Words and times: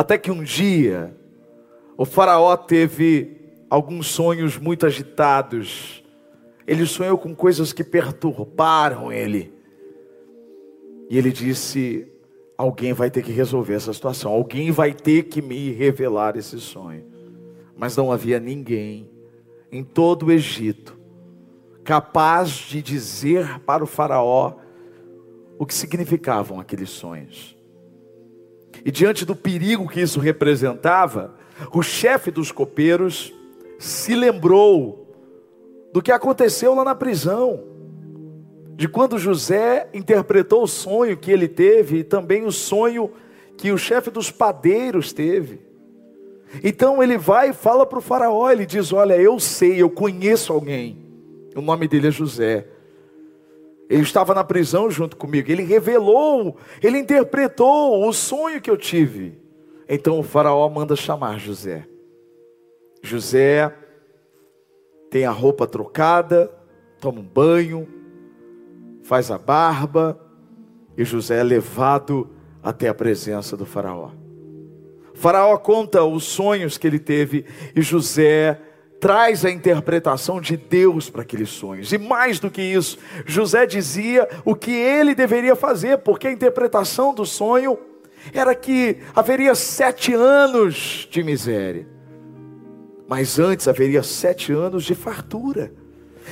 Até 0.00 0.16
que 0.16 0.30
um 0.30 0.42
dia, 0.42 1.14
o 1.94 2.06
Faraó 2.06 2.56
teve 2.56 3.36
alguns 3.68 4.06
sonhos 4.06 4.56
muito 4.56 4.86
agitados. 4.86 6.02
Ele 6.66 6.86
sonhou 6.86 7.18
com 7.18 7.34
coisas 7.34 7.70
que 7.70 7.84
perturbaram 7.84 9.12
ele. 9.12 9.52
E 11.10 11.18
ele 11.18 11.30
disse: 11.30 12.10
Alguém 12.56 12.94
vai 12.94 13.10
ter 13.10 13.22
que 13.22 13.30
resolver 13.30 13.74
essa 13.74 13.92
situação, 13.92 14.32
alguém 14.32 14.70
vai 14.70 14.94
ter 14.94 15.24
que 15.24 15.42
me 15.42 15.70
revelar 15.70 16.34
esse 16.34 16.58
sonho. 16.58 17.04
Mas 17.76 17.94
não 17.94 18.10
havia 18.10 18.40
ninguém 18.40 19.06
em 19.70 19.84
todo 19.84 20.28
o 20.28 20.32
Egito 20.32 20.98
capaz 21.84 22.48
de 22.48 22.80
dizer 22.80 23.60
para 23.66 23.84
o 23.84 23.86
Faraó 23.86 24.54
o 25.58 25.66
que 25.66 25.74
significavam 25.74 26.58
aqueles 26.58 26.88
sonhos. 26.88 27.59
E 28.84 28.90
diante 28.90 29.24
do 29.24 29.36
perigo 29.36 29.88
que 29.88 30.00
isso 30.00 30.20
representava, 30.20 31.34
o 31.72 31.82
chefe 31.82 32.30
dos 32.30 32.50
copeiros 32.50 33.32
se 33.78 34.14
lembrou 34.14 35.08
do 35.92 36.00
que 36.00 36.12
aconteceu 36.12 36.74
lá 36.74 36.84
na 36.84 36.94
prisão, 36.94 37.64
de 38.76 38.88
quando 38.88 39.18
José 39.18 39.88
interpretou 39.92 40.62
o 40.62 40.68
sonho 40.68 41.16
que 41.16 41.30
ele 41.30 41.48
teve 41.48 41.98
e 41.98 42.04
também 42.04 42.44
o 42.44 42.52
sonho 42.52 43.10
que 43.56 43.72
o 43.72 43.78
chefe 43.78 44.10
dos 44.10 44.30
padeiros 44.30 45.12
teve. 45.12 45.60
Então 46.64 47.02
ele 47.02 47.18
vai 47.18 47.50
e 47.50 47.52
fala 47.52 47.84
para 47.84 47.98
o 47.98 48.02
Faraó: 48.02 48.50
ele 48.50 48.64
diz: 48.64 48.92
Olha, 48.92 49.14
eu 49.14 49.38
sei, 49.38 49.80
eu 49.82 49.90
conheço 49.90 50.52
alguém, 50.52 50.98
o 51.54 51.60
nome 51.60 51.86
dele 51.86 52.08
é 52.08 52.10
José. 52.10 52.66
Ele 53.90 54.02
estava 54.02 54.32
na 54.32 54.44
prisão 54.44 54.88
junto 54.88 55.16
comigo. 55.16 55.50
Ele 55.50 55.64
revelou, 55.64 56.56
ele 56.80 56.96
interpretou 56.96 58.08
o 58.08 58.12
sonho 58.12 58.60
que 58.60 58.70
eu 58.70 58.76
tive. 58.76 59.36
Então 59.88 60.20
o 60.20 60.22
Faraó 60.22 60.68
manda 60.68 60.94
chamar 60.94 61.40
José. 61.40 61.88
José 63.02 63.74
tem 65.10 65.24
a 65.24 65.32
roupa 65.32 65.66
trocada, 65.66 66.48
toma 67.00 67.18
um 67.18 67.24
banho, 67.24 67.88
faz 69.02 69.28
a 69.28 69.38
barba, 69.38 70.20
e 70.96 71.04
José 71.04 71.40
é 71.40 71.42
levado 71.42 72.30
até 72.62 72.88
a 72.88 72.94
presença 72.94 73.56
do 73.56 73.66
Faraó. 73.66 74.12
O 75.12 75.18
faraó 75.18 75.58
conta 75.58 76.04
os 76.04 76.24
sonhos 76.24 76.78
que 76.78 76.86
ele 76.86 77.00
teve 77.00 77.44
e 77.74 77.82
José 77.82 78.60
traz 79.00 79.44
a 79.44 79.50
interpretação 79.50 80.40
de 80.40 80.56
Deus 80.56 81.08
para 81.08 81.22
aqueles 81.22 81.48
sonhos. 81.48 81.92
E 81.92 81.98
mais 81.98 82.38
do 82.38 82.50
que 82.50 82.60
isso, 82.60 82.98
José 83.24 83.64
dizia 83.64 84.28
o 84.44 84.54
que 84.54 84.70
ele 84.70 85.14
deveria 85.14 85.56
fazer, 85.56 85.98
porque 85.98 86.28
a 86.28 86.32
interpretação 86.32 87.14
do 87.14 87.24
sonho 87.24 87.78
era 88.34 88.54
que 88.54 88.98
haveria 89.16 89.54
sete 89.54 90.12
anos 90.12 91.08
de 91.10 91.22
miséria, 91.22 91.88
mas 93.08 93.38
antes 93.38 93.66
haveria 93.66 94.02
sete 94.02 94.52
anos 94.52 94.84
de 94.84 94.94
fartura. 94.94 95.72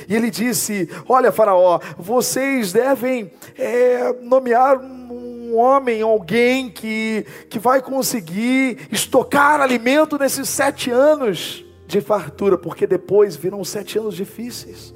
E 0.07 0.15
ele 0.15 0.29
disse: 0.29 0.87
Olha, 1.09 1.31
Faraó, 1.31 1.79
vocês 1.97 2.71
devem 2.71 3.31
é, 3.57 4.13
nomear 4.21 4.77
um 4.79 5.57
homem, 5.57 6.03
alguém 6.03 6.69
que, 6.69 7.25
que 7.49 7.57
vai 7.57 7.81
conseguir 7.81 8.87
estocar 8.91 9.59
alimento 9.59 10.17
nesses 10.17 10.47
sete 10.47 10.91
anos 10.91 11.65
de 11.89 12.01
fartura, 12.01 12.55
porque 12.55 12.85
depois 12.85 13.35
virão 13.35 13.63
sete 13.63 13.97
anos 13.97 14.15
difíceis. 14.15 14.93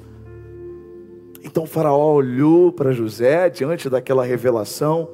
Então 1.42 1.66
Faraó 1.66 2.14
olhou 2.14 2.72
para 2.72 2.92
José 2.92 3.50
diante 3.50 3.90
daquela 3.90 4.24
revelação 4.24 5.10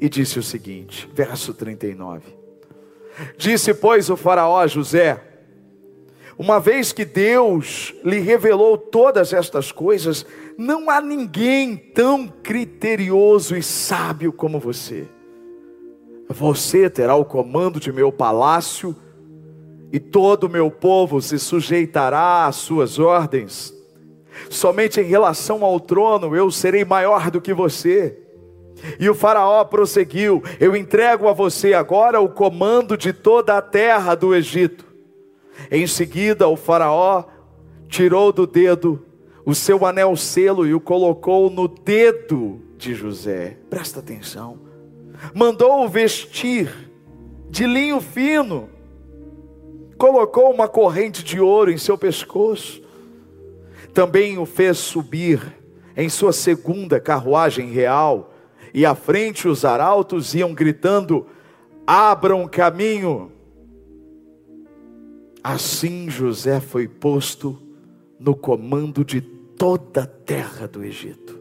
e 0.00 0.08
disse 0.08 0.40
o 0.40 0.42
seguinte, 0.42 1.08
verso 1.14 1.54
39. 1.54 2.34
Disse, 3.38 3.72
pois, 3.72 4.10
o 4.10 4.16
Faraó 4.16 4.58
a 4.58 4.66
José: 4.66 5.22
Uma 6.36 6.58
vez 6.58 6.92
que 6.92 7.04
Deus 7.04 7.94
lhe 8.04 8.18
revelou 8.18 8.76
todas 8.76 9.32
estas 9.32 9.70
coisas, 9.70 10.26
não 10.58 10.90
há 10.90 11.00
ninguém 11.00 11.76
tão 11.76 12.26
criterioso 12.26 13.56
e 13.56 13.62
sábio 13.62 14.32
como 14.32 14.58
você. 14.58 15.06
Você 16.28 16.90
terá 16.90 17.14
o 17.14 17.24
comando 17.24 17.78
de 17.78 17.92
meu 17.92 18.10
palácio 18.10 18.96
e 19.92 19.98
todo 19.98 20.44
o 20.44 20.48
meu 20.48 20.70
povo 20.70 21.20
se 21.20 21.38
sujeitará 21.38 22.46
às 22.46 22.56
suas 22.56 22.98
ordens. 22.98 23.74
Somente 24.48 25.00
em 25.00 25.04
relação 25.04 25.64
ao 25.64 25.80
trono 25.80 26.34
eu 26.34 26.50
serei 26.50 26.84
maior 26.84 27.30
do 27.30 27.40
que 27.40 27.52
você. 27.52 28.16
E 28.98 29.08
o 29.10 29.14
Faraó 29.14 29.64
prosseguiu: 29.64 30.42
Eu 30.58 30.74
entrego 30.74 31.28
a 31.28 31.32
você 31.32 31.74
agora 31.74 32.20
o 32.20 32.28
comando 32.28 32.96
de 32.96 33.12
toda 33.12 33.56
a 33.56 33.62
terra 33.62 34.14
do 34.14 34.34
Egito. 34.34 34.86
Em 35.70 35.86
seguida, 35.86 36.48
o 36.48 36.56
Faraó 36.56 37.24
tirou 37.88 38.32
do 38.32 38.46
dedo 38.46 39.04
o 39.44 39.54
seu 39.54 39.84
anel 39.84 40.16
selo 40.16 40.66
e 40.66 40.72
o 40.72 40.80
colocou 40.80 41.50
no 41.50 41.66
dedo 41.68 42.60
de 42.78 42.94
José. 42.94 43.58
Presta 43.68 44.00
atenção. 44.00 44.58
Mandou-o 45.34 45.88
vestir 45.88 46.72
de 47.50 47.66
linho 47.66 48.00
fino 48.00 48.70
colocou 50.00 50.50
uma 50.50 50.66
corrente 50.66 51.22
de 51.22 51.38
ouro 51.38 51.70
em 51.70 51.76
seu 51.76 51.98
pescoço, 51.98 52.80
também 53.92 54.38
o 54.38 54.46
fez 54.46 54.78
subir 54.78 55.54
em 55.94 56.08
sua 56.08 56.32
segunda 56.32 56.98
carruagem 56.98 57.68
real, 57.68 58.32
e 58.72 58.86
à 58.86 58.94
frente 58.94 59.46
os 59.46 59.62
arautos 59.62 60.34
iam 60.34 60.54
gritando: 60.54 61.26
Abram 61.86 62.48
caminho. 62.48 63.30
Assim 65.44 66.08
José 66.08 66.60
foi 66.60 66.88
posto 66.88 67.60
no 68.18 68.34
comando 68.34 69.04
de 69.04 69.20
toda 69.20 70.04
a 70.04 70.06
terra 70.06 70.66
do 70.66 70.82
Egito. 70.82 71.38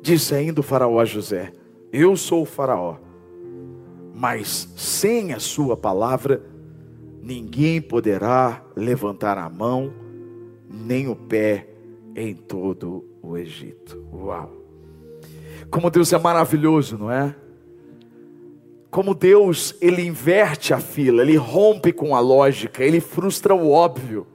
Disse 0.00 0.34
ainda 0.34 0.60
o 0.60 0.64
Faraó 0.64 0.98
a 1.00 1.04
José: 1.04 1.52
Eu 1.92 2.16
sou 2.16 2.42
o 2.42 2.46
Faraó, 2.46 2.96
mas 4.14 4.72
sem 4.74 5.34
a 5.34 5.38
sua 5.38 5.76
palavra 5.76 6.56
ninguém 7.28 7.78
poderá 7.78 8.64
levantar 8.74 9.36
a 9.36 9.50
mão, 9.50 9.92
nem 10.66 11.08
o 11.08 11.14
pé 11.14 11.68
em 12.16 12.34
todo 12.34 13.04
o 13.20 13.36
Egito. 13.36 14.02
Uau! 14.10 14.50
Como 15.70 15.90
Deus 15.90 16.10
é 16.10 16.18
maravilhoso, 16.18 16.96
não 16.96 17.12
é? 17.12 17.36
Como 18.90 19.14
Deus, 19.14 19.76
ele 19.82 20.00
inverte 20.06 20.72
a 20.72 20.80
fila, 20.80 21.20
ele 21.20 21.36
rompe 21.36 21.92
com 21.92 22.16
a 22.16 22.20
lógica, 22.20 22.82
ele 22.82 22.98
frustra 22.98 23.54
o 23.54 23.70
óbvio. 23.70 24.26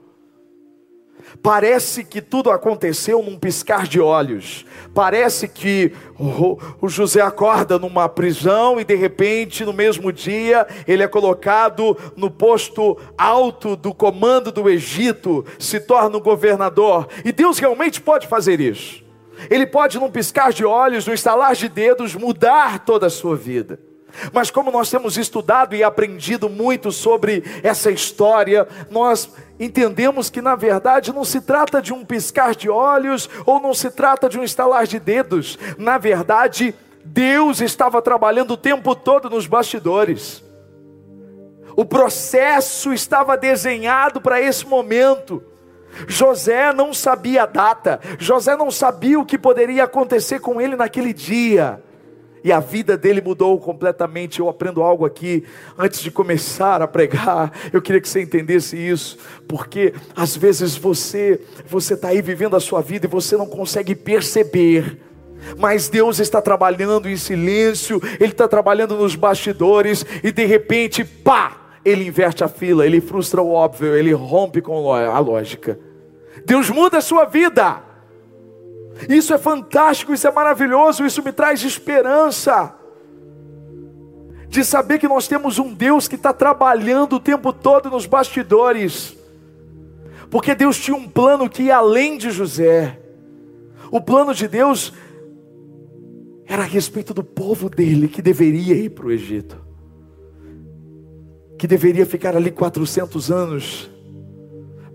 Parece 1.42 2.04
que 2.04 2.20
tudo 2.20 2.50
aconteceu 2.50 3.22
num 3.22 3.38
piscar 3.38 3.86
de 3.86 4.00
olhos. 4.00 4.64
Parece 4.94 5.48
que 5.48 5.92
o, 6.18 6.88
José 6.88 7.20
acorda 7.20 7.78
numa 7.78 8.08
prisão 8.08 8.80
e 8.80 8.84
de 8.84 8.94
repente, 8.94 9.64
no 9.64 9.72
mesmo 9.72 10.12
dia, 10.12 10.66
ele 10.86 11.02
é 11.02 11.08
colocado 11.08 11.96
no 12.16 12.30
posto 12.30 12.96
alto 13.18 13.76
do 13.76 13.92
comando 13.92 14.52
do 14.52 14.68
Egito, 14.70 15.44
se 15.58 15.80
torna 15.80 16.16
o 16.16 16.20
governador. 16.20 17.08
E 17.24 17.32
Deus 17.32 17.58
realmente 17.58 18.00
pode 18.00 18.26
fazer 18.26 18.60
isso. 18.60 19.02
Ele 19.50 19.66
pode, 19.66 19.98
num 19.98 20.10
piscar 20.10 20.52
de 20.52 20.64
olhos, 20.64 21.06
num 21.06 21.12
estalar 21.12 21.54
de 21.54 21.68
dedos, 21.68 22.14
mudar 22.14 22.84
toda 22.84 23.06
a 23.06 23.10
sua 23.10 23.36
vida. 23.36 23.78
Mas 24.32 24.50
como 24.50 24.70
nós 24.70 24.90
temos 24.90 25.16
estudado 25.16 25.74
e 25.74 25.82
aprendido 25.82 26.48
muito 26.48 26.92
sobre 26.92 27.44
essa 27.62 27.90
história, 27.90 28.66
nós 28.90 29.30
entendemos 29.58 30.30
que 30.30 30.42
na 30.42 30.54
verdade 30.54 31.12
não 31.12 31.24
se 31.24 31.40
trata 31.40 31.80
de 31.80 31.92
um 31.92 32.04
piscar 32.04 32.54
de 32.54 32.68
olhos 32.68 33.28
ou 33.46 33.60
não 33.60 33.74
se 33.74 33.90
trata 33.90 34.28
de 34.28 34.38
um 34.38 34.44
estalar 34.44 34.86
de 34.86 34.98
dedos. 34.98 35.58
Na 35.78 35.98
verdade, 35.98 36.74
Deus 37.04 37.60
estava 37.60 38.00
trabalhando 38.00 38.52
o 38.52 38.56
tempo 38.56 38.94
todo 38.94 39.28
nos 39.28 39.46
bastidores. 39.46 40.42
O 41.76 41.84
processo 41.84 42.92
estava 42.92 43.36
desenhado 43.36 44.20
para 44.20 44.40
esse 44.40 44.66
momento. 44.66 45.42
José 46.08 46.72
não 46.72 46.92
sabia 46.92 47.44
a 47.44 47.46
data, 47.46 48.00
José 48.18 48.56
não 48.56 48.68
sabia 48.68 49.20
o 49.20 49.24
que 49.24 49.38
poderia 49.38 49.84
acontecer 49.84 50.40
com 50.40 50.60
ele 50.60 50.74
naquele 50.74 51.12
dia 51.12 51.83
e 52.44 52.52
a 52.52 52.60
vida 52.60 52.94
dele 52.94 53.22
mudou 53.22 53.58
completamente. 53.58 54.38
Eu 54.38 54.50
aprendo 54.50 54.82
algo 54.82 55.06
aqui 55.06 55.44
antes 55.78 56.00
de 56.00 56.10
começar 56.10 56.82
a 56.82 56.86
pregar. 56.86 57.50
Eu 57.72 57.80
queria 57.80 58.02
que 58.02 58.08
você 58.08 58.20
entendesse 58.20 58.76
isso, 58.76 59.16
porque 59.48 59.94
às 60.14 60.36
vezes 60.36 60.76
você 60.76 61.40
você 61.66 61.94
está 61.94 62.08
aí 62.08 62.20
vivendo 62.20 62.54
a 62.54 62.60
sua 62.60 62.82
vida 62.82 63.06
e 63.06 63.08
você 63.08 63.34
não 63.34 63.46
consegue 63.46 63.94
perceber. 63.94 65.00
Mas 65.58 65.88
Deus 65.88 66.20
está 66.20 66.42
trabalhando 66.42 67.08
em 67.08 67.16
silêncio, 67.16 68.00
Ele 68.20 68.32
está 68.32 68.46
trabalhando 68.46 68.96
nos 68.96 69.14
bastidores, 69.14 70.04
e 70.22 70.32
de 70.32 70.46
repente, 70.46 71.04
pá, 71.04 71.70
Ele 71.84 72.06
inverte 72.06 72.42
a 72.42 72.48
fila, 72.48 72.86
Ele 72.86 73.00
frustra 73.00 73.42
o 73.42 73.50
óbvio, 73.50 73.94
Ele 73.94 74.12
rompe 74.12 74.62
com 74.62 74.92
a 74.92 75.18
lógica. 75.18 75.78
Deus 76.46 76.70
muda 76.70 76.98
a 76.98 77.02
sua 77.02 77.24
vida. 77.24 77.93
Isso 79.08 79.34
é 79.34 79.38
fantástico, 79.38 80.12
isso 80.12 80.26
é 80.26 80.32
maravilhoso, 80.32 81.04
isso 81.04 81.22
me 81.22 81.32
traz 81.32 81.62
esperança. 81.62 82.74
de 84.48 84.64
saber 84.64 85.00
que 85.00 85.08
nós 85.08 85.26
temos 85.26 85.58
um 85.58 85.74
Deus 85.74 86.06
que 86.06 86.14
está 86.14 86.32
trabalhando 86.32 87.16
o 87.16 87.20
tempo 87.20 87.52
todo 87.52 87.90
nos 87.90 88.06
bastidores, 88.06 89.16
porque 90.30 90.54
Deus 90.54 90.78
tinha 90.78 90.96
um 90.96 91.08
plano 91.08 91.50
que 91.50 91.64
ia 91.64 91.78
além 91.78 92.16
de 92.16 92.30
José. 92.30 93.00
O 93.90 94.00
plano 94.00 94.32
de 94.32 94.46
Deus 94.46 94.92
era 96.46 96.62
a 96.62 96.66
respeito 96.66 97.12
do 97.12 97.24
povo 97.24 97.68
dele 97.68 98.06
que 98.06 98.22
deveria 98.22 98.76
ir 98.76 98.90
para 98.90 99.06
o 99.06 99.10
Egito, 99.10 99.56
que 101.58 101.66
deveria 101.66 102.06
ficar 102.06 102.36
ali 102.36 102.52
400 102.52 103.32
anos, 103.32 103.90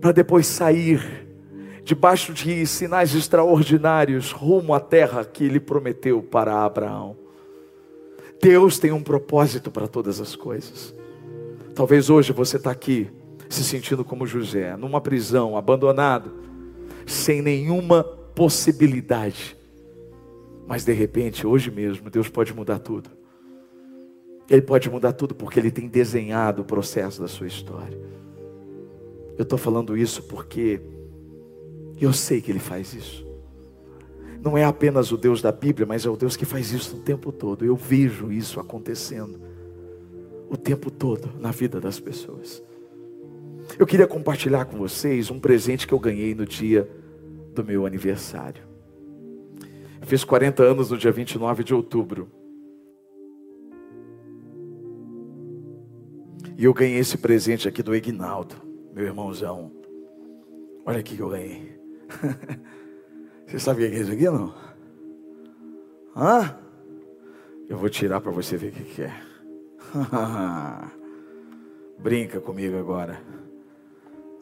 para 0.00 0.12
depois 0.12 0.46
sair 0.46 1.28
debaixo 1.90 2.32
de 2.32 2.64
sinais 2.68 3.16
extraordinários 3.16 4.30
rumo 4.30 4.72
à 4.72 4.78
terra 4.78 5.24
que 5.24 5.42
ele 5.42 5.58
prometeu 5.58 6.22
para 6.22 6.64
Abraão. 6.64 7.16
Deus 8.40 8.78
tem 8.78 8.92
um 8.92 9.02
propósito 9.02 9.72
para 9.72 9.88
todas 9.88 10.20
as 10.20 10.36
coisas. 10.36 10.94
Talvez 11.74 12.08
hoje 12.08 12.32
você 12.32 12.58
está 12.58 12.70
aqui 12.70 13.10
se 13.48 13.64
sentindo 13.64 14.04
como 14.04 14.24
José, 14.24 14.76
numa 14.76 15.00
prisão, 15.00 15.56
abandonado, 15.56 16.30
sem 17.04 17.42
nenhuma 17.42 18.04
possibilidade. 18.04 19.56
Mas 20.68 20.84
de 20.84 20.92
repente, 20.92 21.44
hoje 21.44 21.72
mesmo, 21.72 22.08
Deus 22.08 22.28
pode 22.28 22.54
mudar 22.54 22.78
tudo. 22.78 23.10
Ele 24.48 24.62
pode 24.62 24.88
mudar 24.88 25.12
tudo 25.12 25.34
porque 25.34 25.58
Ele 25.58 25.72
tem 25.72 25.88
desenhado 25.88 26.62
o 26.62 26.64
processo 26.64 27.20
da 27.20 27.26
sua 27.26 27.48
história. 27.48 27.98
Eu 29.36 29.42
estou 29.42 29.58
falando 29.58 29.96
isso 29.96 30.22
porque 30.22 30.80
eu 32.04 32.12
sei 32.12 32.40
que 32.40 32.50
Ele 32.50 32.58
faz 32.58 32.94
isso. 32.94 33.26
Não 34.42 34.56
é 34.56 34.64
apenas 34.64 35.12
o 35.12 35.18
Deus 35.18 35.42
da 35.42 35.52
Bíblia, 35.52 35.86
mas 35.86 36.06
é 36.06 36.10
o 36.10 36.16
Deus 36.16 36.36
que 36.36 36.46
faz 36.46 36.72
isso 36.72 36.96
o 36.96 37.00
tempo 37.00 37.30
todo. 37.30 37.64
Eu 37.64 37.76
vejo 37.76 38.32
isso 38.32 38.58
acontecendo 38.58 39.40
o 40.48 40.56
tempo 40.56 40.90
todo 40.90 41.30
na 41.38 41.50
vida 41.50 41.80
das 41.80 42.00
pessoas. 42.00 42.62
Eu 43.78 43.86
queria 43.86 44.06
compartilhar 44.06 44.64
com 44.64 44.78
vocês 44.78 45.30
um 45.30 45.38
presente 45.38 45.86
que 45.86 45.94
eu 45.94 45.98
ganhei 45.98 46.34
no 46.34 46.46
dia 46.46 46.88
do 47.54 47.64
meu 47.64 47.86
aniversário. 47.86 48.62
fiz 50.02 50.24
40 50.24 50.62
anos 50.62 50.90
no 50.90 50.98
dia 50.98 51.12
29 51.12 51.62
de 51.62 51.74
outubro. 51.74 52.28
E 56.56 56.64
eu 56.64 56.74
ganhei 56.74 56.98
esse 56.98 57.16
presente 57.16 57.68
aqui 57.68 57.82
do 57.82 57.94
Ignaldo, 57.94 58.56
meu 58.94 59.06
irmãozão. 59.06 59.70
Olha 60.84 60.98
aqui 60.98 61.16
que 61.16 61.22
eu 61.22 61.28
ganhei. 61.28 61.79
Você 63.46 63.58
sabe 63.58 63.84
o 63.84 63.90
que 63.90 63.96
é 63.96 64.00
isso 64.00 64.12
aqui 64.12 64.28
ou 64.28 64.38
não? 64.38 64.54
Hã? 66.16 66.56
Eu 67.68 67.76
vou 67.76 67.88
tirar 67.88 68.20
para 68.20 68.30
você 68.30 68.56
ver 68.56 68.68
o 68.68 68.72
que 68.72 69.02
é. 69.02 69.12
Brinca 71.98 72.40
comigo 72.40 72.78
agora. 72.78 73.20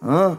Hã? 0.03 0.39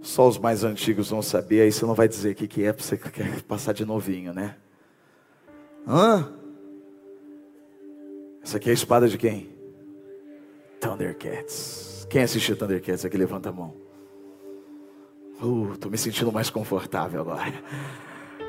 Só 0.00 0.28
os 0.28 0.38
mais 0.38 0.64
antigos 0.64 1.10
vão 1.10 1.22
saber, 1.22 1.62
aí 1.62 1.72
você 1.72 1.86
não 1.86 1.94
vai 1.94 2.06
dizer 2.06 2.32
o 2.32 2.34
que, 2.34 2.46
que 2.46 2.64
é, 2.64 2.72
porque 2.72 2.86
você 2.86 2.96
quer 2.96 3.42
passar 3.42 3.72
de 3.72 3.84
novinho, 3.84 4.34
né? 4.34 4.56
Hã? 5.86 6.32
Essa 8.42 8.58
aqui 8.58 8.68
é 8.68 8.72
a 8.72 8.74
espada 8.74 9.08
de 9.08 9.16
quem? 9.16 9.50
Thundercats. 10.80 12.06
Quem 12.10 12.22
assistiu 12.22 12.56
Thundercats 12.56 13.04
aqui? 13.04 13.16
Levanta 13.16 13.48
a 13.48 13.52
mão. 13.52 13.83
Uh, 15.42 15.76
tô 15.78 15.88
me 15.88 15.98
sentindo 15.98 16.32
mais 16.32 16.50
confortável 16.50 17.20
agora. 17.20 17.54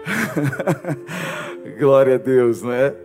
Glória 1.79 2.15
a 2.15 2.17
Deus, 2.17 2.61
não 2.61 2.71
é? 2.71 2.95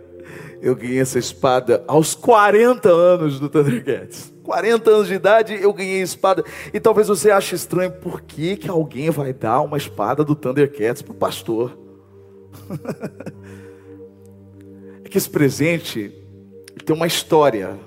Eu 0.61 0.75
ganhei 0.75 0.99
essa 0.99 1.17
espada 1.17 1.83
aos 1.87 2.13
40 2.13 2.89
anos 2.89 3.39
do 3.39 3.49
Thundercats. 3.49 4.31
40 4.43 4.89
anos 4.89 5.07
de 5.07 5.15
idade 5.15 5.59
eu 5.61 5.73
ganhei 5.73 6.01
espada. 6.01 6.43
E 6.73 6.79
talvez 6.79 7.07
você 7.07 7.31
ache 7.31 7.55
estranho, 7.55 7.91
por 7.91 8.21
que, 8.21 8.55
que 8.55 8.69
alguém 8.69 9.09
vai 9.09 9.33
dar 9.33 9.61
uma 9.61 9.77
espada 9.77 10.23
do 10.23 10.35
Thundercats 10.35 11.01
para 11.01 11.13
o 11.13 11.15
pastor? 11.15 11.77
é 15.03 15.09
que 15.09 15.17
esse 15.17 15.29
presente 15.29 16.13
tem 16.85 16.95
uma 16.95 17.07
história 17.07 17.79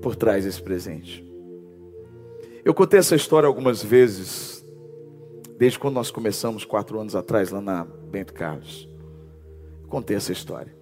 por 0.00 0.14
trás 0.14 0.44
desse 0.44 0.62
presente. 0.62 1.26
Eu 2.64 2.74
contei 2.74 3.00
essa 3.00 3.16
história 3.16 3.46
algumas 3.46 3.82
vezes, 3.82 4.61
desde 5.62 5.78
quando 5.78 5.94
nós 5.94 6.10
começamos, 6.10 6.64
quatro 6.64 6.98
anos 6.98 7.14
atrás, 7.14 7.52
lá 7.52 7.60
na 7.60 7.84
Bento 7.84 8.34
Carlos. 8.34 8.88
contei 9.86 10.16
essa 10.16 10.32
história. 10.32 10.74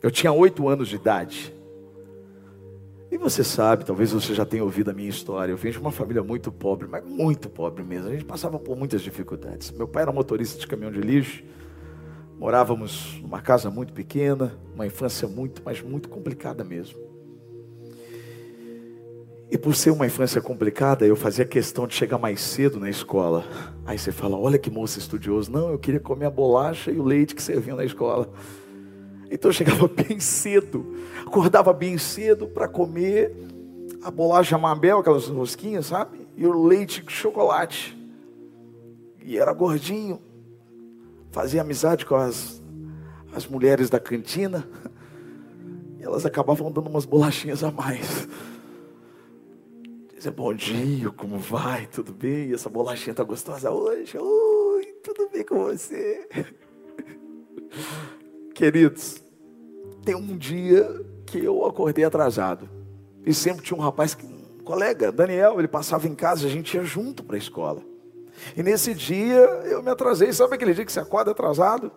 Eu 0.00 0.08
tinha 0.08 0.30
oito 0.30 0.68
anos 0.68 0.86
de 0.86 0.94
idade. 0.94 1.52
E 3.10 3.18
você 3.18 3.42
sabe, 3.42 3.84
talvez 3.84 4.12
você 4.12 4.36
já 4.36 4.46
tenha 4.46 4.62
ouvido 4.62 4.92
a 4.92 4.94
minha 4.94 5.08
história. 5.08 5.50
Eu 5.50 5.56
venho 5.56 5.72
de 5.72 5.80
uma 5.80 5.90
família 5.90 6.22
muito 6.22 6.52
pobre, 6.52 6.86
mas 6.86 7.04
muito 7.04 7.50
pobre 7.50 7.82
mesmo. 7.82 8.06
A 8.06 8.12
gente 8.12 8.24
passava 8.24 8.56
por 8.56 8.76
muitas 8.76 9.02
dificuldades. 9.02 9.72
Meu 9.72 9.88
pai 9.88 10.04
era 10.04 10.12
motorista 10.12 10.56
de 10.56 10.68
caminhão 10.68 10.92
de 10.92 11.00
lixo. 11.00 11.42
Morávamos 12.38 13.18
numa 13.20 13.40
casa 13.40 13.68
muito 13.68 13.92
pequena, 13.92 14.56
uma 14.76 14.86
infância 14.86 15.26
muito, 15.26 15.60
mas 15.64 15.82
muito 15.82 16.08
complicada 16.08 16.62
mesmo. 16.62 17.09
E 19.50 19.58
por 19.58 19.74
ser 19.74 19.90
uma 19.90 20.06
infância 20.06 20.40
complicada, 20.40 21.04
eu 21.04 21.16
fazia 21.16 21.44
questão 21.44 21.84
de 21.84 21.94
chegar 21.94 22.18
mais 22.18 22.40
cedo 22.40 22.78
na 22.78 22.88
escola. 22.88 23.44
Aí 23.84 23.98
você 23.98 24.12
fala: 24.12 24.38
olha 24.38 24.58
que 24.58 24.70
moça 24.70 25.00
estudioso. 25.00 25.50
Não, 25.50 25.70
eu 25.70 25.78
queria 25.78 25.98
comer 25.98 26.26
a 26.26 26.30
bolacha 26.30 26.92
e 26.92 27.00
o 27.00 27.02
leite 27.02 27.34
que 27.34 27.42
serviam 27.42 27.76
na 27.76 27.84
escola. 27.84 28.30
Então 29.28 29.48
eu 29.48 29.52
chegava 29.52 29.88
bem 29.90 30.20
cedo, 30.20 30.94
acordava 31.26 31.72
bem 31.72 31.98
cedo 31.98 32.46
para 32.46 32.68
comer 32.68 33.34
a 34.02 34.10
bolacha 34.10 34.56
Mabel, 34.56 34.98
aquelas 34.98 35.26
rosquinhas, 35.26 35.86
sabe? 35.86 36.28
E 36.36 36.46
o 36.46 36.64
leite 36.64 37.02
com 37.02 37.10
chocolate. 37.10 37.98
E 39.20 39.36
era 39.36 39.52
gordinho. 39.52 40.20
Fazia 41.32 41.60
amizade 41.60 42.06
com 42.06 42.14
as, 42.14 42.62
as 43.34 43.48
mulheres 43.48 43.90
da 43.90 43.98
cantina. 43.98 44.66
E 45.98 46.02
elas 46.04 46.24
acabavam 46.24 46.70
dando 46.70 46.88
umas 46.88 47.04
bolachinhas 47.04 47.64
a 47.64 47.70
mais. 47.70 48.28
Dizia, 50.20 50.32
bom 50.32 50.52
dia, 50.52 51.08
como 51.08 51.38
vai? 51.38 51.86
Tudo 51.86 52.12
bem? 52.12 52.52
Essa 52.52 52.68
bolachinha 52.68 53.14
tá 53.14 53.24
gostosa 53.24 53.70
hoje? 53.70 54.18
Oi, 54.18 54.84
tudo 55.02 55.30
bem 55.30 55.42
com 55.42 55.64
você? 55.64 56.28
Queridos, 58.54 59.24
tem 60.04 60.14
um 60.14 60.36
dia 60.36 60.86
que 61.24 61.42
eu 61.42 61.64
acordei 61.64 62.04
atrasado. 62.04 62.68
E 63.24 63.32
sempre 63.32 63.64
tinha 63.64 63.78
um 63.78 63.80
rapaz, 63.80 64.14
um 64.22 64.62
colega, 64.62 65.10
Daniel, 65.10 65.58
ele 65.58 65.66
passava 65.66 66.06
em 66.06 66.14
casa, 66.14 66.46
a 66.46 66.50
gente 66.50 66.76
ia 66.76 66.84
junto 66.84 67.24
para 67.24 67.36
a 67.36 67.38
escola. 67.38 67.80
E 68.54 68.62
nesse 68.62 68.92
dia 68.92 69.38
eu 69.70 69.82
me 69.82 69.90
atrasei, 69.90 70.34
sabe 70.34 70.54
aquele 70.54 70.74
dia 70.74 70.84
que 70.84 70.92
você 70.92 71.00
acorda 71.00 71.30
atrasado? 71.30 71.90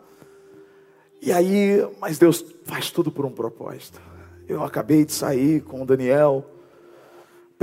E 1.21 1.29
aí, 1.29 1.86
mas 2.00 2.17
Deus 2.17 2.41
faz 2.63 2.89
tudo 2.89 3.12
por 3.12 3.25
um 3.25 3.31
propósito. 3.31 4.01
Eu 4.47 4.63
acabei 4.63 5.03
de 5.03 5.12
sair 5.12 5.59
com 5.59 5.81
o 5.81 5.86
Daniel, 5.86 6.52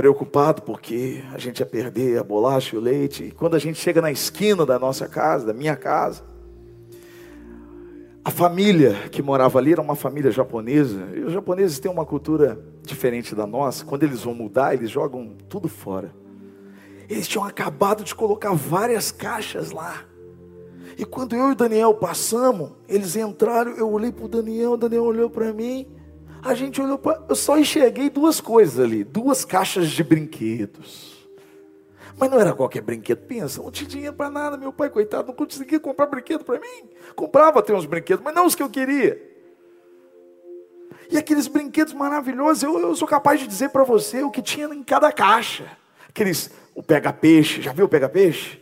preocupado 0.01 0.63
porque 0.63 1.23
a 1.31 1.37
gente 1.37 1.59
ia 1.59 1.65
perder 1.65 2.17
a 2.17 2.23
bolacha 2.23 2.75
e 2.75 2.79
o 2.79 2.81
leite. 2.81 3.25
E 3.25 3.31
quando 3.31 3.55
a 3.55 3.59
gente 3.59 3.77
chega 3.77 4.01
na 4.01 4.11
esquina 4.11 4.65
da 4.65 4.79
nossa 4.79 5.07
casa, 5.07 5.45
da 5.45 5.53
minha 5.53 5.75
casa, 5.75 6.23
a 8.25 8.31
família 8.31 8.95
que 9.11 9.21
morava 9.21 9.59
ali 9.59 9.73
era 9.73 9.81
uma 9.81 9.95
família 9.95 10.31
japonesa. 10.31 11.07
E 11.15 11.19
os 11.19 11.31
japoneses 11.31 11.77
têm 11.77 11.91
uma 11.91 12.03
cultura 12.03 12.59
diferente 12.81 13.35
da 13.35 13.45
nossa. 13.45 13.85
Quando 13.85 14.01
eles 14.01 14.23
vão 14.23 14.33
mudar, 14.33 14.73
eles 14.73 14.89
jogam 14.89 15.35
tudo 15.47 15.69
fora. 15.69 16.11
Eles 17.07 17.27
tinham 17.27 17.45
acabado 17.45 18.03
de 18.03 18.15
colocar 18.15 18.55
várias 18.55 19.11
caixas 19.11 19.69
lá. 19.69 20.03
E 20.97 21.05
quando 21.05 21.35
eu 21.35 21.49
e 21.49 21.51
o 21.51 21.55
Daniel 21.55 21.93
passamos, 21.93 22.71
eles 22.89 23.15
entraram, 23.15 23.73
eu 23.77 23.91
olhei 23.91 24.11
para 24.11 24.25
o 24.25 24.27
Daniel, 24.27 24.71
o 24.71 24.77
Daniel 24.77 25.03
olhou 25.03 25.29
para 25.29 25.53
mim. 25.53 25.85
A 26.43 26.53
gente 26.53 26.81
olhou 26.81 26.97
para. 26.97 27.21
Eu 27.29 27.35
só 27.35 27.57
enxerguei 27.57 28.09
duas 28.09 28.41
coisas 28.41 28.79
ali: 28.79 29.03
duas 29.03 29.45
caixas 29.45 29.89
de 29.89 30.03
brinquedos. 30.03 31.11
Mas 32.17 32.29
não 32.29 32.39
era 32.39 32.53
qualquer 32.53 32.81
brinquedo. 32.81 33.19
Pensa, 33.19 33.61
não 33.61 33.71
tinha 33.71 33.89
dinheiro 33.89 34.15
para 34.15 34.29
nada. 34.29 34.57
Meu 34.57 34.71
pai, 34.71 34.89
coitado, 34.89 35.27
não 35.27 35.33
conseguia 35.33 35.79
comprar 35.79 36.05
brinquedo 36.07 36.43
para 36.43 36.59
mim. 36.59 36.89
Comprava 37.15 37.59
até 37.59 37.73
uns 37.73 37.85
brinquedos, 37.85 38.23
mas 38.23 38.33
não 38.33 38.45
os 38.45 38.55
que 38.55 38.61
eu 38.61 38.69
queria. 38.69 39.31
E 41.09 41.17
aqueles 41.17 41.47
brinquedos 41.47 41.93
maravilhosos, 41.93 42.63
eu, 42.63 42.79
eu 42.79 42.95
sou 42.95 43.07
capaz 43.07 43.39
de 43.39 43.47
dizer 43.47 43.69
para 43.69 43.83
você 43.83 44.23
o 44.23 44.31
que 44.31 44.41
tinha 44.41 44.67
em 44.67 44.83
cada 44.83 45.11
caixa. 45.11 45.65
Aqueles, 46.07 46.51
o 46.73 46.81
pega-peixe, 46.81 47.61
já 47.61 47.73
viu 47.73 47.85
o 47.85 47.89
pega-peixe? 47.89 48.61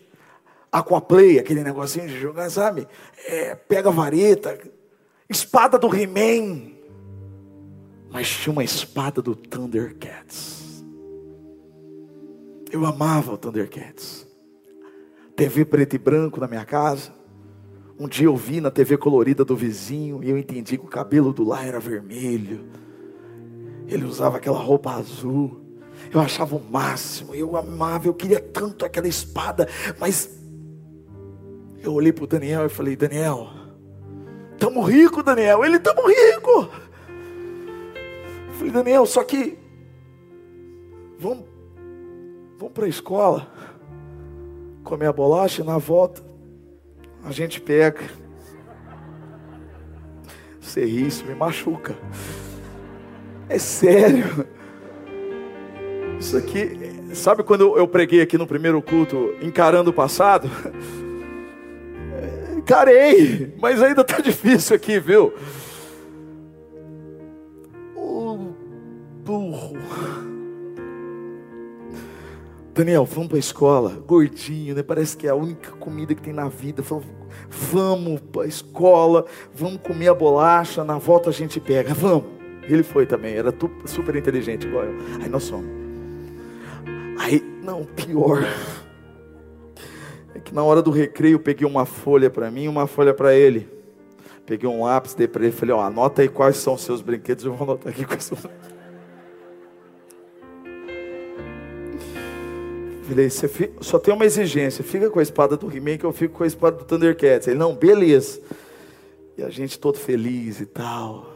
Aquaplay, 0.72 1.38
aquele 1.38 1.64
negocinho 1.64 2.08
de 2.08 2.20
jogar, 2.20 2.50
sabe? 2.50 2.88
É, 3.26 3.56
pega 3.56 3.92
vareta, 3.92 4.58
espada 5.30 5.78
do 5.78 5.94
He-Man. 5.94 6.79
Mas 8.12 8.30
tinha 8.30 8.52
uma 8.52 8.64
espada 8.64 9.22
do 9.22 9.36
Thundercats. 9.36 10.84
Eu 12.72 12.86
amava 12.86 13.34
o 13.34 13.38
Thundercats. 13.38 14.28
TV 15.36 15.64
preto 15.66 15.96
e 15.96 16.00
branco 16.00 16.40
na 16.40 16.48
minha 16.48 16.66
casa. 16.66 17.14
Um 18.00 18.08
dia 18.08 18.28
eu 18.28 18.36
vi 18.36 18.62
na 18.62 18.72
TV 18.72 18.98
colorida 18.98 19.44
do 19.44 19.56
vizinho 19.56 20.24
e 20.24 20.30
eu 20.30 20.38
entendi 20.38 20.78
que 20.78 20.86
o 20.86 20.90
cabelo 20.90 21.34
do 21.34 21.44
lá 21.44 21.66
era 21.66 21.80
vermelho. 21.80 22.66
Ele 23.88 24.06
usava 24.06 24.38
aquela 24.38 24.60
roupa 24.60 24.92
azul. 24.92 25.62
Eu 26.12 26.20
achava 26.22 26.56
o 26.56 26.64
máximo, 26.64 27.36
eu 27.36 27.58
amava, 27.58 28.08
eu 28.08 28.14
queria 28.14 28.40
tanto 28.40 28.86
aquela 28.86 29.08
espada, 29.08 29.68
mas 30.00 30.40
eu 31.84 31.94
olhei 31.94 32.14
para 32.14 32.24
o 32.24 32.28
Daniel 32.28 32.66
e 32.66 32.70
falei: 32.70 32.96
Daniel, 32.96 33.50
estamos 34.54 34.90
rico, 34.90 35.24
Daniel. 35.24 35.64
Ele 35.64 35.78
estamos 35.78 36.06
rico. 36.06 36.70
Falei: 38.60 38.74
Daniel, 38.74 39.06
só 39.06 39.24
que 39.24 39.58
vamos, 41.18 41.46
vamos 42.58 42.74
para 42.74 42.86
a 42.86 42.90
escola, 42.90 43.50
comer 44.84 45.06
a 45.06 45.14
bolacha, 45.14 45.64
na 45.64 45.78
volta 45.78 46.22
a 47.24 47.32
gente 47.32 47.62
pega. 47.62 48.02
Você 50.60 50.84
ri, 50.84 51.08
isso 51.08 51.26
me 51.26 51.34
machuca. 51.36 51.96
É 53.48 53.58
sério. 53.58 54.46
Isso 56.20 56.36
aqui, 56.36 56.78
sabe 57.14 57.44
quando 57.44 57.78
eu 57.78 57.88
preguei 57.88 58.22
aqui 58.22 58.38
no 58.38 58.46
primeiro 58.46 58.82
culto, 58.82 59.34
encarando 59.42 59.92
o 59.92 59.94
passado? 59.94 60.52
Encarei, 62.58 63.54
mas 63.58 63.82
ainda 63.82 64.02
está 64.02 64.20
difícil 64.22 64.76
aqui, 64.76 65.00
viu? 65.00 65.34
Burro. 69.30 69.78
Daniel, 72.74 73.06
vamos 73.06 73.28
para 73.28 73.38
a 73.38 73.40
escola, 73.40 74.04
gordinho, 74.08 74.74
né? 74.74 74.82
Parece 74.82 75.16
que 75.16 75.28
é 75.28 75.30
a 75.30 75.36
única 75.36 75.72
comida 75.74 76.16
que 76.16 76.22
tem 76.22 76.34
na 76.34 76.50
vida. 76.50 76.82
Vamos 77.48 78.22
para 78.32 78.44
a 78.44 78.48
escola, 78.48 79.26
vamos 79.54 79.82
comer 79.82 80.08
a 80.08 80.16
bolacha, 80.16 80.84
na 80.84 80.98
volta 80.98 81.30
a 81.30 81.34
gente 81.34 81.60
pega, 81.60 81.94
vamos. 81.94 82.26
Ele 82.64 82.82
foi 82.82 83.06
também, 83.06 83.36
era 83.36 83.54
super 83.86 84.16
inteligente 84.16 84.66
igual 84.66 84.86
eu. 84.86 84.98
Aí 85.22 85.30
nós 85.30 85.48
fomos. 85.48 85.70
Aí, 87.20 87.44
não, 87.62 87.84
pior. 87.84 88.44
É 90.34 90.40
que 90.40 90.56
na 90.56 90.64
hora 90.64 90.82
do 90.82 90.90
recreio 90.90 91.36
eu 91.36 91.40
peguei 91.40 91.68
uma 91.68 91.86
folha 91.86 92.32
para 92.32 92.50
mim 92.50 92.64
e 92.64 92.68
uma 92.68 92.88
folha 92.88 93.14
para 93.14 93.36
ele. 93.36 93.68
Peguei 94.46 94.68
um 94.68 94.84
lápis, 94.84 95.14
dei 95.14 95.28
para 95.28 95.44
ele 95.44 95.52
falei, 95.52 95.76
ó, 95.76 95.82
anota 95.82 96.24
aí 96.24 96.30
quais 96.30 96.58
são 96.58 96.74
os 96.74 96.82
seus 96.82 97.02
brinquedos, 97.02 97.46
eu 97.46 97.54
vou 97.54 97.68
anotar 97.68 97.94
aqui 97.94 98.06
quais 98.06 98.24
são. 98.24 98.38
Falei, 103.10 103.28
você 103.28 103.48
fica, 103.48 103.84
só 103.84 103.98
tem 103.98 104.14
uma 104.14 104.24
exigência, 104.24 104.84
fica 104.84 105.10
com 105.10 105.18
a 105.18 105.24
espada 105.24 105.58
do 105.58 105.76
He-Man 105.76 105.98
que 105.98 106.06
eu 106.06 106.14
fico 106.14 106.38
com 106.38 106.44
a 106.44 106.48
espada 106.48 106.78
do 106.78 106.86
Thundercats. 106.86 107.48
Ele, 107.48 107.58
não, 107.58 107.74
beleza. 107.74 108.40
E 109.36 109.42
a 109.42 109.50
gente 109.50 109.80
todo 109.80 109.98
feliz 109.98 110.62
e 110.62 110.68
tal. 110.68 111.34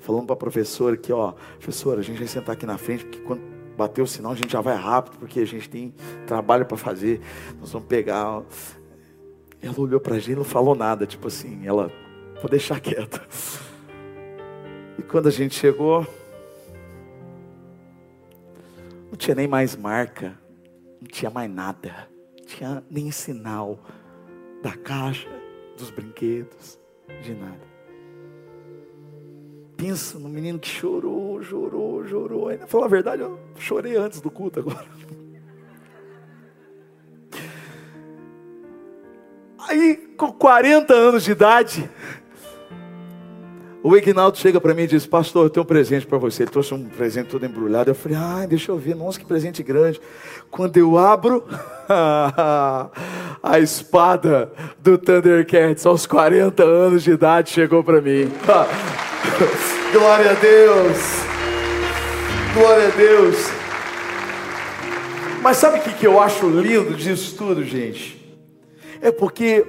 Falando 0.00 0.26
para 0.26 0.34
a 0.34 0.36
professora 0.36 0.98
que, 0.98 1.10
ó, 1.10 1.32
professora, 1.58 2.00
a 2.00 2.02
gente 2.02 2.18
vai 2.18 2.26
sentar 2.28 2.54
aqui 2.54 2.66
na 2.66 2.76
frente, 2.76 3.06
porque 3.06 3.20
quando 3.20 3.40
bater 3.74 4.02
o 4.02 4.06
sinal, 4.06 4.32
a 4.32 4.34
gente 4.34 4.52
já 4.52 4.60
vai 4.60 4.76
rápido, 4.76 5.16
porque 5.18 5.40
a 5.40 5.46
gente 5.46 5.66
tem 5.66 5.94
trabalho 6.26 6.66
para 6.66 6.76
fazer. 6.76 7.22
Nós 7.58 7.72
vamos 7.72 7.88
pegar. 7.88 8.42
Ela 9.62 9.80
olhou 9.80 10.00
para 10.00 10.16
a 10.16 10.18
gente 10.18 10.32
e 10.32 10.36
não 10.36 10.44
falou 10.44 10.74
nada, 10.74 11.06
tipo 11.06 11.26
assim, 11.28 11.66
ela, 11.66 11.90
vou 12.42 12.50
deixar 12.50 12.78
quieta. 12.80 13.26
E 14.98 15.02
quando 15.02 15.28
a 15.28 15.30
gente 15.30 15.54
chegou, 15.54 16.06
não 19.10 19.16
tinha 19.16 19.34
nem 19.34 19.48
mais 19.48 19.74
marca, 19.74 20.43
não 21.04 21.10
tinha 21.10 21.30
mais 21.30 21.50
nada, 21.50 22.08
não 22.38 22.46
tinha 22.46 22.82
nem 22.90 23.10
sinal 23.10 23.78
da 24.62 24.72
caixa, 24.72 25.28
dos 25.76 25.90
brinquedos, 25.90 26.80
de 27.22 27.34
nada. 27.34 27.74
Pensa 29.76 30.18
no 30.18 30.30
menino 30.30 30.58
que 30.58 30.68
chorou, 30.68 31.42
chorou, 31.42 32.06
chorou. 32.06 32.48
Ainda 32.48 32.66
falar 32.66 32.86
a 32.86 32.88
verdade, 32.88 33.20
eu 33.20 33.38
chorei 33.58 33.96
antes 33.96 34.22
do 34.22 34.30
culto 34.30 34.60
agora. 34.60 34.86
Aí, 39.68 39.96
com 40.16 40.32
40 40.32 40.94
anos 40.94 41.24
de 41.24 41.32
idade, 41.32 41.90
o 43.86 43.94
Ignaldo 43.94 44.38
chega 44.38 44.58
para 44.58 44.72
mim 44.72 44.84
e 44.84 44.86
diz: 44.86 45.06
Pastor, 45.06 45.44
eu 45.44 45.50
tenho 45.50 45.62
um 45.62 45.66
presente 45.66 46.06
para 46.06 46.16
você. 46.16 46.44
Ele 46.44 46.50
trouxe 46.50 46.72
um 46.72 46.82
presente 46.84 47.28
todo 47.28 47.44
embrulhado. 47.44 47.90
Eu 47.90 47.94
falei: 47.94 48.16
Ai, 48.18 48.46
deixa 48.46 48.72
eu 48.72 48.78
ver. 48.78 48.96
Nossa, 48.96 49.20
que 49.20 49.26
presente 49.26 49.62
grande. 49.62 50.00
Quando 50.50 50.78
eu 50.78 50.96
abro, 50.96 51.44
a 51.86 53.58
espada 53.60 54.50
do 54.80 54.96
Thundercats, 54.96 55.84
aos 55.84 56.06
40 56.06 56.64
anos 56.64 57.02
de 57.02 57.10
idade, 57.10 57.50
chegou 57.50 57.84
para 57.84 58.00
mim. 58.00 58.32
Glória 59.92 60.30
a 60.30 60.34
Deus. 60.34 60.98
Glória 62.54 62.88
a 62.88 62.90
Deus. 62.90 63.36
Mas 65.42 65.58
sabe 65.58 65.78
o 65.78 65.82
que, 65.82 66.06
eu 66.06 66.18
acho 66.22 66.48
lindo 66.48 66.94
disso 66.94 67.36
tudo, 67.36 67.62
gente? 67.62 68.18
É 69.02 69.12
porque 69.12 69.66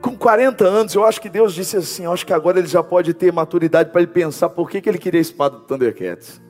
com 0.00 0.16
40 0.16 0.64
anos, 0.64 0.94
eu 0.94 1.04
acho 1.04 1.20
que 1.20 1.28
Deus 1.28 1.54
disse 1.54 1.76
assim: 1.76 2.04
eu 2.04 2.12
acho 2.12 2.24
que 2.24 2.32
agora 2.32 2.58
ele 2.58 2.68
já 2.68 2.82
pode 2.82 3.12
ter 3.14 3.32
maturidade 3.32 3.90
para 3.90 4.00
ele 4.00 4.10
pensar 4.10 4.48
por 4.48 4.70
que, 4.70 4.80
que 4.80 4.88
ele 4.88 4.98
queria 4.98 5.20
a 5.20 5.22
espada 5.22 5.56
do 5.56 5.62
Thundercats. 5.64 6.40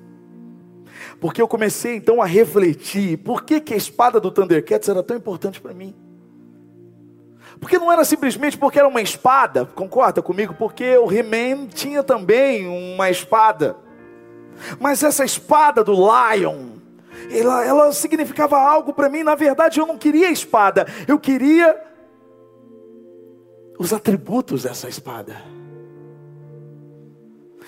Porque 1.21 1.43
eu 1.43 1.49
comecei 1.49 1.97
então 1.97 2.23
a 2.23 2.27
refletir 2.27 3.19
por 3.19 3.45
que, 3.45 3.61
que 3.61 3.75
a 3.75 3.77
espada 3.77 4.21
do 4.21 4.31
Thundercats 4.31 4.89
era 4.89 5.03
tão 5.03 5.17
importante 5.17 5.61
para 5.61 5.75
mim. 5.75 5.95
Porque 7.59 7.79
não 7.79 7.91
era 7.91 8.05
simplesmente 8.05 8.57
porque 8.57 8.79
era 8.79 8.87
uma 8.87 9.03
espada, 9.03 9.65
concorda 9.65 10.23
comigo? 10.23 10.55
Porque 10.55 10.97
o 10.97 11.11
He-Man 11.11 11.67
tinha 11.67 12.05
também 12.05 12.69
uma 12.69 13.11
espada. 13.11 13.77
Mas 14.79 15.03
essa 15.03 15.25
espada 15.25 15.83
do 15.83 15.93
Lion, 15.93 16.77
ela, 17.33 17.65
ela 17.65 17.93
significava 17.93 18.59
algo 18.59 18.93
para 18.93 19.09
mim. 19.09 19.25
Na 19.25 19.35
verdade, 19.35 19.81
eu 19.81 19.87
não 19.87 19.99
queria 19.99 20.29
a 20.29 20.33
espada, 20.33 20.87
eu 21.07 21.19
queria 21.19 21.88
os 23.79 23.93
atributos 23.93 24.65
dessa 24.65 24.89
espada. 24.89 25.37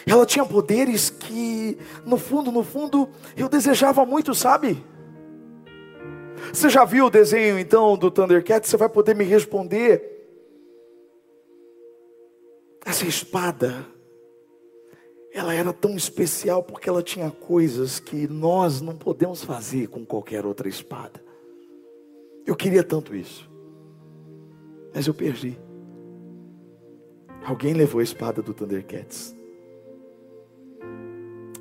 Ela 0.07 0.27
tinha 0.27 0.45
poderes 0.45 1.09
que, 1.09 1.79
no 2.05 2.17
fundo, 2.17 2.51
no 2.51 2.65
fundo, 2.65 3.09
eu 3.37 3.49
desejava 3.49 4.05
muito, 4.05 4.35
sabe? 4.35 4.83
Você 6.53 6.69
já 6.69 6.85
viu 6.85 7.07
o 7.07 7.11
desenho 7.11 7.59
então 7.59 7.97
do 7.97 8.11
Thundercat? 8.11 8.67
Você 8.67 8.77
vai 8.77 8.89
poder 8.89 9.15
me 9.15 9.25
responder. 9.25 10.19
Essa 12.85 13.07
espada, 13.07 13.87
ela 15.33 15.55
era 15.55 15.73
tão 15.73 15.97
especial 15.97 16.63
porque 16.63 16.89
ela 16.89 17.03
tinha 17.03 17.31
coisas 17.31 18.01
que 18.01 18.27
nós 18.27 18.81
não 18.81 18.97
podemos 18.97 19.45
fazer 19.45 19.87
com 19.89 20.05
qualquer 20.05 20.47
outra 20.47 20.69
espada. 20.69 21.23
Eu 22.47 22.57
queria 22.57 22.83
tanto 22.83 23.15
isso, 23.15 23.49
mas 24.95 25.07
eu 25.07 25.15
perdi. 25.15 25.70
Alguém 27.45 27.73
levou 27.75 28.01
a 28.01 28.05
espada 28.05 28.43
do 28.43 28.53
Thundercats. 28.53 29.35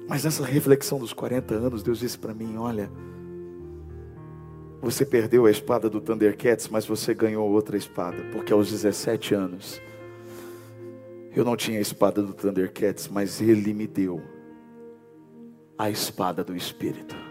Mas 0.08 0.24
nessa 0.24 0.44
reflexão 0.44 1.00
dos 1.00 1.14
40 1.14 1.54
anos, 1.54 1.84
Deus 1.84 2.00
disse 2.00 2.18
para 2.18 2.34
mim: 2.34 2.58
Olha, 2.58 2.90
você 4.82 5.06
perdeu 5.06 5.46
a 5.46 5.52
espada 5.52 5.90
do 5.90 6.02
Thundercats, 6.02 6.68
mas 6.68 6.86
você 6.86 7.14
ganhou 7.14 7.50
outra 7.50 7.78
espada, 7.78 8.18
porque 8.32 8.52
aos 8.52 8.70
17 8.70 9.36
anos 9.36 9.82
eu 11.36 11.46
não 11.46 11.56
tinha 11.56 11.78
a 11.78 11.82
espada 11.82 12.24
do 12.24 12.34
Thundercats, 12.34 13.08
mas 13.08 13.40
ele 13.40 13.74
me 13.74 13.86
deu 13.86 14.22
a 15.78 15.90
espada 15.90 16.44
do 16.44 16.56
Espírito. 16.56 17.29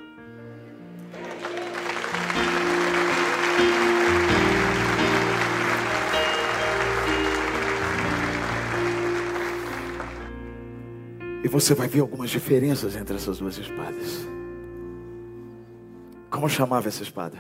E 11.43 11.49
você 11.49 11.75
vai 11.75 11.87
ver 11.87 12.01
algumas 12.01 12.31
diferenças 12.31 12.97
entre 12.97 13.17
essas 13.17 13.39
duas 13.39 13.59
espadas. 13.59 14.27
Como 16.31 16.49
chamava 16.49 16.89
essa 16.89 17.03
espada? 17.03 17.39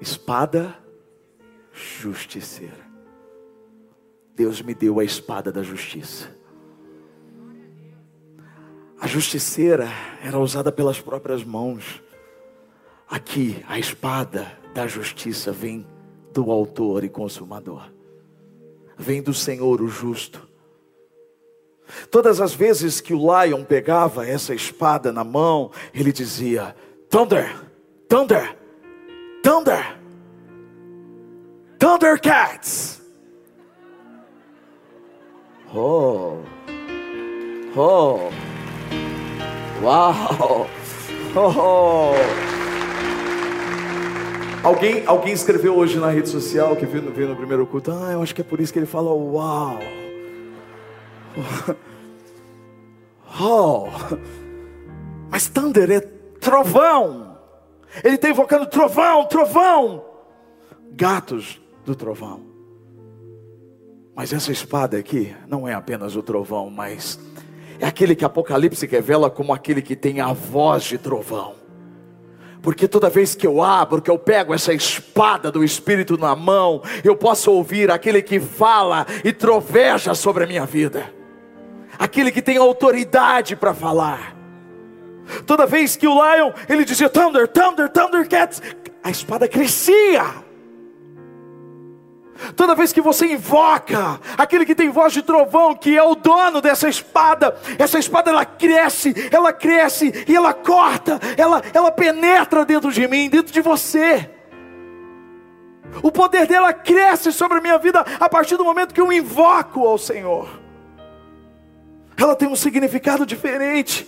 Espada 0.00 0.76
justiceira. 1.72 2.84
Deus 4.34 4.60
me 4.62 4.74
deu 4.74 4.98
a 4.98 5.04
espada 5.04 5.52
da 5.52 5.62
justiça. 5.62 6.28
A 9.00 9.06
justiceira 9.06 9.88
era 10.22 10.38
usada 10.38 10.72
pelas 10.72 11.00
próprias 11.00 11.44
mãos. 11.44 12.02
Aqui, 13.08 13.62
a 13.68 13.78
espada 13.78 14.58
da 14.72 14.86
justiça 14.86 15.52
vem 15.52 15.86
do 16.32 16.50
autor 16.50 17.04
e 17.04 17.08
consumador. 17.08 17.92
Vem 18.96 19.22
do 19.22 19.34
Senhor, 19.34 19.80
o 19.80 19.88
justo. 19.88 20.48
Todas 22.10 22.40
as 22.40 22.54
vezes 22.54 23.00
que 23.00 23.14
o 23.14 23.18
Lion 23.18 23.64
pegava 23.64 24.26
essa 24.26 24.54
espada 24.54 25.12
na 25.12 25.24
mão, 25.24 25.70
ele 25.94 26.12
dizia: 26.12 26.74
Thunder, 27.10 27.54
Thunder, 28.08 28.56
Thunder, 29.42 29.98
Thundercats. 31.78 33.02
Oh. 35.74 36.38
Oh. 37.76 38.30
Uau. 39.82 40.68
Oh. 41.36 42.14
Alguém, 44.62 45.02
alguém 45.04 45.34
escreveu 45.34 45.76
hoje 45.76 45.98
na 45.98 46.08
rede 46.08 46.28
social 46.28 46.76
que 46.76 46.86
viu, 46.86 47.02
viu 47.10 47.28
no 47.28 47.36
primeiro 47.36 47.66
culto. 47.66 47.90
Ah, 47.90 48.12
eu 48.12 48.22
acho 48.22 48.34
que 48.34 48.40
é 48.40 48.44
por 48.44 48.60
isso 48.60 48.72
que 48.72 48.78
ele 48.78 48.86
fala 48.86 49.12
uau. 49.12 49.78
Oh. 53.40 53.88
Mas 55.28 55.48
thunder 55.48 55.90
é 55.90 56.00
trovão. 56.00 57.36
Ele 58.02 58.14
está 58.14 58.28
invocando 58.28 58.66
trovão, 58.66 59.24
trovão. 59.24 60.04
Gatos 60.92 61.60
do 61.84 61.94
trovão. 61.94 62.42
Mas 64.14 64.32
essa 64.32 64.52
espada 64.52 64.96
aqui 64.96 65.34
não 65.48 65.66
é 65.66 65.74
apenas 65.74 66.14
o 66.14 66.22
trovão, 66.22 66.70
mas 66.70 67.18
é 67.80 67.86
aquele 67.86 68.14
que 68.14 68.24
Apocalipse 68.24 68.86
revela 68.86 69.28
como 69.28 69.52
aquele 69.52 69.82
que 69.82 69.96
tem 69.96 70.20
a 70.20 70.32
voz 70.32 70.84
de 70.84 70.98
trovão. 70.98 71.56
Porque 72.62 72.86
toda 72.86 73.10
vez 73.10 73.34
que 73.34 73.46
eu 73.46 73.60
abro, 73.60 74.00
que 74.00 74.10
eu 74.10 74.18
pego 74.18 74.54
essa 74.54 74.72
espada 74.72 75.50
do 75.50 75.62
Espírito 75.64 76.16
na 76.16 76.34
mão, 76.34 76.82
eu 77.02 77.16
posso 77.16 77.50
ouvir 77.50 77.90
aquele 77.90 78.22
que 78.22 78.38
fala 78.38 79.04
e 79.22 79.32
troveja 79.32 80.14
sobre 80.14 80.44
a 80.44 80.46
minha 80.46 80.64
vida, 80.64 81.12
aquele 81.98 82.30
que 82.30 82.42
tem 82.42 82.56
autoridade 82.56 83.56
para 83.56 83.74
falar. 83.74 84.34
Toda 85.46 85.66
vez 85.66 85.96
que 85.96 86.06
o 86.06 86.14
Lion, 86.14 86.52
ele 86.68 86.84
dizia 86.84 87.08
Thunder, 87.08 87.48
Thunder, 87.48 87.88
Thundercats, 87.88 88.60
a 89.02 89.10
espada 89.10 89.48
crescia. 89.48 90.44
Toda 92.56 92.74
vez 92.74 92.92
que 92.92 93.00
você 93.00 93.26
invoca 93.26 94.20
aquele 94.36 94.66
que 94.66 94.74
tem 94.74 94.90
voz 94.90 95.12
de 95.12 95.22
trovão, 95.22 95.74
que 95.74 95.96
é 95.96 96.02
o 96.02 96.14
dono 96.14 96.60
dessa 96.60 96.88
espada, 96.88 97.56
essa 97.78 97.98
espada 97.98 98.30
ela 98.30 98.44
cresce, 98.44 99.14
ela 99.30 99.52
cresce 99.52 100.24
e 100.26 100.34
ela 100.34 100.52
corta, 100.52 101.20
ela, 101.36 101.62
ela 101.72 101.90
penetra 101.90 102.64
dentro 102.64 102.90
de 102.90 103.06
mim, 103.06 103.28
dentro 103.28 103.52
de 103.52 103.60
você. 103.60 104.28
O 106.02 106.10
poder 106.10 106.46
dela 106.46 106.72
cresce 106.72 107.32
sobre 107.32 107.58
a 107.58 107.60
minha 107.60 107.78
vida 107.78 108.04
a 108.18 108.28
partir 108.28 108.56
do 108.56 108.64
momento 108.64 108.92
que 108.92 109.00
eu 109.00 109.12
invoco 109.12 109.86
ao 109.86 109.96
Senhor. 109.96 110.63
Ela 112.16 112.34
tem 112.34 112.48
um 112.48 112.56
significado 112.56 113.26
diferente. 113.26 114.06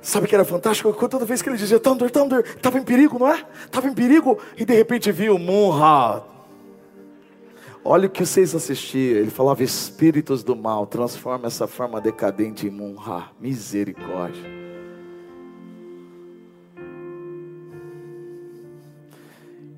Sabe 0.00 0.26
que 0.26 0.34
era 0.34 0.44
fantástico? 0.44 0.92
Toda 1.08 1.24
vez 1.24 1.40
que 1.40 1.48
ele 1.48 1.56
dizia 1.56 1.78
Thunder, 1.78 2.10
Thunder, 2.10 2.40
estava 2.40 2.78
em 2.78 2.82
perigo, 2.82 3.18
não 3.18 3.28
é? 3.28 3.46
Estava 3.64 3.86
em 3.86 3.94
perigo, 3.94 4.38
e 4.56 4.64
de 4.64 4.74
repente 4.74 5.12
viu 5.12 5.38
Munha. 5.38 6.22
Olha 7.84 8.06
o 8.06 8.10
que 8.10 8.24
vocês 8.24 8.54
assistiam. 8.54 9.18
Ele 9.18 9.30
falava: 9.30 9.62
Espíritos 9.62 10.42
do 10.42 10.56
mal, 10.56 10.86
transforma 10.86 11.46
essa 11.46 11.66
forma 11.66 12.00
decadente 12.00 12.66
em 12.66 12.70
Munha. 12.70 13.30
Misericórdia. 13.40 14.42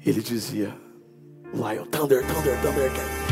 Ele 0.04 0.20
dizia: 0.20 0.74
Lion, 1.52 1.84
Thunder, 1.86 2.22
Thunder, 2.26 2.62
Thunder. 2.62 3.23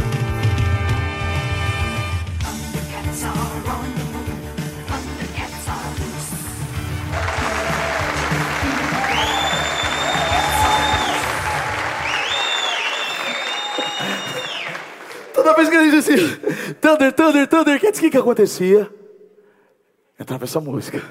Toda 15.34 15.54
vez 15.54 15.68
que 15.68 15.74
ele 15.74 15.90
dizia 15.90 16.16
Thunder, 16.80 17.12
Thunder, 17.12 17.48
Thunder, 17.48 17.76
o 17.76 17.80
que, 17.80 18.10
que 18.10 18.16
acontecia? 18.16 18.88
Entrava 20.18 20.44
essa 20.44 20.60
música. 20.60 21.02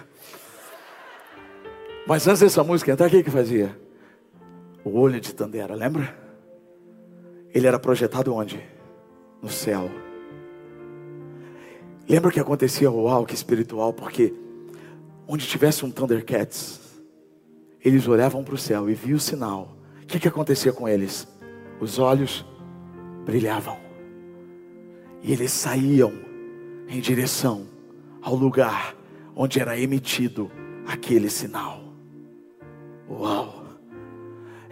Mas 2.08 2.28
antes 2.28 2.42
dessa 2.42 2.64
música 2.64 2.92
entrar, 2.92 3.08
o 3.08 3.10
que, 3.10 3.24
que 3.24 3.32
fazia? 3.32 3.78
O 4.84 5.00
olho 5.00 5.20
de 5.20 5.34
Tandera, 5.34 5.76
lembra? 5.76 6.16
Ele 7.54 7.68
era 7.68 7.80
projetado 7.80 8.34
onde? 8.34 8.62
No 9.42 9.50
céu. 9.50 9.90
Lembra 12.12 12.28
o 12.28 12.34
que 12.34 12.42
acontecia? 12.42 12.92
Uau, 12.92 13.26
que 13.26 13.34
espiritual, 13.34 13.94
porque 13.94 14.34
onde 15.26 15.48
tivesse 15.48 15.86
um 15.86 15.90
Thundercats, 15.90 17.02
eles 17.82 18.06
olhavam 18.06 18.44
para 18.44 18.54
o 18.54 18.58
céu 18.58 18.90
e 18.90 18.94
viam 18.94 19.16
o 19.16 19.20
sinal. 19.20 19.78
O 20.04 20.06
que, 20.06 20.20
que 20.20 20.28
acontecia 20.28 20.74
com 20.74 20.90
eles? 20.90 21.26
Os 21.80 22.00
olhos 22.00 22.46
brilhavam. 23.26 23.78
E 25.24 25.32
eles 25.32 25.54
saíam 25.54 26.12
em 26.90 27.00
direção 27.00 27.66
ao 28.22 28.36
lugar 28.36 28.94
onde 29.34 29.62
era 29.62 29.80
emitido 29.80 30.52
aquele 30.86 31.30
sinal. 31.30 31.82
Uau! 33.10 33.61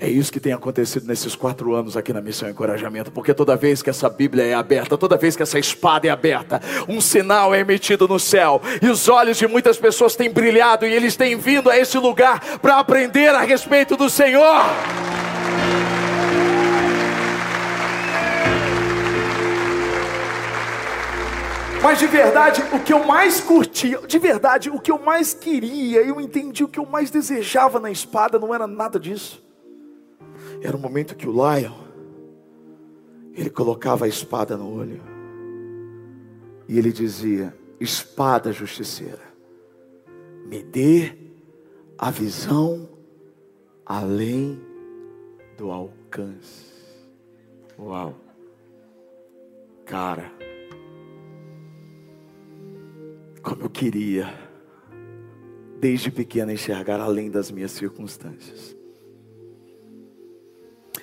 É 0.02 0.08
isso 0.08 0.32
que 0.32 0.40
tem 0.40 0.54
acontecido 0.54 1.06
nesses 1.06 1.36
quatro 1.36 1.76
anos 1.76 1.98
aqui 1.98 2.14
na 2.14 2.22
Missão 2.22 2.50
Encorajamento, 2.50 3.12
porque 3.12 3.34
toda 3.34 3.58
vez 3.58 3.82
que 3.82 3.90
essa 3.90 4.10
Bíblia 4.10 4.46
é 4.46 4.54
aberta, 4.54 4.98
toda 4.98 5.18
vez 5.18 5.36
que 5.36 5.44
essa 5.44 5.60
espada 5.60 6.08
é 6.08 6.10
aberta, 6.10 6.62
um 6.88 7.02
sinal 7.02 7.54
é 7.54 7.60
emitido 7.60 8.08
no 8.08 8.18
céu, 8.18 8.62
e 8.82 8.88
os 8.88 9.10
olhos 9.10 9.36
de 9.36 9.46
muitas 9.46 9.78
pessoas 9.78 10.16
têm 10.16 10.30
brilhado, 10.30 10.86
e 10.86 10.94
eles 10.94 11.18
têm 11.18 11.36
vindo 11.36 11.70
a 11.70 11.78
esse 11.78 11.98
lugar 11.98 12.60
para 12.60 12.80
aprender 12.80 13.28
a 13.28 13.42
respeito 13.42 13.98
do 13.98 14.10
Senhor. 14.10 14.64
Mas 21.84 22.00
de 22.00 22.08
verdade, 22.08 22.64
o 22.72 22.80
que 22.80 22.94
eu 22.94 23.04
mais 23.06 23.42
curtia, 23.42 24.00
de 24.08 24.18
verdade, 24.18 24.70
o 24.70 24.80
que 24.80 24.92
eu 24.92 25.00
mais 25.00 25.34
queria, 25.34 26.02
eu 26.02 26.22
entendi 26.22 26.64
o 26.64 26.70
que 26.70 26.80
eu 26.80 26.86
mais 26.86 27.12
desejava 27.12 27.82
na 27.82 27.92
espada, 27.92 28.40
não 28.40 28.56
era 28.56 28.66
nada 28.66 28.98
disso. 28.98 29.49
Era 30.62 30.76
o 30.76 30.80
momento 30.80 31.16
que 31.16 31.28
o 31.28 31.32
Lion, 31.32 31.74
ele 33.34 33.50
colocava 33.50 34.06
a 34.06 34.08
espada 34.08 34.58
no 34.58 34.74
olho. 34.74 35.02
E 36.68 36.78
ele 36.78 36.92
dizia: 36.92 37.56
Espada 37.80 38.52
justiceira, 38.52 39.24
me 40.46 40.62
dê 40.62 41.14
a 41.98 42.12
visão 42.12 42.90
além 43.86 44.62
do 45.58 45.72
alcance. 45.72 46.66
Uau. 47.78 48.16
Cara. 49.86 50.32
Como 53.42 53.64
eu 53.64 53.70
queria, 53.70 54.28
desde 55.80 56.12
pequena, 56.12 56.52
enxergar 56.52 57.00
além 57.00 57.32
das 57.32 57.50
minhas 57.50 57.72
circunstâncias. 57.72 58.79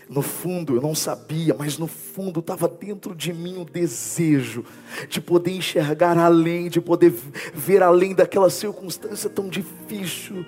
No 0.09 0.23
fundo, 0.23 0.77
eu 0.77 0.81
não 0.81 0.95
sabia, 0.95 1.55
mas 1.59 1.79
no 1.79 1.89
fundo 1.89 2.39
estava 2.39 2.69
dentro 2.69 3.13
de 3.15 3.33
mim 3.33 3.61
o 3.61 3.65
desejo 3.65 4.65
de 5.09 5.21
poder 5.21 5.51
enxergar 5.51 6.17
além, 6.17 6.69
de 6.69 6.81
poder 6.81 7.13
ver 7.53 7.83
além 7.83 8.15
daquela 8.15 8.49
circunstância 8.49 9.29
tão 9.29 9.49
difícil. 9.49 10.47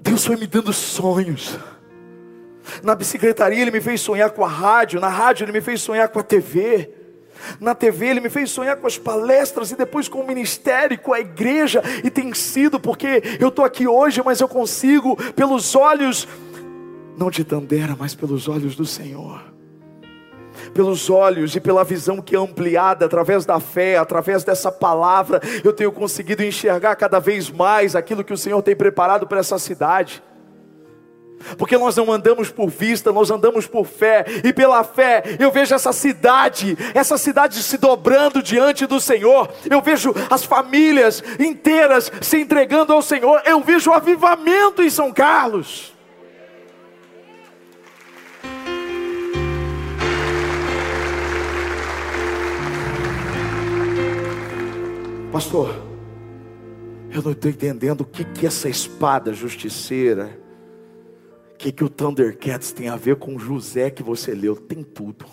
Deus 0.00 0.24
foi 0.24 0.36
me 0.36 0.46
dando 0.46 0.72
sonhos. 0.72 1.58
Na 2.84 2.94
bicicletaria 2.94 3.60
ele 3.60 3.72
me 3.72 3.80
fez 3.80 4.00
sonhar 4.00 4.30
com 4.30 4.44
a 4.44 4.48
rádio, 4.48 5.00
na 5.00 5.08
rádio 5.08 5.44
ele 5.44 5.52
me 5.52 5.60
fez 5.60 5.82
sonhar 5.82 6.08
com 6.08 6.20
a 6.20 6.22
TV. 6.22 6.90
Na 7.60 7.74
TV 7.74 8.06
ele 8.06 8.20
me 8.20 8.30
fez 8.30 8.50
sonhar 8.50 8.76
com 8.76 8.86
as 8.86 8.96
palestras 8.96 9.70
e 9.70 9.76
depois 9.76 10.08
com 10.08 10.20
o 10.20 10.26
ministério, 10.26 10.98
com 10.98 11.12
a 11.12 11.20
igreja, 11.20 11.82
e 12.02 12.10
tem 12.10 12.32
sido 12.34 12.80
porque 12.80 13.22
eu 13.38 13.48
estou 13.48 13.64
aqui 13.64 13.86
hoje, 13.86 14.22
mas 14.24 14.40
eu 14.40 14.48
consigo, 14.48 15.16
pelos 15.32 15.74
olhos, 15.74 16.26
não 17.16 17.30
de 17.30 17.44
Tandera, 17.44 17.96
mas 17.98 18.14
pelos 18.14 18.48
olhos 18.48 18.76
do 18.76 18.84
Senhor. 18.84 19.40
Pelos 20.74 21.08
olhos 21.08 21.54
e 21.54 21.60
pela 21.60 21.84
visão 21.84 22.20
que 22.20 22.34
é 22.34 22.38
ampliada 22.38 23.06
através 23.06 23.44
da 23.44 23.58
fé, 23.60 23.96
através 23.96 24.44
dessa 24.44 24.70
palavra, 24.70 25.40
eu 25.64 25.72
tenho 25.72 25.92
conseguido 25.92 26.42
enxergar 26.42 26.96
cada 26.96 27.18
vez 27.18 27.50
mais 27.50 27.96
aquilo 27.96 28.24
que 28.24 28.32
o 28.32 28.38
Senhor 28.38 28.60
tem 28.62 28.76
preparado 28.76 29.26
para 29.26 29.38
essa 29.38 29.58
cidade. 29.58 30.22
Porque 31.58 31.76
nós 31.76 31.96
não 31.96 32.10
andamos 32.10 32.50
por 32.50 32.68
vista, 32.68 33.12
nós 33.12 33.30
andamos 33.30 33.66
por 33.66 33.84
fé, 33.84 34.24
e 34.42 34.52
pela 34.52 34.82
fé 34.82 35.22
eu 35.38 35.50
vejo 35.50 35.74
essa 35.74 35.92
cidade, 35.92 36.76
essa 36.94 37.18
cidade 37.18 37.62
se 37.62 37.76
dobrando 37.76 38.42
diante 38.42 38.86
do 38.86 39.00
Senhor, 39.00 39.48
eu 39.70 39.82
vejo 39.82 40.14
as 40.30 40.44
famílias 40.44 41.22
inteiras 41.38 42.10
se 42.20 42.40
entregando 42.40 42.92
ao 42.92 43.02
Senhor, 43.02 43.42
eu 43.44 43.62
vejo 43.62 43.90
o 43.90 43.94
avivamento 43.94 44.82
em 44.82 44.90
São 44.90 45.12
Carlos. 45.12 45.95
Pastor, 55.36 55.68
eu 57.12 57.20
não 57.20 57.32
estou 57.32 57.50
entendendo 57.50 58.00
o 58.00 58.04
que, 58.06 58.24
que 58.24 58.46
essa 58.46 58.70
espada 58.70 59.34
justiceira 59.34 60.40
o 61.52 61.56
que, 61.58 61.70
que 61.70 61.84
o 61.84 61.90
Thundercats 61.90 62.72
tem 62.72 62.88
a 62.88 62.96
ver 62.96 63.16
com 63.16 63.38
José 63.38 63.90
que 63.90 64.02
você 64.02 64.34
leu? 64.34 64.56
Tem 64.56 64.82
tudo. 64.82 65.26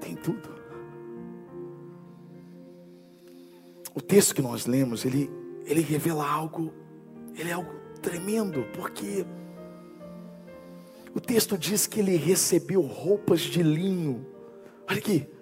Tem 0.00 0.16
tudo. 0.16 0.48
O 3.94 4.00
texto 4.00 4.34
que 4.34 4.42
nós 4.42 4.66
lemos, 4.66 5.04
ele, 5.04 5.30
ele 5.64 5.80
revela 5.80 6.28
algo, 6.28 6.74
ele 7.36 7.50
é 7.50 7.52
algo 7.52 7.70
tremendo, 8.02 8.66
porque 8.74 9.24
o 11.14 11.20
texto 11.20 11.56
diz 11.56 11.86
que 11.86 12.00
ele 12.00 12.16
recebeu 12.16 12.80
roupas 12.80 13.42
de 13.42 13.62
linho. 13.62 14.26
Olha 14.88 14.98
aqui. 14.98 15.33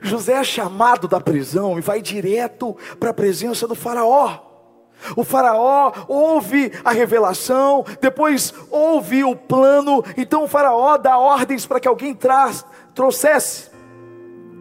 José 0.00 0.34
é 0.34 0.44
chamado 0.44 1.06
da 1.06 1.20
prisão 1.20 1.78
e 1.78 1.82
vai 1.82 2.00
direto 2.00 2.76
para 2.98 3.10
a 3.10 3.14
presença 3.14 3.66
do 3.66 3.74
Faraó. 3.74 4.38
O 5.16 5.24
Faraó 5.24 5.92
ouve 6.06 6.72
a 6.84 6.92
revelação, 6.92 7.84
depois 8.00 8.54
ouve 8.70 9.24
o 9.24 9.34
plano, 9.34 10.02
então 10.16 10.44
o 10.44 10.48
Faraó 10.48 10.96
dá 10.96 11.18
ordens 11.18 11.66
para 11.66 11.80
que 11.80 11.88
alguém 11.88 12.14
traz, 12.14 12.64
trouxesse 12.94 13.70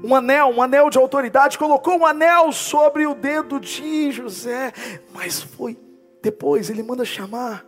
um 0.03 0.15
anel, 0.15 0.47
um 0.49 0.61
anel 0.61 0.89
de 0.89 0.97
autoridade, 0.97 1.59
colocou 1.59 1.99
um 1.99 2.05
anel 2.05 2.51
sobre 2.51 3.05
o 3.05 3.13
dedo 3.13 3.59
de 3.59 4.11
José, 4.11 4.73
mas 5.13 5.41
foi 5.41 5.77
depois, 6.21 6.69
ele 6.69 6.83
manda 6.83 7.03
chamar 7.03 7.65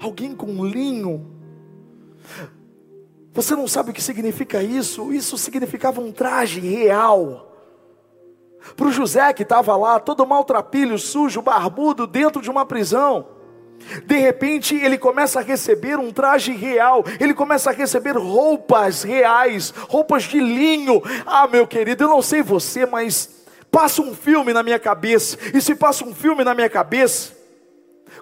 alguém 0.00 0.34
com 0.34 0.64
linho. 0.64 1.30
Você 3.34 3.56
não 3.56 3.66
sabe 3.66 3.90
o 3.90 3.92
que 3.92 4.00
significa 4.00 4.62
isso? 4.62 5.12
Isso 5.12 5.36
significava 5.36 6.00
um 6.00 6.12
traje 6.12 6.60
real. 6.60 7.52
Para 8.76 8.86
o 8.86 8.92
José 8.92 9.32
que 9.32 9.42
estava 9.42 9.76
lá, 9.76 9.98
todo 9.98 10.24
maltrapilho, 10.24 10.96
sujo, 10.96 11.42
barbudo, 11.42 12.06
dentro 12.06 12.40
de 12.40 12.48
uma 12.48 12.64
prisão. 12.64 13.26
De 14.06 14.16
repente 14.16 14.76
ele 14.76 14.96
começa 14.96 15.40
a 15.40 15.42
receber 15.42 15.98
um 15.98 16.12
traje 16.12 16.52
real, 16.52 17.04
ele 17.18 17.34
começa 17.34 17.70
a 17.70 17.72
receber 17.72 18.16
roupas 18.16 19.02
reais, 19.02 19.74
roupas 19.88 20.22
de 20.22 20.38
linho. 20.38 21.02
Ah, 21.26 21.48
meu 21.48 21.66
querido, 21.66 22.04
eu 22.04 22.08
não 22.08 22.22
sei 22.22 22.40
você, 22.40 22.86
mas 22.86 23.44
passa 23.68 24.00
um 24.00 24.14
filme 24.14 24.52
na 24.52 24.62
minha 24.62 24.78
cabeça. 24.78 25.36
E 25.52 25.60
se 25.60 25.74
passa 25.74 26.04
um 26.04 26.14
filme 26.14 26.44
na 26.44 26.54
minha 26.54 26.70
cabeça, 26.70 27.32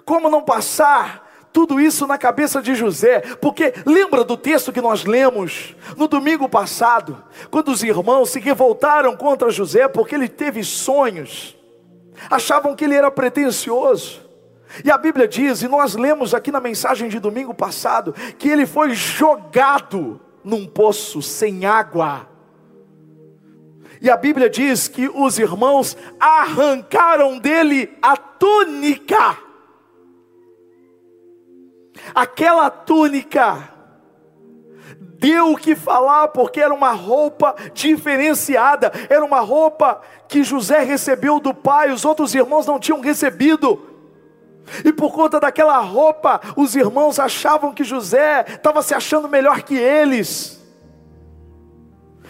como 0.03 0.27
não 0.27 0.41
passar 0.41 1.23
tudo 1.53 1.79
isso 1.79 2.07
na 2.07 2.17
cabeça 2.17 2.61
de 2.61 2.73
José, 2.73 3.21
porque 3.39 3.73
lembra 3.85 4.23
do 4.23 4.35
texto 4.35 4.73
que 4.73 4.81
nós 4.81 5.05
lemos 5.05 5.75
no 5.95 6.07
domingo 6.07 6.49
passado, 6.49 7.23
quando 7.51 7.69
os 7.69 7.83
irmãos 7.83 8.31
se 8.31 8.39
revoltaram 8.39 9.15
contra 9.15 9.51
José 9.51 9.87
porque 9.87 10.15
ele 10.15 10.27
teve 10.27 10.63
sonhos, 10.63 11.55
achavam 12.29 12.75
que 12.75 12.83
ele 12.83 12.95
era 12.95 13.11
pretensioso. 13.11 14.23
E 14.83 14.89
a 14.89 14.97
Bíblia 14.97 15.27
diz, 15.27 15.61
e 15.61 15.67
nós 15.67 15.93
lemos 15.93 16.33
aqui 16.33 16.51
na 16.51 16.59
mensagem 16.59 17.07
de 17.07 17.19
domingo 17.19 17.53
passado, 17.53 18.13
que 18.39 18.49
ele 18.49 18.65
foi 18.65 18.95
jogado 18.95 20.19
num 20.43 20.65
poço 20.65 21.21
sem 21.21 21.65
água. 21.65 22.27
E 24.01 24.09
a 24.09 24.17
Bíblia 24.17 24.49
diz 24.49 24.87
que 24.87 25.07
os 25.07 25.37
irmãos 25.37 25.95
arrancaram 26.19 27.37
dele 27.37 27.95
a 28.01 28.17
túnica. 28.17 29.37
Aquela 32.13 32.69
túnica 32.69 33.69
deu 35.19 35.53
o 35.53 35.57
que 35.57 35.75
falar, 35.75 36.27
porque 36.29 36.59
era 36.59 36.73
uma 36.73 36.91
roupa 36.91 37.55
diferenciada, 37.73 38.91
era 39.09 39.23
uma 39.23 39.39
roupa 39.39 40.01
que 40.27 40.43
José 40.43 40.79
recebeu 40.79 41.39
do 41.39 41.53
pai, 41.53 41.91
os 41.91 42.03
outros 42.03 42.35
irmãos 42.35 42.65
não 42.65 42.77
tinham 42.79 42.99
recebido. 42.99 43.89
E 44.83 44.91
por 44.91 45.13
conta 45.13 45.39
daquela 45.39 45.77
roupa, 45.79 46.41
os 46.55 46.75
irmãos 46.75 47.19
achavam 47.19 47.73
que 47.73 47.83
José 47.83 48.45
estava 48.49 48.81
se 48.81 48.93
achando 48.93 49.29
melhor 49.29 49.61
que 49.61 49.75
eles. 49.75 50.61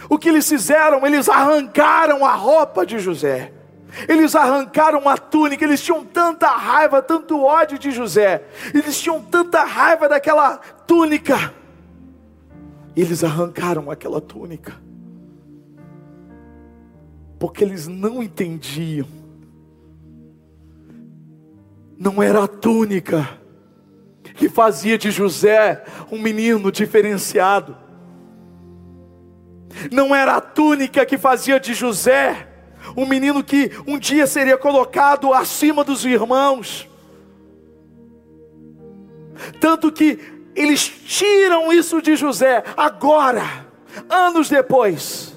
O 0.10 0.18
que 0.18 0.30
eles 0.30 0.48
fizeram? 0.48 1.06
Eles 1.06 1.30
arrancaram 1.30 2.26
a 2.26 2.34
roupa 2.34 2.86
de 2.86 3.00
José. 3.00 3.52
Eles 4.08 4.36
arrancaram 4.36 5.08
a 5.08 5.18
túnica, 5.18 5.64
eles 5.64 5.82
tinham 5.82 6.04
tanta 6.04 6.48
raiva, 6.48 7.02
tanto 7.02 7.42
ódio 7.44 7.78
de 7.78 7.92
José. 7.92 8.44
Eles 8.74 9.00
tinham 9.00 9.22
tanta 9.22 9.64
raiva 9.64 10.10
daquela 10.10 10.58
túnica. 10.58 11.54
Eles 12.96 13.24
arrancaram 13.24 13.90
aquela 13.92 14.20
túnica. 14.22 14.74
Porque 17.40 17.64
eles 17.64 17.88
não 17.88 18.24
entendiam 18.24 19.08
não 22.04 22.22
era 22.22 22.44
a 22.44 22.48
túnica 22.50 23.40
que 24.36 24.50
fazia 24.50 24.98
de 24.98 25.10
José 25.10 25.86
um 26.12 26.20
menino 26.20 26.70
diferenciado. 26.70 27.78
Não 29.90 30.14
era 30.14 30.36
a 30.36 30.42
túnica 30.42 31.06
que 31.06 31.18
fazia 31.18 31.60
de 31.62 31.74
José 31.74 32.50
um 32.96 33.06
menino 33.06 33.44
que 33.44 33.72
um 33.88 33.98
dia 33.98 34.28
seria 34.28 34.58
colocado 34.58 35.34
acima 35.34 35.84
dos 35.84 36.06
irmãos. 36.06 36.88
Tanto 39.60 39.92
que 39.92 40.20
eles 40.56 40.88
tiram 40.88 41.72
isso 41.72 42.02
de 42.02 42.16
José 42.16 42.64
agora, 42.78 43.44
anos 44.10 44.50
depois. 44.50 45.34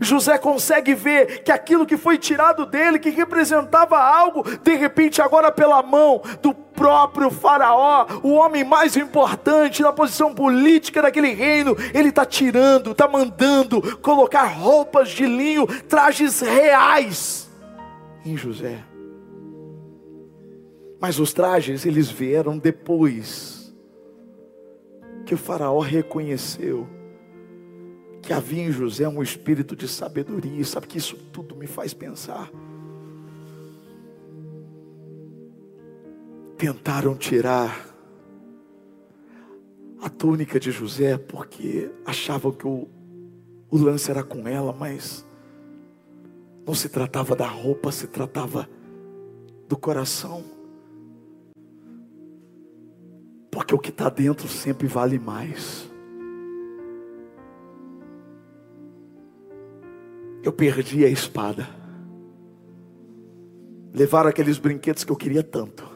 José 0.00 0.36
consegue 0.36 0.94
ver 0.94 1.44
que 1.44 1.52
aquilo 1.52 1.86
que 1.86 1.96
foi 1.96 2.18
tirado 2.18 2.66
dele, 2.66 2.98
que 2.98 3.10
representava 3.10 3.98
algo, 3.98 4.42
de 4.58 4.74
repente, 4.74 5.22
agora 5.22 5.52
pela 5.52 5.82
mão 5.82 6.20
do 6.42 6.52
próprio 6.76 7.30
Faraó, 7.30 8.06
o 8.22 8.32
homem 8.32 8.62
mais 8.62 8.96
importante 8.96 9.82
na 9.82 9.92
posição 9.92 10.34
política 10.34 11.02
daquele 11.02 11.32
reino, 11.32 11.74
ele 11.94 12.10
está 12.10 12.24
tirando, 12.24 12.92
está 12.92 13.08
mandando 13.08 13.98
colocar 13.98 14.44
roupas 14.44 15.08
de 15.08 15.26
linho, 15.26 15.66
trajes 15.84 16.40
reais 16.40 17.50
em 18.24 18.36
José. 18.36 18.84
Mas 21.00 21.18
os 21.18 21.32
trajes, 21.32 21.84
eles 21.86 22.10
vieram 22.10 22.58
depois 22.58 23.74
que 25.24 25.34
o 25.34 25.38
Faraó 25.38 25.80
reconheceu 25.80 26.86
que 28.22 28.32
havia 28.32 28.64
em 28.64 28.72
José 28.72 29.08
um 29.08 29.22
espírito 29.22 29.76
de 29.76 29.86
sabedoria. 29.86 30.64
Sabe 30.64 30.86
que 30.86 30.98
isso 30.98 31.16
tudo 31.32 31.54
me 31.54 31.66
faz 31.66 31.94
pensar. 31.94 32.50
Tentaram 36.56 37.14
tirar 37.14 37.86
a 40.00 40.08
túnica 40.08 40.58
de 40.58 40.70
José 40.70 41.18
porque 41.18 41.90
achavam 42.04 42.52
que 42.52 42.66
o, 42.66 42.88
o 43.70 43.76
lance 43.76 44.10
era 44.10 44.22
com 44.22 44.46
ela, 44.46 44.72
mas 44.72 45.26
não 46.66 46.74
se 46.74 46.88
tratava 46.88 47.36
da 47.36 47.46
roupa, 47.46 47.92
se 47.92 48.06
tratava 48.06 48.68
do 49.68 49.76
coração. 49.76 50.44
Porque 53.50 53.74
o 53.74 53.78
que 53.78 53.90
está 53.90 54.08
dentro 54.08 54.48
sempre 54.48 54.86
vale 54.86 55.18
mais. 55.18 55.90
eu 60.46 60.52
perdi 60.52 61.04
a 61.04 61.08
espada. 61.08 61.68
Levaram 63.92 64.30
aqueles 64.30 64.58
brinquedos 64.58 65.02
que 65.02 65.10
eu 65.10 65.16
queria 65.16 65.42
tanto. 65.42 65.95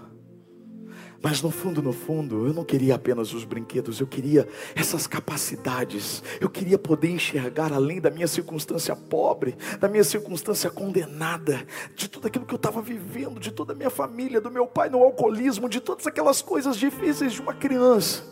Mas 1.23 1.43
no 1.43 1.51
fundo, 1.51 1.83
no 1.83 1.93
fundo, 1.93 2.47
eu 2.47 2.55
não 2.55 2.65
queria 2.65 2.95
apenas 2.95 3.35
os 3.35 3.45
brinquedos, 3.45 4.01
eu 4.01 4.07
queria 4.07 4.49
essas 4.75 5.07
capacidades. 5.07 6.23
Eu 6.41 6.49
queria 6.49 6.79
poder 6.79 7.11
enxergar 7.11 7.73
além 7.73 8.01
da 8.01 8.11
minha 8.11 8.27
circunstância 8.27 8.97
pobre, 8.97 9.57
da 9.79 9.89
minha 9.89 10.05
circunstância 10.05 10.71
condenada, 10.71 11.67
de 11.95 12.09
tudo 12.09 12.27
aquilo 12.27 12.47
que 12.47 12.55
eu 12.55 12.57
estava 12.57 12.81
vivendo, 12.81 13.39
de 13.39 13.51
toda 13.51 13.73
a 13.73 13.77
minha 13.77 13.91
família, 13.91 14.41
do 14.41 14.51
meu 14.51 14.67
pai 14.67 14.89
no 14.89 15.03
alcoolismo, 15.03 15.69
de 15.69 15.81
todas 15.81 16.07
aquelas 16.07 16.41
coisas 16.41 16.77
difíceis 16.77 17.35
de 17.35 17.41
uma 17.41 17.53
criança. 17.53 18.25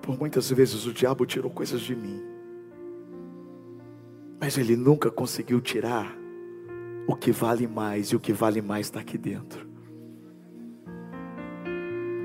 Por 0.00 0.18
muitas 0.18 0.50
vezes 0.50 0.86
o 0.86 0.92
diabo 0.92 1.26
tirou 1.26 1.50
coisas 1.50 1.80
de 1.80 1.94
mim 1.94 2.34
mas 4.44 4.58
ele 4.58 4.76
nunca 4.76 5.10
conseguiu 5.10 5.58
tirar 5.58 6.14
o 7.06 7.16
que 7.16 7.32
vale 7.32 7.66
mais, 7.66 8.08
e 8.08 8.16
o 8.16 8.20
que 8.20 8.30
vale 8.30 8.60
mais 8.60 8.88
está 8.88 9.00
aqui 9.00 9.16
dentro. 9.16 9.73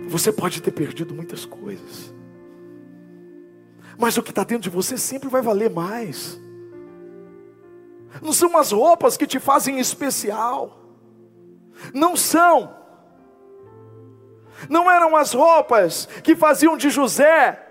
Você 0.09 0.31
pode 0.31 0.61
ter 0.61 0.71
perdido 0.71 1.13
muitas 1.13 1.45
coisas, 1.45 2.13
mas 3.97 4.17
o 4.17 4.23
que 4.23 4.31
está 4.31 4.43
dentro 4.43 4.63
de 4.63 4.69
você 4.69 4.97
sempre 4.97 5.29
vai 5.29 5.41
valer 5.41 5.69
mais. 5.69 6.39
Não 8.21 8.33
são 8.33 8.57
as 8.57 8.71
roupas 8.71 9.15
que 9.15 9.27
te 9.27 9.39
fazem 9.39 9.79
especial, 9.79 10.79
não 11.93 12.15
são. 12.15 12.77
Não 14.67 14.91
eram 14.91 15.15
as 15.15 15.31
roupas 15.33 16.07
que 16.21 16.35
faziam 16.35 16.75
de 16.75 16.89
José 16.89 17.65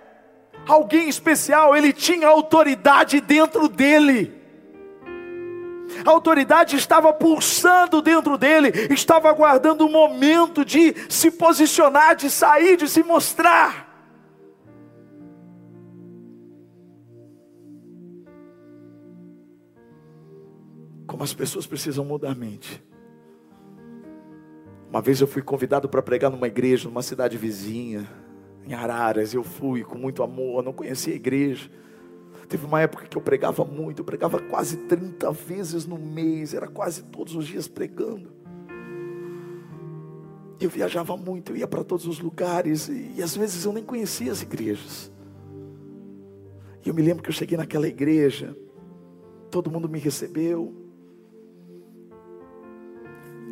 alguém 0.67 1.09
especial, 1.09 1.77
ele 1.77 1.93
tinha 1.93 2.29
autoridade 2.29 3.21
dentro 3.21 3.69
dele 3.69 4.38
a 6.05 6.11
autoridade 6.11 6.77
estava 6.77 7.13
pulsando 7.13 8.01
dentro 8.03 8.37
dele, 8.37 8.69
estava 8.91 9.29
aguardando 9.29 9.87
o 9.87 9.91
momento 9.91 10.65
de 10.65 10.95
se 11.09 11.31
posicionar, 11.31 12.17
de 12.17 12.31
sair, 12.31 12.77
de 12.77 12.89
se 12.89 13.03
mostrar. 13.03 13.87
Como 21.07 21.23
as 21.23 21.33
pessoas 21.33 21.67
precisam 21.67 22.05
mudar 22.05 22.33
a 22.33 22.35
mente. 22.35 22.83
Uma 24.91 25.03
vez 25.03 25.21
eu 25.21 25.27
fui 25.27 25.43
convidado 25.43 25.89
para 25.89 26.03
pregar 26.03 26.31
numa 26.31 26.47
igreja, 26.47 26.89
numa 26.89 27.03
cidade 27.03 27.37
vizinha, 27.37 28.09
em 28.67 28.73
Araras. 28.73 29.35
Eu 29.35 29.43
fui 29.43 29.85
com 29.85 29.99
muito 29.99 30.23
amor, 30.23 30.63
não 30.63 30.73
conhecia 30.73 31.13
a 31.13 31.17
igreja. 31.17 31.71
Teve 32.49 32.65
uma 32.65 32.81
época 32.81 33.07
que 33.07 33.17
eu 33.17 33.21
pregava 33.21 33.63
muito, 33.65 34.01
eu 34.01 34.05
pregava 34.05 34.39
quase 34.39 34.79
30 34.79 35.31
vezes 35.33 35.85
no 35.85 35.99
mês, 35.99 36.55
era 36.55 36.67
quase 36.67 37.03
todos 37.03 37.35
os 37.35 37.47
dias 37.47 37.69
pregando. 37.69 38.33
Eu 40.59 40.71
viajava 40.71 41.17
muito, 41.17 41.53
eu 41.53 41.57
ia 41.57 41.69
para 41.69 41.85
todos 41.85 42.07
os 42.07 42.19
lugares 42.19 42.89
e, 42.89 43.13
e 43.17 43.23
às 43.23 43.37
vezes 43.37 43.65
eu 43.65 43.73
nem 43.73 43.85
conhecia 43.85 44.33
as 44.33 44.41
igrejas. 44.41 45.13
E 46.85 46.89
eu 46.89 46.95
me 46.95 47.03
lembro 47.03 47.23
que 47.23 47.29
eu 47.29 47.35
cheguei 47.35 47.59
naquela 47.59 47.87
igreja, 47.87 48.57
todo 49.51 49.71
mundo 49.71 49.89
me 49.89 49.99
recebeu. 49.99 50.75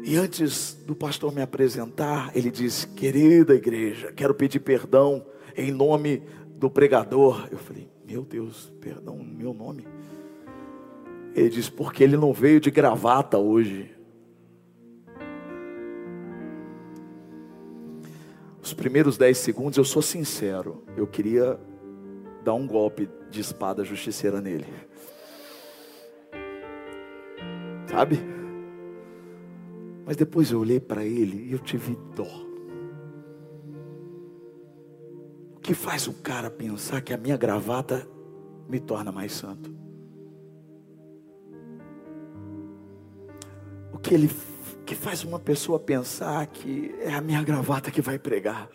E 0.04 0.16
antes 0.16 0.74
do 0.86 0.96
pastor 0.96 1.34
me 1.34 1.42
apresentar, 1.42 2.30
ele 2.34 2.50
disse: 2.50 2.86
Querida 2.88 3.54
igreja, 3.54 4.10
quero 4.12 4.34
pedir 4.34 4.60
perdão 4.60 5.26
em 5.54 5.70
nome 5.70 6.22
do 6.56 6.70
pregador. 6.70 7.46
Eu 7.50 7.58
falei: 7.58 7.88
Meu 8.06 8.22
Deus, 8.22 8.72
perdão, 8.80 9.18
meu 9.18 9.52
nome. 9.52 9.86
Ele 11.34 11.48
disse: 11.48 11.72
Porque 11.72 12.04
ele 12.04 12.16
não 12.16 12.32
veio 12.32 12.60
de 12.60 12.70
gravata 12.70 13.36
hoje. 13.36 13.90
Os 18.62 18.72
primeiros 18.72 19.18
dez 19.18 19.38
segundos, 19.38 19.76
eu 19.76 19.84
sou 19.84 20.02
sincero, 20.02 20.84
eu 20.96 21.06
queria 21.06 21.58
dar 22.44 22.54
um 22.54 22.66
golpe 22.66 23.08
de 23.30 23.40
espada 23.40 23.84
justiceira 23.84 24.40
nele. 24.40 24.66
Sabe? 27.88 28.18
Mas 30.04 30.16
depois 30.16 30.52
eu 30.52 30.60
olhei 30.60 30.78
para 30.78 31.04
ele 31.04 31.48
e 31.48 31.52
eu 31.52 31.58
tive 31.58 31.96
dó. 32.14 32.45
Que 35.66 35.74
faz 35.74 36.06
o 36.06 36.12
cara 36.12 36.48
pensar 36.48 37.00
que 37.00 37.12
a 37.12 37.16
minha 37.16 37.36
gravata 37.36 38.06
me 38.68 38.78
torna 38.78 39.10
mais 39.10 39.32
santo? 39.32 39.74
O 43.92 43.98
que 43.98 44.14
ele 44.14 44.30
que 44.86 44.94
faz 44.94 45.24
uma 45.24 45.40
pessoa 45.40 45.80
pensar 45.80 46.46
que 46.46 46.94
é 47.00 47.12
a 47.12 47.20
minha 47.20 47.42
gravata 47.42 47.90
que 47.90 48.00
vai 48.00 48.16
pregar. 48.16 48.70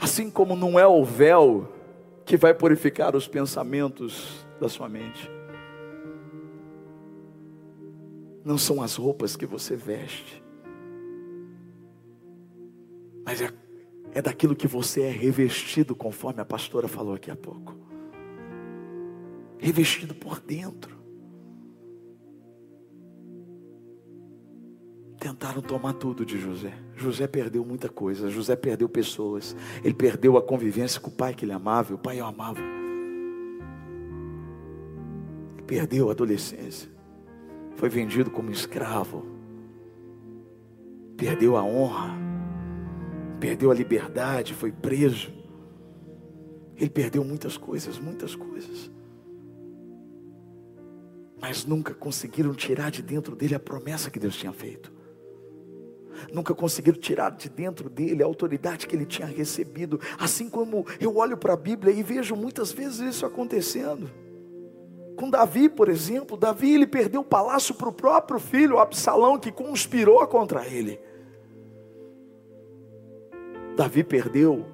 Assim 0.00 0.30
como 0.30 0.54
não 0.54 0.78
é 0.78 0.86
o 0.86 1.04
véu 1.04 1.68
que 2.24 2.36
vai 2.36 2.54
purificar 2.54 3.16
os 3.16 3.26
pensamentos 3.26 4.46
da 4.60 4.68
sua 4.68 4.88
mente. 4.88 5.28
Não 8.44 8.56
são 8.56 8.80
as 8.80 8.94
roupas 8.94 9.34
que 9.34 9.46
você 9.46 9.74
veste, 9.74 10.44
mas 13.26 13.40
é, 13.40 13.50
é 14.14 14.22
daquilo 14.22 14.54
que 14.54 14.68
você 14.68 15.02
é 15.02 15.10
revestido, 15.10 15.94
conforme 15.94 16.40
a 16.40 16.44
pastora 16.44 16.86
falou 16.86 17.14
aqui 17.14 17.30
há 17.30 17.36
pouco. 17.36 17.76
Revestido 19.58 20.14
por 20.14 20.38
dentro. 20.38 20.94
Tentaram 25.18 25.60
tomar 25.60 25.94
tudo 25.94 26.24
de 26.24 26.38
José. 26.38 26.72
José 26.94 27.26
perdeu 27.26 27.64
muita 27.64 27.88
coisa. 27.88 28.30
José 28.30 28.54
perdeu 28.54 28.88
pessoas. 28.88 29.56
Ele 29.82 29.94
perdeu 29.94 30.36
a 30.36 30.42
convivência 30.42 31.00
com 31.00 31.08
o 31.08 31.12
pai 31.12 31.34
que 31.34 31.44
ele 31.44 31.52
amava. 31.52 31.94
O 31.94 31.98
pai 31.98 32.20
o 32.20 32.24
amava. 32.24 32.60
Ele 35.54 35.62
perdeu 35.66 36.08
a 36.08 36.12
adolescência. 36.12 36.88
Foi 37.74 37.88
vendido 37.88 38.30
como 38.30 38.50
escravo. 38.50 39.26
Perdeu 41.16 41.56
a 41.56 41.64
honra. 41.64 42.23
Perdeu 43.40 43.70
a 43.70 43.74
liberdade. 43.74 44.54
Foi 44.54 44.72
preso. 44.72 45.32
Ele 46.76 46.90
perdeu 46.90 47.24
muitas 47.24 47.56
coisas, 47.56 47.98
muitas 47.98 48.34
coisas. 48.34 48.90
Mas 51.40 51.64
nunca 51.64 51.94
conseguiram 51.94 52.54
tirar 52.54 52.90
de 52.90 53.02
dentro 53.02 53.36
dele 53.36 53.54
a 53.54 53.60
promessa 53.60 54.10
que 54.10 54.18
Deus 54.18 54.36
tinha 54.36 54.52
feito 54.52 54.94
nunca 56.32 56.54
conseguiram 56.54 56.98
tirar 56.98 57.30
de 57.30 57.48
dentro 57.48 57.88
dele 57.88 58.22
a 58.22 58.26
autoridade 58.26 58.86
que 58.86 58.94
ele 58.94 59.06
tinha 59.06 59.26
recebido. 59.26 60.00
Assim 60.18 60.48
como 60.48 60.86
eu 61.00 61.16
olho 61.16 61.36
para 61.36 61.54
a 61.54 61.56
Bíblia 61.56 61.92
e 61.92 62.02
vejo 62.02 62.36
muitas 62.36 62.72
vezes 62.72 63.00
isso 63.00 63.26
acontecendo. 63.26 64.10
Com 65.16 65.30
Davi, 65.30 65.68
por 65.68 65.88
exemplo, 65.88 66.36
Davi 66.36 66.74
ele 66.74 66.86
perdeu 66.86 67.20
o 67.20 67.24
palácio 67.24 67.74
para 67.74 67.88
o 67.88 67.92
próprio 67.92 68.40
filho, 68.40 68.78
Absalão, 68.78 69.38
que 69.38 69.52
conspirou 69.52 70.26
contra 70.26 70.66
ele. 70.66 70.98
Davi 73.76 74.04
perdeu 74.04 74.64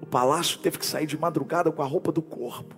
o 0.00 0.06
palácio, 0.06 0.58
teve 0.58 0.78
que 0.78 0.86
sair 0.86 1.06
de 1.06 1.18
madrugada 1.18 1.70
com 1.70 1.82
a 1.82 1.86
roupa 1.86 2.10
do 2.10 2.22
corpo. 2.22 2.74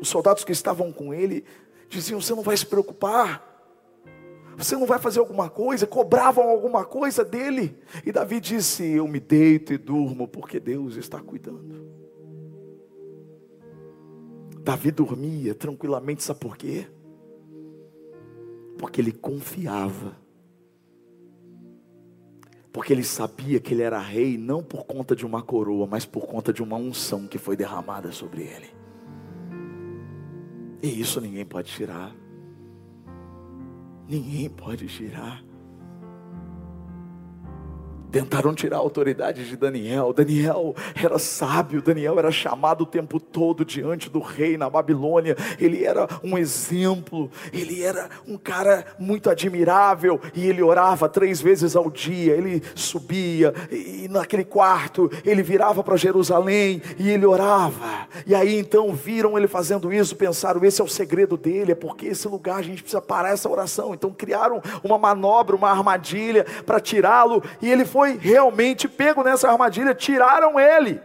Os 0.00 0.08
soldados 0.08 0.44
que 0.44 0.52
estavam 0.52 0.92
com 0.92 1.14
ele 1.14 1.44
diziam: 1.88 2.20
Você 2.20 2.34
não 2.34 2.42
vai 2.42 2.56
se 2.56 2.66
preocupar, 2.66 3.54
você 4.56 4.76
não 4.76 4.86
vai 4.86 4.98
fazer 4.98 5.20
alguma 5.20 5.48
coisa? 5.48 5.86
Cobravam 5.86 6.48
alguma 6.48 6.84
coisa 6.84 7.24
dele. 7.24 7.76
E 8.04 8.12
Davi 8.12 8.40
disse: 8.40 8.84
Eu 8.84 9.08
me 9.08 9.20
deito 9.20 9.72
e 9.72 9.78
durmo, 9.78 10.28
porque 10.28 10.60
Deus 10.60 10.96
está 10.96 11.20
cuidando. 11.20 11.84
Davi 14.60 14.90
dormia 14.90 15.54
tranquilamente, 15.54 16.22
sabe 16.22 16.40
por 16.40 16.56
quê? 16.56 16.86
Porque 18.78 19.00
ele 19.00 19.12
confiava. 19.12 20.23
Porque 22.74 22.92
ele 22.92 23.04
sabia 23.04 23.60
que 23.60 23.72
ele 23.72 23.82
era 23.82 24.00
rei 24.00 24.36
não 24.36 24.60
por 24.60 24.84
conta 24.84 25.14
de 25.14 25.24
uma 25.24 25.40
coroa, 25.40 25.86
mas 25.86 26.04
por 26.04 26.26
conta 26.26 26.52
de 26.52 26.60
uma 26.60 26.76
unção 26.76 27.28
que 27.28 27.38
foi 27.38 27.56
derramada 27.56 28.10
sobre 28.10 28.42
ele. 28.42 28.68
E 30.82 31.00
isso 31.00 31.20
ninguém 31.20 31.46
pode 31.46 31.70
tirar. 31.70 32.12
Ninguém 34.08 34.50
pode 34.50 34.88
tirar. 34.88 35.44
Tentaram 38.14 38.54
tirar 38.54 38.76
a 38.76 38.78
autoridade 38.78 39.44
de 39.44 39.56
Daniel. 39.56 40.12
Daniel 40.12 40.72
era 40.94 41.18
sábio, 41.18 41.82
Daniel 41.82 42.16
era 42.16 42.30
chamado 42.30 42.82
o 42.82 42.86
tempo 42.86 43.18
todo 43.18 43.64
diante 43.64 44.08
do 44.08 44.20
rei 44.20 44.56
na 44.56 44.70
Babilônia. 44.70 45.36
Ele 45.58 45.84
era 45.84 46.06
um 46.22 46.38
exemplo, 46.38 47.28
ele 47.52 47.82
era 47.82 48.08
um 48.24 48.38
cara 48.38 48.86
muito 49.00 49.28
admirável 49.28 50.20
e 50.32 50.46
ele 50.46 50.62
orava 50.62 51.08
três 51.08 51.40
vezes 51.40 51.74
ao 51.74 51.90
dia. 51.90 52.34
Ele 52.34 52.62
subia 52.76 53.52
e 53.68 54.06
naquele 54.08 54.44
quarto 54.44 55.10
ele 55.24 55.42
virava 55.42 55.82
para 55.82 55.96
Jerusalém 55.96 56.80
e 56.96 57.10
ele 57.10 57.26
orava. 57.26 58.06
E 58.28 58.32
aí 58.32 58.56
então 58.56 58.92
viram 58.92 59.36
ele 59.36 59.48
fazendo 59.48 59.92
isso, 59.92 60.14
pensaram: 60.14 60.64
esse 60.64 60.80
é 60.80 60.84
o 60.84 60.88
segredo 60.88 61.36
dele, 61.36 61.72
é 61.72 61.74
porque 61.74 62.06
esse 62.06 62.28
lugar 62.28 62.58
a 62.58 62.62
gente 62.62 62.80
precisa 62.80 63.02
parar 63.02 63.30
essa 63.30 63.50
oração. 63.50 63.92
Então 63.92 64.12
criaram 64.12 64.62
uma 64.84 64.96
manobra, 64.96 65.56
uma 65.56 65.68
armadilha 65.68 66.46
para 66.64 66.78
tirá-lo 66.78 67.42
e 67.60 67.68
ele 67.68 67.84
foi 67.84 68.03
foi 68.04 68.18
realmente 68.18 68.86
pego 68.86 69.22
nessa 69.22 69.50
armadilha, 69.50 69.94
tiraram 69.94 70.60
ele 70.60 71.00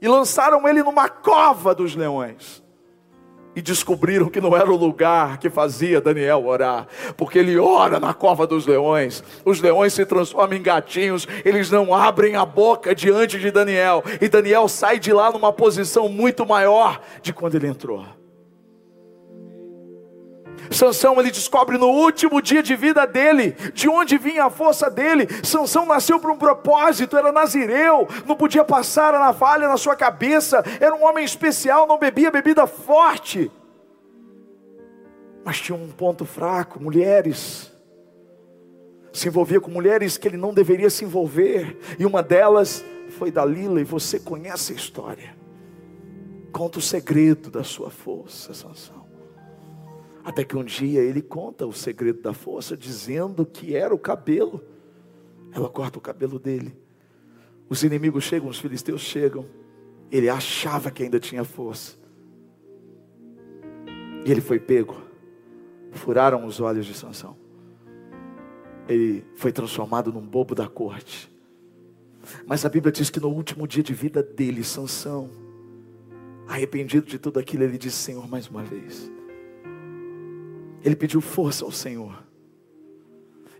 e 0.00 0.08
lançaram 0.08 0.66
ele 0.66 0.82
numa 0.82 1.06
cova 1.06 1.74
dos 1.74 1.94
leões. 1.94 2.62
E 3.54 3.60
descobriram 3.60 4.30
que 4.30 4.40
não 4.40 4.56
era 4.56 4.72
o 4.72 4.76
lugar 4.76 5.36
que 5.36 5.50
fazia 5.50 6.00
Daniel 6.00 6.46
orar, 6.46 6.86
porque 7.18 7.38
ele 7.38 7.58
ora 7.58 8.00
na 8.00 8.14
cova 8.14 8.46
dos 8.46 8.66
leões. 8.66 9.22
Os 9.44 9.60
leões 9.60 9.92
se 9.92 10.06
transformam 10.06 10.56
em 10.56 10.62
gatinhos, 10.62 11.28
eles 11.44 11.70
não 11.70 11.92
abrem 11.92 12.34
a 12.34 12.46
boca 12.46 12.94
diante 12.94 13.38
de 13.38 13.50
Daniel, 13.50 14.02
e 14.18 14.28
Daniel 14.30 14.68
sai 14.68 14.98
de 14.98 15.12
lá 15.12 15.30
numa 15.30 15.52
posição 15.52 16.08
muito 16.08 16.46
maior 16.46 16.98
de 17.20 17.34
quando 17.34 17.56
ele 17.56 17.66
entrou. 17.66 18.06
Sansão 20.72 21.18
ele 21.18 21.30
descobre 21.30 21.76
no 21.76 21.88
último 21.88 22.40
dia 22.40 22.62
de 22.62 22.74
vida 22.76 23.06
dele, 23.06 23.52
de 23.72 23.88
onde 23.88 24.18
vinha 24.18 24.44
a 24.44 24.50
força 24.50 24.90
dele. 24.90 25.26
Sansão 25.42 25.86
nasceu 25.86 26.18
para 26.18 26.32
um 26.32 26.38
propósito, 26.38 27.16
era 27.16 27.32
nazireu, 27.32 28.08
não 28.26 28.36
podia 28.36 28.64
passar 28.64 29.14
a 29.14 29.18
navalha 29.18 29.68
na 29.68 29.76
sua 29.76 29.96
cabeça, 29.96 30.62
era 30.80 30.94
um 30.94 31.04
homem 31.04 31.24
especial, 31.24 31.86
não 31.86 31.98
bebia 31.98 32.30
bebida 32.30 32.66
forte. 32.66 33.50
Mas 35.44 35.60
tinha 35.60 35.76
um 35.76 35.88
ponto 35.88 36.24
fraco, 36.24 36.80
mulheres. 36.80 37.72
Se 39.12 39.28
envolvia 39.28 39.60
com 39.60 39.70
mulheres 39.70 40.16
que 40.16 40.26
ele 40.26 40.36
não 40.36 40.54
deveria 40.54 40.88
se 40.88 41.04
envolver, 41.04 41.78
e 41.98 42.06
uma 42.06 42.22
delas 42.22 42.84
foi 43.18 43.30
Dalila, 43.30 43.80
e 43.80 43.84
você 43.84 44.18
conhece 44.18 44.72
a 44.72 44.76
história. 44.76 45.36
Conta 46.52 46.78
o 46.78 46.82
segredo 46.82 47.50
da 47.50 47.64
sua 47.64 47.90
força, 47.90 48.54
Sansão. 48.54 49.01
Até 50.24 50.44
que 50.44 50.56
um 50.56 50.64
dia 50.64 51.00
ele 51.00 51.20
conta 51.20 51.66
o 51.66 51.72
segredo 51.72 52.20
da 52.20 52.32
força, 52.32 52.76
dizendo 52.76 53.44
que 53.44 53.74
era 53.74 53.94
o 53.94 53.98
cabelo. 53.98 54.62
Ela 55.52 55.68
corta 55.68 55.98
o 55.98 56.00
cabelo 56.00 56.38
dele. 56.38 56.76
Os 57.68 57.82
inimigos 57.82 58.24
chegam, 58.24 58.48
os 58.48 58.58
filisteus 58.58 59.00
chegam. 59.00 59.46
Ele 60.10 60.28
achava 60.28 60.90
que 60.90 61.02
ainda 61.02 61.18
tinha 61.18 61.42
força. 61.42 61.96
E 64.24 64.30
ele 64.30 64.40
foi 64.40 64.60
pego. 64.60 65.02
Furaram 65.90 66.46
os 66.46 66.60
olhos 66.60 66.86
de 66.86 66.94
Sansão. 66.94 67.36
Ele 68.88 69.24
foi 69.34 69.52
transformado 69.52 70.12
num 70.12 70.26
bobo 70.26 70.54
da 70.54 70.68
corte. 70.68 71.30
Mas 72.46 72.64
a 72.64 72.68
Bíblia 72.68 72.92
diz 72.92 73.10
que 73.10 73.18
no 73.18 73.28
último 73.28 73.66
dia 73.66 73.82
de 73.82 73.92
vida 73.92 74.22
dele, 74.22 74.62
Sansão, 74.62 75.30
arrependido 76.46 77.06
de 77.06 77.18
tudo 77.18 77.40
aquilo, 77.40 77.64
ele 77.64 77.78
disse: 77.78 77.96
Senhor, 77.96 78.28
mais 78.28 78.48
uma 78.48 78.62
vez. 78.62 79.10
Ele 80.84 80.96
pediu 80.96 81.20
força 81.20 81.64
ao 81.64 81.70
Senhor. 81.70 82.22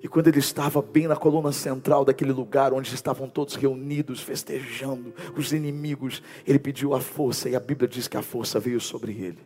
E 0.02 0.08
quando 0.08 0.26
ele 0.26 0.40
estava 0.40 0.82
bem 0.82 1.06
na 1.06 1.14
coluna 1.14 1.52
central 1.52 2.04
daquele 2.04 2.32
lugar 2.32 2.72
onde 2.72 2.92
estavam 2.92 3.28
todos 3.28 3.54
reunidos, 3.54 4.20
festejando, 4.20 5.14
os 5.36 5.52
inimigos, 5.52 6.20
ele 6.44 6.58
pediu 6.58 6.92
a 6.92 7.00
força, 7.00 7.48
e 7.48 7.54
a 7.54 7.60
Bíblia 7.60 7.88
diz 7.88 8.08
que 8.08 8.16
a 8.16 8.22
força 8.22 8.58
veio 8.58 8.80
sobre 8.80 9.12
ele. 9.12 9.38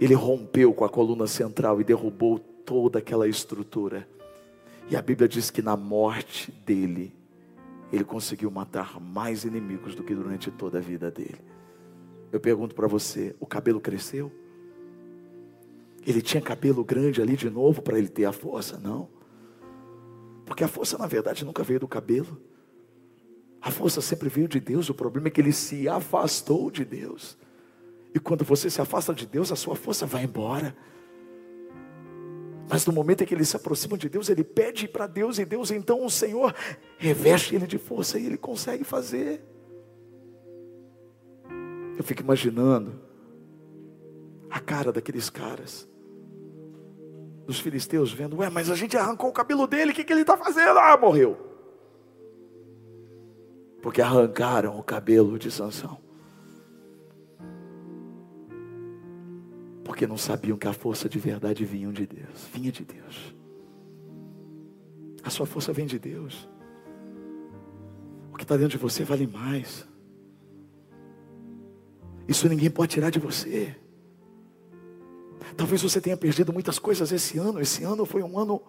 Ele 0.00 0.14
rompeu 0.14 0.72
com 0.72 0.84
a 0.84 0.88
coluna 0.88 1.26
central 1.26 1.80
e 1.80 1.84
derrubou 1.84 2.38
toda 2.38 3.00
aquela 3.00 3.26
estrutura. 3.26 4.08
E 4.88 4.96
a 4.96 5.02
Bíblia 5.02 5.28
diz 5.28 5.50
que 5.50 5.62
na 5.62 5.76
morte 5.76 6.52
dele, 6.64 7.12
ele 7.92 8.04
conseguiu 8.04 8.50
matar 8.50 9.00
mais 9.00 9.44
inimigos 9.44 9.96
do 9.96 10.04
que 10.04 10.14
durante 10.14 10.50
toda 10.50 10.78
a 10.78 10.80
vida 10.80 11.10
dele. 11.10 11.40
Eu 12.30 12.38
pergunto 12.38 12.74
para 12.74 12.86
você: 12.86 13.34
o 13.40 13.46
cabelo 13.46 13.80
cresceu? 13.80 14.30
Ele 16.06 16.20
tinha 16.20 16.42
cabelo 16.42 16.84
grande 16.84 17.22
ali 17.22 17.36
de 17.36 17.48
novo 17.48 17.80
para 17.80 17.98
ele 17.98 18.08
ter 18.08 18.26
a 18.26 18.32
força? 18.32 18.78
Não. 18.78 19.08
Porque 20.44 20.62
a 20.62 20.68
força, 20.68 20.98
na 20.98 21.06
verdade, 21.06 21.44
nunca 21.44 21.62
veio 21.62 21.80
do 21.80 21.88
cabelo. 21.88 22.40
A 23.60 23.70
força 23.70 24.00
sempre 24.02 24.28
veio 24.28 24.46
de 24.46 24.60
Deus. 24.60 24.90
O 24.90 24.94
problema 24.94 25.28
é 25.28 25.30
que 25.30 25.40
ele 25.40 25.52
se 25.52 25.88
afastou 25.88 26.70
de 26.70 26.84
Deus. 26.84 27.38
E 28.14 28.20
quando 28.20 28.44
você 28.44 28.68
se 28.68 28.80
afasta 28.80 29.14
de 29.14 29.26
Deus, 29.26 29.50
a 29.50 29.56
sua 29.56 29.74
força 29.74 30.04
vai 30.04 30.24
embora. 30.24 30.76
Mas 32.68 32.86
no 32.86 32.92
momento 32.92 33.22
em 33.22 33.26
que 33.26 33.34
ele 33.34 33.44
se 33.44 33.56
aproxima 33.56 33.96
de 33.96 34.08
Deus, 34.08 34.28
ele 34.28 34.44
pede 34.44 34.86
para 34.86 35.06
Deus, 35.06 35.38
e 35.38 35.44
Deus 35.44 35.70
então 35.70 36.04
o 36.04 36.10
Senhor 36.10 36.54
reveste 36.98 37.54
ele 37.54 37.66
de 37.66 37.78
força 37.78 38.18
e 38.18 38.26
ele 38.26 38.36
consegue 38.36 38.84
fazer. 38.84 39.42
Eu 41.96 42.04
fico 42.04 42.22
imaginando 42.22 43.00
a 44.50 44.60
cara 44.60 44.92
daqueles 44.92 45.28
caras 45.28 45.88
dos 47.46 47.60
filisteus, 47.60 48.12
vendo, 48.12 48.38
ué, 48.38 48.48
mas 48.48 48.70
a 48.70 48.74
gente 48.74 48.96
arrancou 48.96 49.30
o 49.30 49.32
cabelo 49.32 49.66
dele, 49.66 49.92
o 49.92 49.94
que, 49.94 50.04
que 50.04 50.12
ele 50.12 50.22
está 50.22 50.36
fazendo? 50.36 50.78
Ah, 50.78 50.96
morreu. 50.96 51.36
Porque 53.82 54.00
arrancaram 54.00 54.78
o 54.78 54.82
cabelo 54.82 55.38
de 55.38 55.50
Sansão. 55.50 55.98
Porque 59.84 60.06
não 60.06 60.16
sabiam 60.16 60.56
que 60.56 60.66
a 60.66 60.72
força 60.72 61.08
de 61.08 61.18
verdade 61.18 61.64
vinha 61.64 61.92
de 61.92 62.06
Deus, 62.06 62.48
vinha 62.52 62.72
de 62.72 62.84
Deus. 62.84 63.34
A 65.22 65.28
sua 65.28 65.44
força 65.44 65.72
vem 65.72 65.86
de 65.86 65.98
Deus. 65.98 66.48
O 68.32 68.36
que 68.36 68.42
está 68.44 68.56
dentro 68.56 68.70
de 68.70 68.78
você 68.78 69.04
vale 69.04 69.26
mais. 69.26 69.86
Isso 72.26 72.48
ninguém 72.48 72.70
pode 72.70 72.92
tirar 72.92 73.10
de 73.10 73.18
você. 73.18 73.76
Talvez 75.56 75.82
você 75.82 76.00
tenha 76.00 76.16
perdido 76.16 76.52
muitas 76.52 76.78
coisas 76.78 77.12
esse 77.12 77.38
ano. 77.38 77.60
Esse 77.60 77.84
ano 77.84 78.04
foi 78.04 78.22
um 78.22 78.38
ano 78.38 78.62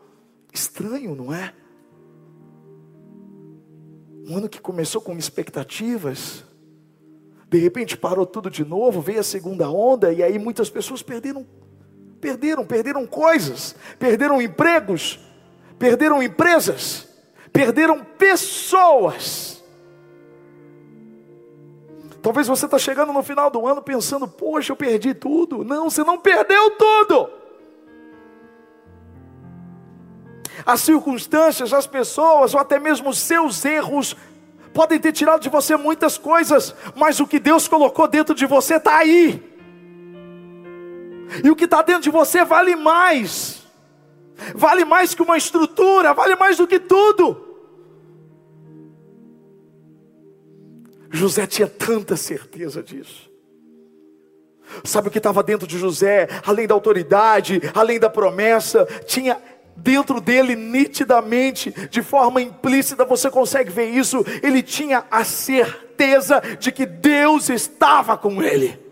estranho, 0.54 1.16
não 1.16 1.34
é? 1.34 1.54
Um 4.28 4.38
ano 4.38 4.50
que 4.50 4.60
começou 4.60 5.02
com 5.02 5.18
expectativas. 5.18 6.44
De 7.50 7.60
repente 7.60 7.96
parou 7.96 8.26
tudo 8.26 8.50
de 8.50 8.66
novo, 8.66 9.02
veio 9.02 9.20
a 9.20 9.24
segunda 9.24 9.70
onda 9.70 10.12
e 10.12 10.24
aí 10.24 10.38
muitas 10.40 10.70
pessoas 10.70 11.02
perderam 11.02 11.46
perderam, 12.20 12.66
perderam 12.66 13.06
coisas, 13.06 13.76
perderam 14.00 14.42
empregos, 14.42 15.20
perderam 15.78 16.24
empresas, 16.24 17.08
perderam 17.54 18.04
pessoas. 18.04 19.55
Talvez 22.26 22.48
você 22.48 22.66
está 22.66 22.80
chegando 22.80 23.14
no 23.14 23.22
final 23.22 23.52
do 23.52 23.68
ano 23.68 23.84
pensando, 23.84 24.28
poxa, 24.28 24.72
eu 24.72 24.76
perdi 24.76 25.14
tudo. 25.14 25.64
Não, 25.64 25.92
você 25.92 26.04
não 26.04 26.18
perdeu 26.18 26.72
tudo. 26.72 27.30
As 30.66 30.82
circunstâncias, 30.82 31.72
as 31.72 31.86
pessoas, 31.86 32.56
ou 32.56 32.60
até 32.60 32.80
mesmo 32.80 33.10
os 33.12 33.20
seus 33.20 33.64
erros, 33.64 34.16
podem 34.74 34.98
ter 34.98 35.12
tirado 35.12 35.40
de 35.40 35.50
você 35.50 35.78
muitas 35.78 36.18
coisas, 36.18 36.74
mas 36.96 37.20
o 37.20 37.28
que 37.28 37.38
Deus 37.38 37.68
colocou 37.68 38.08
dentro 38.08 38.34
de 38.34 38.48
você 38.48 38.78
está 38.78 38.98
aí. 38.98 39.48
E 41.44 41.52
o 41.52 41.56
que 41.56 41.66
está 41.66 41.84
dentro 41.84 42.02
de 42.02 42.10
você 42.10 42.44
vale 42.44 42.76
mais, 42.76 43.62
vale 44.56 44.84
mais 44.84 45.14
que 45.14 45.22
uma 45.22 45.38
estrutura, 45.38 46.12
vale 46.12 46.36
mais 46.36 46.58
do 46.58 46.66
que 46.66 46.80
tudo. 46.80 47.45
José 51.16 51.48
tinha 51.48 51.68
tanta 51.68 52.16
certeza 52.16 52.84
disso. 52.84 53.32
Sabe 54.84 55.08
o 55.08 55.12
que 55.12 55.20
estava 55.20 55.44
dentro 55.44 55.68
de 55.68 55.78
José, 55.78 56.28
além 56.46 56.68
da 56.68 56.74
autoridade, 56.74 57.62
além 57.74 58.00
da 58.00 58.10
promessa, 58.10 58.86
tinha 59.06 59.38
dentro 59.76 60.22
dele 60.22 60.56
nitidamente, 60.56 61.72
de 61.90 62.02
forma 62.02 62.42
implícita, 62.42 63.06
você 63.06 63.30
consegue 63.30 63.70
ver 63.70 63.90
isso. 63.90 64.26
Ele 64.42 64.62
tinha 64.62 65.06
a 65.12 65.24
certeza 65.24 66.42
de 66.60 66.72
que 66.72 66.86
Deus 66.86 67.50
estava 67.50 68.18
com 68.18 68.42
ele. 68.42 68.85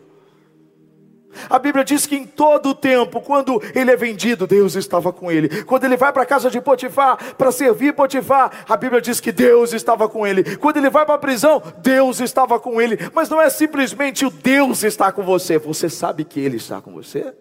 A 1.50 1.60
Bíblia 1.60 1.84
diz 1.84 2.06
que 2.06 2.16
em 2.16 2.26
todo 2.26 2.70
o 2.70 2.76
tempo, 2.76 3.22
quando 3.22 3.62
ele 3.76 3.92
é 3.92 3.96
vendido, 3.96 4.48
Deus 4.48 4.76
estava 4.76 5.12
com 5.12 5.32
ele. 5.32 5.64
Quando 5.64 5.86
ele 5.86 5.98
vai 5.98 6.12
para 6.12 6.24
a 6.24 6.26
casa 6.26 6.50
de 6.50 6.62
Potifar 6.62 7.36
para 7.36 7.52
servir 7.52 7.94
Potifar, 7.94 8.66
a 8.68 8.78
Bíblia 8.78 9.02
diz 9.02 9.20
que 9.20 9.32
Deus 9.32 9.74
estava 9.74 10.08
com 10.08 10.26
ele. 10.26 10.58
Quando 10.58 10.78
ele 10.78 10.90
vai 10.90 11.06
para 11.06 11.16
a 11.16 11.20
prisão, 11.20 11.62
Deus 11.82 12.20
estava 12.20 12.60
com 12.60 12.82
ele. 12.82 12.98
Mas 13.14 13.30
não 13.30 13.42
é 13.42 13.50
simplesmente 13.50 14.26
o 14.26 14.30
Deus 14.30 14.84
está 14.84 15.12
com 15.12 15.24
você, 15.24 15.58
você 15.58 15.90
sabe 15.90 16.24
que 16.24 16.40
ele 16.40 16.58
está 16.58 16.82
com 16.82 16.94
você? 16.94 17.34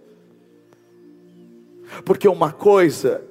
Porque 2.05 2.27
uma 2.27 2.53
coisa 2.53 3.23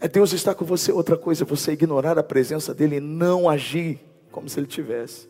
é 0.00 0.08
Deus 0.08 0.32
estar 0.32 0.54
com 0.54 0.64
você, 0.64 0.90
outra 0.90 1.16
coisa 1.16 1.44
é 1.44 1.46
você 1.46 1.72
ignorar 1.72 2.18
a 2.18 2.22
presença 2.22 2.74
dele 2.74 2.96
e 2.96 3.00
não 3.00 3.48
agir 3.48 4.00
como 4.30 4.48
se 4.48 4.58
ele 4.58 4.66
tivesse. 4.66 5.29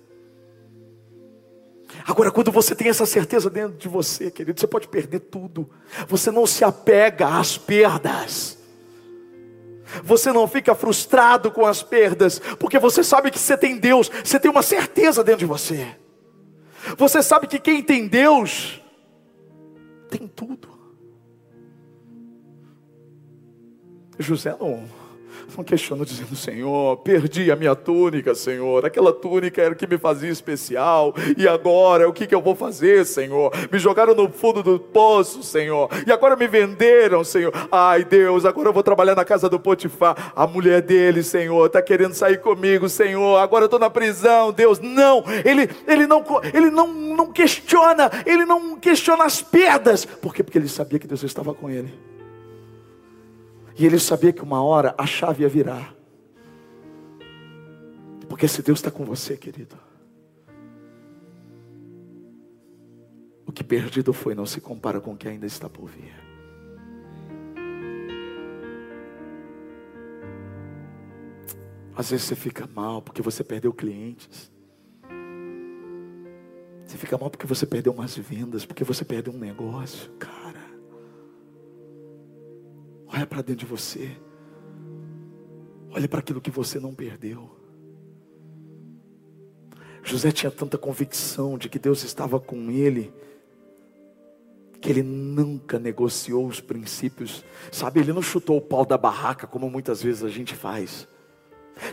Agora, 2.06 2.30
quando 2.30 2.50
você 2.50 2.74
tem 2.74 2.88
essa 2.88 3.06
certeza 3.06 3.50
dentro 3.50 3.76
de 3.76 3.88
você, 3.88 4.30
querido, 4.30 4.58
você 4.58 4.66
pode 4.66 4.88
perder 4.88 5.20
tudo. 5.20 5.68
Você 6.08 6.30
não 6.30 6.46
se 6.46 6.64
apega 6.64 7.26
às 7.38 7.58
perdas. 7.58 8.58
Você 10.04 10.32
não 10.32 10.46
fica 10.46 10.74
frustrado 10.74 11.50
com 11.50 11.66
as 11.66 11.82
perdas, 11.82 12.40
porque 12.58 12.78
você 12.78 13.02
sabe 13.02 13.30
que 13.30 13.38
você 13.38 13.56
tem 13.56 13.76
Deus, 13.76 14.10
você 14.24 14.38
tem 14.38 14.50
uma 14.50 14.62
certeza 14.62 15.24
dentro 15.24 15.40
de 15.40 15.46
você. 15.46 15.96
Você 16.96 17.22
sabe 17.22 17.46
que 17.46 17.58
quem 17.58 17.82
tem 17.82 18.06
Deus 18.06 18.80
tem 20.08 20.28
tudo. 20.28 20.68
José 24.18 24.54
não 24.60 24.99
não 25.60 25.64
questionou 25.64 26.04
dizendo, 26.04 26.34
Senhor, 26.34 26.96
perdi 26.98 27.52
a 27.52 27.56
minha 27.56 27.76
túnica, 27.76 28.34
Senhor. 28.34 28.84
Aquela 28.84 29.12
túnica 29.12 29.60
era 29.60 29.72
o 29.72 29.76
que 29.76 29.86
me 29.86 29.98
fazia 29.98 30.30
especial. 30.30 31.14
E 31.36 31.46
agora, 31.46 32.08
o 32.08 32.12
que, 32.12 32.26
que 32.26 32.34
eu 32.34 32.40
vou 32.40 32.54
fazer, 32.54 33.04
Senhor? 33.04 33.52
Me 33.70 33.78
jogaram 33.78 34.14
no 34.14 34.30
fundo 34.30 34.62
do 34.62 34.80
poço, 34.80 35.42
Senhor. 35.42 35.88
E 36.06 36.10
agora 36.10 36.34
me 36.34 36.46
venderam, 36.46 37.22
Senhor. 37.22 37.52
Ai, 37.70 38.04
Deus, 38.04 38.44
agora 38.44 38.70
eu 38.70 38.72
vou 38.72 38.82
trabalhar 38.82 39.14
na 39.14 39.24
casa 39.24 39.48
do 39.48 39.60
Potifar. 39.60 40.32
A 40.34 40.46
mulher 40.46 40.80
dele, 40.80 41.22
Senhor, 41.22 41.66
está 41.66 41.82
querendo 41.82 42.14
sair 42.14 42.40
comigo, 42.40 42.88
Senhor. 42.88 43.36
Agora 43.36 43.64
eu 43.64 43.66
estou 43.66 43.78
na 43.78 43.90
prisão, 43.90 44.52
Deus. 44.52 44.78
Não, 44.80 45.22
ele, 45.44 45.68
ele, 45.86 46.06
não, 46.06 46.24
ele 46.54 46.70
não, 46.70 46.88
não 46.88 47.32
questiona, 47.32 48.10
ele 48.24 48.46
não 48.46 48.76
questiona 48.76 49.24
as 49.24 49.42
perdas. 49.42 50.06
Por 50.06 50.34
quê? 50.34 50.42
Porque 50.42 50.56
ele 50.56 50.68
sabia 50.68 50.98
que 50.98 51.06
Deus 51.06 51.22
estava 51.22 51.52
com 51.52 51.68
ele. 51.68 51.92
E 53.78 53.86
ele 53.86 53.98
sabia 53.98 54.32
que 54.32 54.42
uma 54.42 54.62
hora 54.62 54.94
a 54.98 55.06
chave 55.06 55.42
ia 55.42 55.48
virar. 55.48 55.94
Porque 58.28 58.46
se 58.46 58.62
Deus 58.62 58.78
está 58.78 58.90
com 58.90 59.04
você, 59.04 59.36
querido, 59.36 59.76
o 63.44 63.52
que 63.52 63.64
perdido 63.64 64.12
foi 64.12 64.34
não 64.34 64.46
se 64.46 64.60
compara 64.60 65.00
com 65.00 65.12
o 65.12 65.16
que 65.16 65.28
ainda 65.28 65.46
está 65.46 65.68
por 65.68 65.88
vir. 65.88 66.14
Às 71.96 72.10
vezes 72.10 72.26
você 72.26 72.36
fica 72.36 72.66
mal 72.74 73.02
porque 73.02 73.20
você 73.20 73.44
perdeu 73.44 73.72
clientes. 73.72 74.50
Você 76.86 76.96
fica 76.96 77.18
mal 77.18 77.30
porque 77.30 77.46
você 77.46 77.66
perdeu 77.66 77.92
umas 77.92 78.16
vendas, 78.16 78.64
porque 78.64 78.84
você 78.84 79.04
perdeu 79.04 79.32
um 79.32 79.38
negócio. 79.38 80.10
Cara. 80.12 80.39
Olha 83.12 83.26
para 83.26 83.42
dentro 83.42 83.66
de 83.66 83.66
você. 83.66 84.16
Olha 85.90 86.08
para 86.08 86.20
aquilo 86.20 86.40
que 86.40 86.50
você 86.50 86.78
não 86.78 86.94
perdeu. 86.94 87.50
José 90.02 90.30
tinha 90.30 90.50
tanta 90.50 90.78
convicção 90.78 91.58
de 91.58 91.68
que 91.68 91.78
Deus 91.78 92.02
estava 92.04 92.40
com 92.40 92.70
ele, 92.70 93.12
que 94.80 94.88
ele 94.88 95.02
nunca 95.02 95.78
negociou 95.78 96.46
os 96.46 96.60
princípios, 96.60 97.44
sabe? 97.70 98.00
Ele 98.00 98.12
não 98.12 98.22
chutou 98.22 98.56
o 98.56 98.62
pau 98.62 98.86
da 98.86 98.96
barraca 98.96 99.46
como 99.46 99.68
muitas 99.68 100.02
vezes 100.02 100.24
a 100.24 100.28
gente 100.28 100.54
faz. 100.54 101.06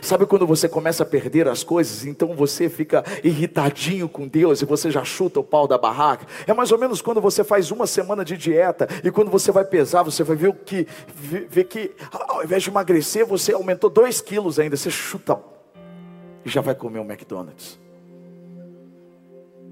Sabe 0.02 0.26
quando 0.26 0.46
você 0.46 0.68
começa 0.68 1.02
a 1.02 1.06
perder 1.06 1.48
as 1.48 1.64
coisas, 1.64 2.04
então 2.04 2.34
você 2.34 2.68
fica 2.68 3.02
irritadinho 3.24 4.08
com 4.08 4.28
Deus 4.28 4.60
e 4.60 4.64
você 4.64 4.90
já 4.90 5.02
chuta 5.04 5.40
o 5.40 5.44
pau 5.44 5.66
da 5.66 5.78
barraca? 5.78 6.26
É 6.46 6.52
mais 6.52 6.70
ou 6.70 6.78
menos 6.78 7.00
quando 7.00 7.20
você 7.20 7.42
faz 7.42 7.70
uma 7.70 7.86
semana 7.86 8.24
de 8.24 8.36
dieta 8.36 8.86
e 9.02 9.10
quando 9.10 9.30
você 9.30 9.50
vai 9.50 9.64
pesar, 9.64 10.02
você 10.02 10.22
vai 10.22 10.36
ver 10.36 10.52
que, 10.64 10.86
ver 11.48 11.64
que 11.64 11.92
ao 12.10 12.44
invés 12.44 12.62
de 12.62 12.70
emagrecer, 12.70 13.26
você 13.26 13.52
aumentou 13.52 13.88
dois 13.88 14.20
quilos 14.20 14.58
ainda, 14.58 14.76
você 14.76 14.90
chuta 14.90 15.38
e 16.44 16.48
já 16.48 16.60
vai 16.60 16.74
comer 16.74 17.00
um 17.00 17.04
McDonald's. 17.04 17.78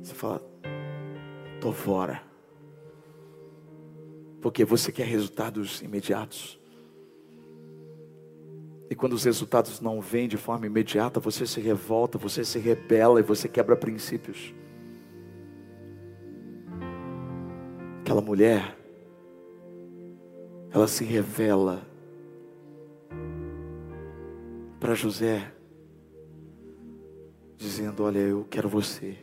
Você 0.03 0.15
fala, 0.15 0.43
tô 1.61 1.73
fora. 1.73 2.23
Porque 4.41 4.65
você 4.65 4.93
quer 4.93 5.07
resultados 5.07 5.83
imediatos. 5.83 6.59
E 8.89 8.95
quando 8.95 9.15
os 9.15 9.25
resultados 9.25 9.81
não 9.81 10.01
vêm 10.01 10.29
de 10.29 10.37
forma 10.37 10.67
imediata, 10.67 11.19
você 11.19 11.47
se 11.47 11.61
revolta, 11.61 12.19
você 12.19 12.45
se 12.45 12.59
rebela 12.59 13.19
e 13.19 13.23
você 13.23 13.49
quebra 13.49 13.77
princípios. 13.77 14.55
Aquela 18.01 18.21
mulher, 18.21 18.79
ela 20.71 20.87
se 20.87 21.05
revela 21.05 21.85
para 24.79 24.95
José, 24.95 25.53
dizendo: 27.57 28.05
Olha, 28.05 28.21
eu 28.21 28.47
quero 28.49 28.69
você. 28.69 29.17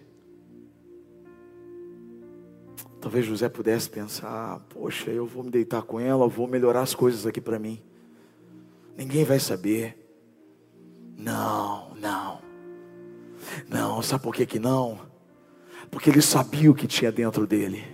Talvez 2.99 3.25
José 3.25 3.47
pudesse 3.47 3.89
pensar: 3.89 4.59
Poxa, 4.67 5.09
eu 5.09 5.25
vou 5.25 5.41
me 5.41 5.49
deitar 5.49 5.83
com 5.83 5.97
ela, 5.97 6.27
vou 6.27 6.49
melhorar 6.49 6.81
as 6.81 6.93
coisas 6.93 7.25
aqui 7.25 7.39
para 7.39 7.57
mim 7.57 7.81
ninguém 8.97 9.23
vai 9.23 9.39
saber. 9.39 9.97
Não, 11.17 11.93
não. 11.95 12.41
Não, 13.69 14.01
sabe 14.01 14.23
por 14.23 14.33
que, 14.33 14.45
que 14.45 14.59
não? 14.59 14.99
Porque 15.91 16.09
ele 16.09 16.21
sabia 16.21 16.71
o 16.71 16.75
que 16.75 16.87
tinha 16.87 17.11
dentro 17.11 17.45
dele. 17.45 17.85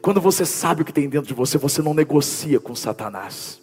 Quando 0.00 0.20
você 0.20 0.44
sabe 0.44 0.82
o 0.82 0.84
que 0.84 0.92
tem 0.92 1.08
dentro 1.08 1.28
de 1.28 1.34
você, 1.34 1.58
você 1.58 1.82
não 1.82 1.94
negocia 1.94 2.60
com 2.60 2.74
Satanás. 2.74 3.60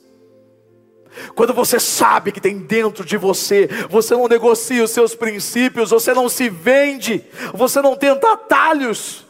Quando 1.35 1.53
você 1.53 1.79
sabe 1.79 2.31
que 2.31 2.39
tem 2.39 2.59
dentro 2.59 3.03
de 3.03 3.17
você, 3.17 3.67
você 3.89 4.13
não 4.13 4.27
negocia 4.27 4.83
os 4.83 4.91
seus 4.91 5.15
princípios, 5.15 5.89
você 5.89 6.13
não 6.13 6.29
se 6.29 6.49
vende, 6.49 7.25
você 7.53 7.81
não 7.81 7.95
tenta 7.95 8.31
atalhos. 8.33 9.25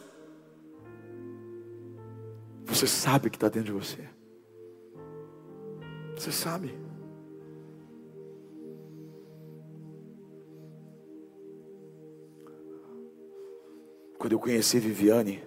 Você 2.66 2.86
sabe 2.86 3.28
o 3.28 3.30
que 3.30 3.36
está 3.36 3.48
dentro 3.48 3.72
de 3.72 3.80
você. 3.86 3.98
Você 6.20 6.32
sabe. 6.32 6.78
Quando 14.18 14.32
eu 14.32 14.38
conheci 14.38 14.78
Viviane, 14.78 15.42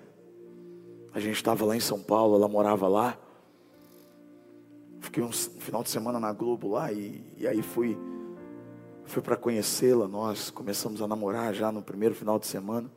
a 1.14 1.20
gente 1.20 1.36
estava 1.36 1.64
lá 1.64 1.76
em 1.76 1.80
São 1.80 2.02
Paulo, 2.02 2.38
ela 2.38 2.48
morava 2.48 2.88
lá. 2.88 3.16
Fiquei 5.00 5.22
um 5.22 5.32
final 5.32 5.84
de 5.84 5.92
semana 5.92 6.20
na 6.20 6.34
Globo 6.34 6.70
lá 6.70 6.92
e, 6.92 7.24
e 7.38 7.48
aí 7.48 7.62
fui, 7.62 7.96
fui 9.06 9.22
para 9.22 9.38
conhecê-la. 9.38 10.08
Nós 10.08 10.50
começamos 10.50 11.04
a 11.04 11.08
namorar 11.08 11.54
já 11.54 11.72
no 11.72 11.84
primeiro 11.84 12.16
final 12.16 12.40
de 12.40 12.48
semana. 12.48 12.90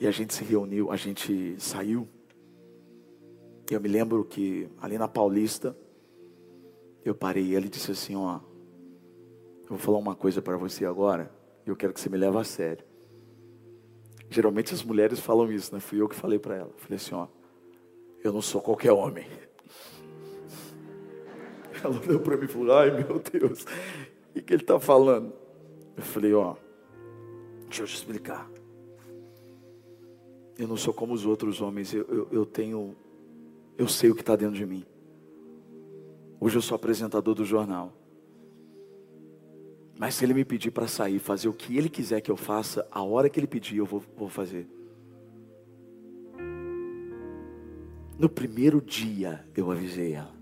E 0.00 0.06
a 0.06 0.10
gente 0.10 0.32
se 0.32 0.42
reuniu, 0.44 0.90
a 0.90 0.96
gente 0.96 1.56
saiu. 1.58 2.08
Eu 3.70 3.80
me 3.80 3.88
lembro 3.88 4.24
que 4.24 4.68
ali 4.80 4.98
na 4.98 5.06
Paulista, 5.06 5.76
eu 7.04 7.14
parei 7.14 7.44
e 7.44 7.54
ele 7.54 7.68
disse 7.68 7.92
assim: 7.92 8.16
Ó, 8.16 8.40
eu 9.62 9.68
vou 9.68 9.78
falar 9.78 9.98
uma 9.98 10.14
coisa 10.14 10.42
para 10.42 10.56
você 10.56 10.84
agora, 10.84 11.32
e 11.64 11.70
eu 11.70 11.76
quero 11.76 11.92
que 11.92 12.00
você 12.00 12.08
me 12.08 12.18
leve 12.18 12.36
a 12.36 12.44
sério. 12.44 12.84
Geralmente 14.28 14.72
as 14.72 14.82
mulheres 14.84 15.18
falam 15.18 15.50
isso, 15.50 15.74
né? 15.74 15.80
Fui 15.80 16.00
eu 16.00 16.08
que 16.08 16.14
falei 16.14 16.38
para 16.38 16.56
ela. 16.56 16.72
Falei 16.76 16.96
assim, 16.96 17.14
ó, 17.14 17.26
eu 18.22 18.32
não 18.32 18.40
sou 18.40 18.60
qualquer 18.60 18.92
homem. 18.92 19.26
Ela 21.82 22.00
olhou 22.00 22.20
para 22.20 22.36
mim 22.36 22.44
e 22.44 22.48
falou, 22.48 22.76
ai 22.76 22.90
meu 22.90 23.18
Deus, 23.18 23.62
o 23.62 24.32
que, 24.34 24.42
que 24.42 24.52
ele 24.52 24.62
está 24.62 24.78
falando? 24.78 25.32
Eu 25.96 26.02
falei, 26.02 26.32
ó, 26.32 26.54
deixa 27.64 27.82
eu 27.82 27.86
te 27.86 27.94
explicar. 27.94 28.48
Eu 30.56 30.68
não 30.68 30.76
sou 30.76 30.92
como 30.92 31.12
os 31.14 31.24
outros 31.24 31.60
homens, 31.60 31.92
eu, 31.92 32.04
eu, 32.08 32.28
eu 32.30 32.46
tenho, 32.46 32.94
eu 33.80 33.88
sei 33.88 34.10
o 34.10 34.14
que 34.14 34.20
está 34.20 34.36
dentro 34.36 34.56
de 34.56 34.66
mim. 34.66 34.84
Hoje 36.38 36.58
eu 36.58 36.60
sou 36.60 36.76
apresentador 36.76 37.34
do 37.34 37.46
jornal. 37.46 37.94
Mas 39.98 40.16
se 40.16 40.24
ele 40.24 40.34
me 40.34 40.44
pedir 40.44 40.70
para 40.70 40.86
sair, 40.86 41.18
fazer 41.18 41.48
o 41.48 41.54
que 41.54 41.78
ele 41.78 41.88
quiser 41.88 42.20
que 42.20 42.30
eu 42.30 42.36
faça, 42.36 42.86
a 42.90 43.02
hora 43.02 43.30
que 43.30 43.40
ele 43.40 43.46
pedir, 43.46 43.78
eu 43.78 43.86
vou, 43.86 44.04
vou 44.14 44.28
fazer. 44.28 44.68
No 48.18 48.28
primeiro 48.28 48.82
dia, 48.82 49.46
eu 49.56 49.70
avisei 49.70 50.12
ela. 50.12 50.34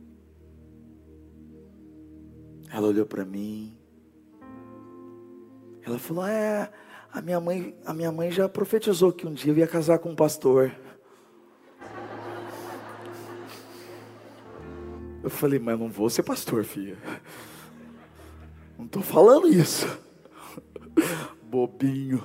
Ela 2.72 2.89
olhou 2.89 3.07
para 3.07 3.24
mim. 3.24 3.72
Ela 5.82 5.99
falou: 6.01 6.26
"É, 6.26 6.72
a 7.12 7.22
minha 7.22 7.41
mãe, 7.41 7.76
a 7.86 7.95
minha 7.95 8.11
mãe 8.11 8.32
já 8.32 8.49
profetizou 8.49 9.12
que 9.12 9.28
um 9.28 9.32
dia 9.32 9.53
eu 9.53 9.59
ia 9.59 9.68
casar 9.68 10.01
com 10.01 10.11
um 10.11 10.16
pastor." 10.16 10.72
Eu 15.23 15.31
falei: 15.31 15.59
"Mas 15.59 15.79
não 15.79 15.89
vou 15.89 16.09
ser 16.09 16.23
pastor, 16.23 16.64
filha." 16.64 16.97
Não 18.79 18.87
estou 18.87 19.03
falando 19.03 19.49
isso. 19.49 19.87
Bobinho. 21.43 22.23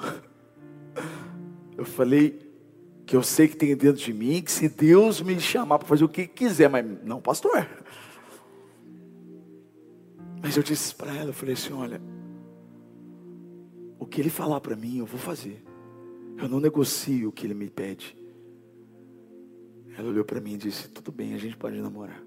Eu 1.76 1.86
falei 1.86 2.40
que 3.06 3.16
eu 3.16 3.24
sei 3.24 3.48
que 3.48 3.58
tem 3.58 3.76
dentro 3.76 4.02
de 4.02 4.14
mim, 4.14 4.42
que 4.42 4.52
se 4.52 4.70
Deus 4.70 5.22
me 5.22 5.40
chamar 5.40 5.80
para 5.80 5.88
fazer 5.88 6.04
o 6.04 6.10
que 6.10 6.28
quiser, 6.28 6.70
mas 6.70 6.86
não, 7.04 7.20
pastor. 7.20 7.68
Mas 10.42 10.56
eu 10.56 10.64
disse 10.64 10.94
para 10.94 11.16
ela, 11.16 11.30
eu 11.30 11.34
falei 11.34 11.54
assim, 11.54 11.74
olha, 11.74 12.02
o 13.98 14.06
que 14.06 14.22
ele 14.22 14.30
falar 14.30 14.60
para 14.62 14.76
mim, 14.76 14.98
eu 15.00 15.06
vou 15.06 15.20
fazer. 15.20 15.64
Eu 16.38 16.50
não 16.50 16.60
negocio 16.60 17.30
o 17.30 17.32
que 17.32 17.48
ele 17.48 17.54
me 17.54 17.70
pede. 17.70 18.16
Ela 19.98 20.10
olhou 20.10 20.26
para 20.26 20.42
mim 20.42 20.56
e 20.56 20.58
disse: 20.58 20.90
Tudo 20.90 21.12
bem, 21.12 21.34
a 21.36 21.38
gente 21.38 21.56
pode 21.56 21.80
namorar. 21.80 22.22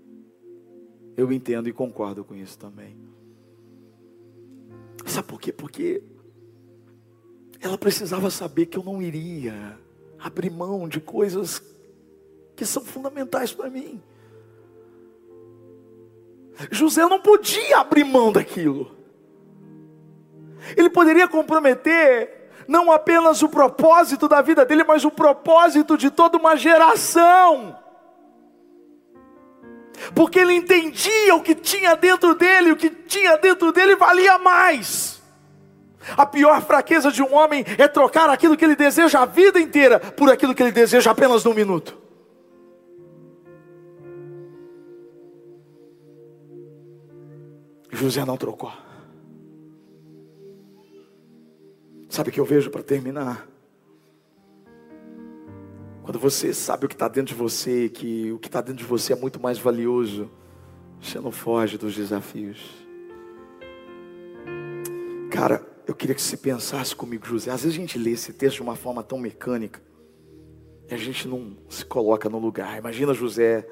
Eu 1.17 1.33
entendo 1.33 1.69
e 1.69 1.73
concordo 1.73 2.25
com 2.25 2.35
isso 2.35 2.59
também. 2.59 2.97
Sabe 5.07 5.29
por 5.29 5.41
quê? 5.41 5.53
Porque 5.53 6.03
ela 7.61 7.79
precisava 7.79 8.31
saber 8.31 8.67
que 8.67 8.77
eu 8.77 8.83
não 8.83 9.01
iria 9.01 9.79
abrir 10.19 10.51
mão 10.51 10.89
de 10.89 11.01
coisas 11.01 11.63
que 12.55 12.67
são 12.67 12.85
fundamentais 12.85 13.53
para 13.53 13.71
mim. 13.71 14.03
José 16.71 17.03
não 17.07 17.21
podia 17.21 17.79
abrir 17.79 18.05
mão 18.05 18.33
daquilo. 18.33 18.97
Ele 20.77 20.91
poderia 20.91 21.29
comprometer 21.29 22.51
não 22.67 22.91
apenas 22.91 23.43
o 23.43 23.49
propósito 23.49 24.27
da 24.27 24.43
vida 24.43 24.65
dele, 24.65 24.83
mas 24.85 25.05
o 25.05 25.11
propósito 25.11 25.97
de 25.97 26.11
toda 26.11 26.37
uma 26.37 26.57
geração 26.57 27.79
porque 30.15 30.39
ele 30.39 30.55
entendia 30.55 31.35
o 31.35 31.43
que 31.43 31.55
tinha 31.55 31.95
dentro 31.95 32.35
dele, 32.35 32.73
o 32.73 32.77
que 32.77 32.91
tinha 32.91 33.37
dentro 33.37 33.73
dele 33.73 33.97
valia 33.97 34.39
mais. 34.39 35.23
A 36.17 36.25
pior 36.25 36.63
fraqueza 36.63 37.11
de 37.11 37.23
um 37.23 37.35
homem 37.35 37.65
é 37.79 37.89
trocar 37.89 38.31
aquilo 38.31 38.57
que 38.57 38.65
ele 38.65 38.77
deseja 38.77 39.21
a 39.21 39.27
vida 39.27 39.59
inteira 39.59 39.99
por 39.99 40.31
aquilo 40.31 40.55
que 40.55 40.63
ele 40.63 40.73
deseja 40.73 41.11
apenas 41.11 41.45
num 41.45 41.55
minuto. 41.55 41.97
José 47.91 48.25
não 48.25 48.37
trocou. 48.37 48.73
Sabe 52.09 52.31
o 52.31 52.33
que 52.33 52.41
eu 52.41 52.45
vejo 52.45 52.71
para 52.71 52.83
terminar? 52.83 53.49
Quando 56.07 56.21
você 56.21 56.55
sabe 56.55 56.87
o 56.87 56.89
que 56.89 56.95
está 56.95 57.09
dentro 57.09 57.35
de 57.35 57.35
você, 57.35 57.89
que 57.89 58.31
o 58.31 58.39
que 58.39 58.47
está 58.47 58.61
dentro 58.61 58.77
de 58.77 58.85
você 58.85 59.13
é 59.13 59.17
muito 59.17 59.41
mais 59.41 59.59
valioso, 59.59 60.31
você 61.01 61.19
não 61.19 61.33
foge 61.33 61.77
dos 61.77 61.97
desafios. 61.97 62.65
Cara, 65.33 65.67
eu 65.85 65.97
queria 65.97 66.15
que 66.15 66.23
você 66.23 66.37
pensasse 66.37 66.95
comigo, 66.95 67.27
José. 67.27 67.51
Às 67.51 67.65
vezes 67.65 67.77
a 67.77 67.81
gente 67.81 67.99
lê 67.99 68.13
esse 68.13 68.33
texto 68.33 68.59
de 68.59 68.63
uma 68.63 68.77
forma 68.77 69.03
tão 69.03 69.19
mecânica 69.19 69.83
e 70.89 70.95
a 70.95 70.97
gente 70.97 71.27
não 71.27 71.57
se 71.69 71.85
coloca 71.85 72.29
no 72.29 72.39
lugar. 72.39 72.79
Imagina 72.79 73.13
José, 73.13 73.67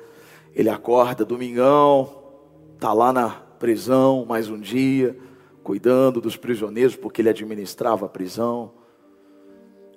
ele 0.52 0.68
acorda 0.68 1.24
domingão, 1.24 2.20
tá 2.80 2.92
lá 2.92 3.12
na 3.12 3.28
prisão 3.30 4.26
mais 4.26 4.48
um 4.48 4.58
dia, 4.58 5.16
cuidando 5.62 6.20
dos 6.20 6.36
prisioneiros 6.36 6.96
porque 6.96 7.22
ele 7.22 7.28
administrava 7.28 8.06
a 8.06 8.08
prisão. 8.08 8.72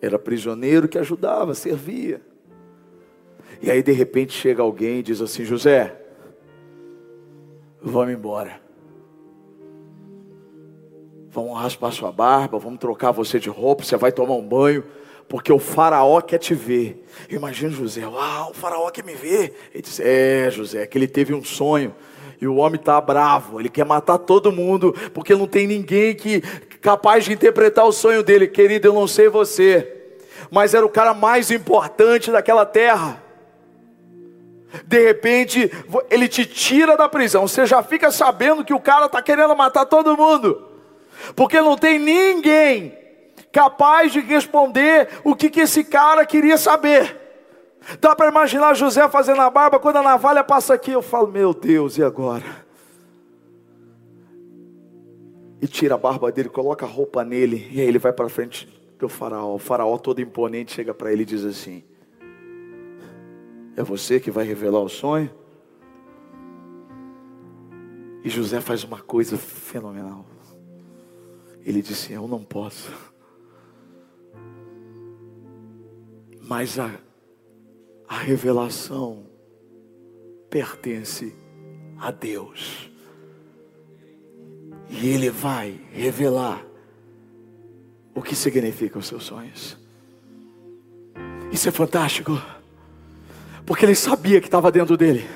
Era 0.01 0.19
prisioneiro 0.19 0.87
que 0.87 0.97
ajudava, 0.97 1.53
servia. 1.53 2.21
E 3.61 3.71
aí 3.71 3.81
de 3.81 3.91
repente 3.91 4.33
chega 4.33 4.61
alguém 4.61 4.99
e 4.99 5.03
diz 5.03 5.21
assim: 5.21 5.43
José, 5.43 5.95
vamos 7.81 8.13
embora. 8.13 8.61
Vamos 11.29 11.59
raspar 11.59 11.91
sua 11.91 12.11
barba, 12.11 12.57
vamos 12.57 12.79
trocar 12.79 13.11
você 13.11 13.39
de 13.39 13.49
roupa, 13.49 13.83
você 13.83 13.95
vai 13.95 14.11
tomar 14.11 14.35
um 14.35 14.47
banho, 14.47 14.83
porque 15.27 15.51
o 15.51 15.59
faraó 15.59 16.19
quer 16.21 16.39
te 16.39 16.55
ver. 16.55 17.05
Imagina 17.29 17.71
José, 17.71 18.07
uau, 18.07 18.51
o 18.51 18.53
faraó 18.53 18.89
quer 18.89 19.03
me 19.03 19.13
ver. 19.13 19.55
Ele 19.73 19.83
disse, 19.83 20.01
é 20.03 20.49
José, 20.49 20.87
que 20.87 20.97
ele 20.97 21.07
teve 21.07 21.33
um 21.33 21.43
sonho. 21.43 21.93
E 22.39 22.47
o 22.47 22.55
homem 22.57 22.79
está 22.79 23.01
bravo, 23.01 23.59
ele 23.59 23.69
quer 23.69 23.85
matar 23.85 24.19
todo 24.19 24.51
mundo, 24.51 24.93
porque 25.11 25.33
não 25.35 25.47
tem 25.47 25.65
ninguém 25.65 26.13
que 26.15 26.41
capaz 26.81 27.25
de 27.25 27.33
interpretar 27.33 27.85
o 27.85 27.91
sonho 27.91 28.23
dele. 28.23 28.47
Querido, 28.47 28.87
eu 28.87 28.93
não 28.93 29.07
sei 29.07 29.27
você, 29.29 30.17
mas 30.51 30.73
era 30.73 30.85
o 30.85 30.89
cara 30.89 31.13
mais 31.13 31.51
importante 31.51 32.31
daquela 32.31 32.65
terra. 32.65 33.23
De 34.85 34.99
repente, 34.99 35.71
ele 36.09 36.27
te 36.27 36.45
tira 36.45 36.97
da 36.97 37.07
prisão, 37.07 37.47
você 37.47 37.65
já 37.65 37.81
fica 37.81 38.11
sabendo 38.11 38.65
que 38.65 38.73
o 38.73 38.79
cara 38.79 39.05
está 39.05 39.21
querendo 39.21 39.55
matar 39.55 39.85
todo 39.85 40.17
mundo, 40.17 40.67
porque 41.35 41.61
não 41.61 41.77
tem 41.77 41.97
ninguém 41.97 42.97
capaz 43.51 44.11
de 44.11 44.19
responder 44.19 45.07
o 45.23 45.35
que, 45.35 45.49
que 45.49 45.61
esse 45.61 45.83
cara 45.83 46.25
queria 46.25 46.57
saber. 46.57 47.17
Dá 48.01 48.13
para 48.13 48.27
imaginar 48.27 48.75
José 48.75 49.07
fazendo 49.07 49.41
a 49.41 49.49
barba, 49.49 49.79
quando 49.79 49.97
a 49.97 50.03
navalha 50.03 50.43
passa 50.43 50.73
aqui, 50.73 50.91
eu 50.91 51.01
falo, 51.01 51.27
meu 51.27 51.53
Deus, 51.53 51.97
e 51.97 52.03
agora? 52.03 52.66
E 55.61 55.67
tira 55.67 55.95
a 55.95 55.97
barba 55.97 56.31
dele, 56.31 56.49
coloca 56.49 56.85
a 56.85 56.89
roupa 56.89 57.23
nele, 57.23 57.67
e 57.71 57.81
aí 57.81 57.87
ele 57.87 57.99
vai 57.99 58.13
para 58.13 58.29
frente 58.29 58.67
do 58.99 59.09
faraó. 59.09 59.55
O 59.55 59.59
faraó 59.59 59.97
todo 59.97 60.21
imponente 60.21 60.73
chega 60.73 60.93
para 60.93 61.11
ele 61.11 61.23
e 61.23 61.25
diz 61.25 61.43
assim: 61.43 61.83
É 63.75 63.83
você 63.83 64.19
que 64.19 64.29
vai 64.29 64.45
revelar 64.45 64.81
o 64.81 64.89
sonho? 64.89 65.31
E 68.23 68.29
José 68.29 68.61
faz 68.61 68.83
uma 68.83 68.99
coisa 68.99 69.37
fenomenal. 69.37 70.25
Ele 71.65 71.81
disse: 71.81 72.13
Eu 72.13 72.27
não 72.27 72.43
posso. 72.43 72.91
Mas 76.41 76.79
a 76.79 76.91
a 78.07 78.17
revelação 78.17 79.25
pertence 80.49 81.35
a 81.99 82.09
Deus. 82.09 82.89
E 84.89 85.09
Ele 85.09 85.29
vai 85.29 85.79
revelar 85.91 86.63
o 88.13 88.21
que 88.21 88.35
significam 88.35 88.99
os 88.99 89.07
seus 89.07 89.23
sonhos. 89.23 89.77
Isso 91.51 91.69
é 91.69 91.71
fantástico, 91.71 92.41
porque 93.65 93.85
Ele 93.85 93.95
sabia 93.95 94.39
que 94.39 94.47
estava 94.47 94.71
dentro 94.71 94.97
dele. 94.97 95.27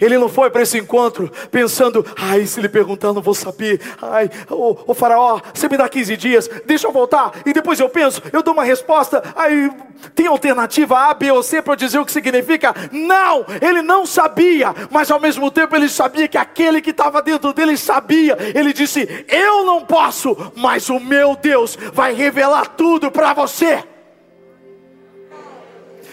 Ele 0.00 0.18
não 0.18 0.28
foi 0.28 0.50
para 0.50 0.62
esse 0.62 0.78
encontro 0.78 1.30
pensando, 1.50 2.04
ai, 2.16 2.46
se 2.46 2.60
ele 2.60 2.68
perguntar, 2.68 3.08
eu 3.08 3.14
não 3.14 3.22
vou 3.22 3.34
saber. 3.34 3.80
Ai, 4.00 4.30
ô, 4.50 4.76
ô 4.86 4.94
faraó, 4.94 5.40
você 5.52 5.68
me 5.68 5.76
dá 5.76 5.88
15 5.88 6.16
dias, 6.16 6.50
deixa 6.66 6.86
eu 6.86 6.92
voltar, 6.92 7.32
e 7.44 7.52
depois 7.52 7.78
eu 7.80 7.88
penso, 7.88 8.22
eu 8.32 8.42
dou 8.42 8.54
uma 8.54 8.64
resposta. 8.64 9.22
Ai, 9.34 9.70
tem 10.14 10.26
alternativa 10.26 11.10
A, 11.10 11.14
B 11.14 11.30
ou 11.30 11.42
C 11.42 11.62
para 11.62 11.74
dizer 11.74 11.98
o 11.98 12.04
que 12.04 12.12
significa? 12.12 12.74
Não, 12.92 13.44
ele 13.60 13.82
não 13.82 14.04
sabia, 14.06 14.74
mas 14.90 15.10
ao 15.10 15.20
mesmo 15.20 15.50
tempo 15.50 15.74
ele 15.74 15.88
sabia 15.88 16.28
que 16.28 16.38
aquele 16.38 16.80
que 16.80 16.90
estava 16.90 17.22
dentro 17.22 17.52
dele 17.52 17.76
sabia. 17.76 18.36
Ele 18.54 18.72
disse: 18.72 19.24
Eu 19.28 19.64
não 19.64 19.84
posso, 19.84 20.36
mas 20.56 20.88
o 20.88 21.00
meu 21.00 21.36
Deus 21.36 21.76
vai 21.92 22.12
revelar 22.12 22.66
tudo 22.68 23.10
para 23.10 23.32
você. 23.32 23.82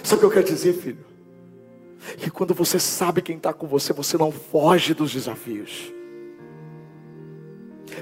Sabe 0.03 0.15
o 0.15 0.19
que 0.19 0.25
eu 0.25 0.32
quero 0.32 0.45
dizer, 0.45 0.73
filho? 0.73 1.11
Que 2.18 2.30
quando 2.30 2.54
você 2.54 2.80
sabe 2.80 3.22
quem 3.22 3.38
está 3.38 3.54
com 3.54 3.68
você, 3.68 3.93
você 3.93 4.18
não 4.18 4.32
foge 4.32 4.93
dos 4.93 5.12
desafios. 5.12 5.91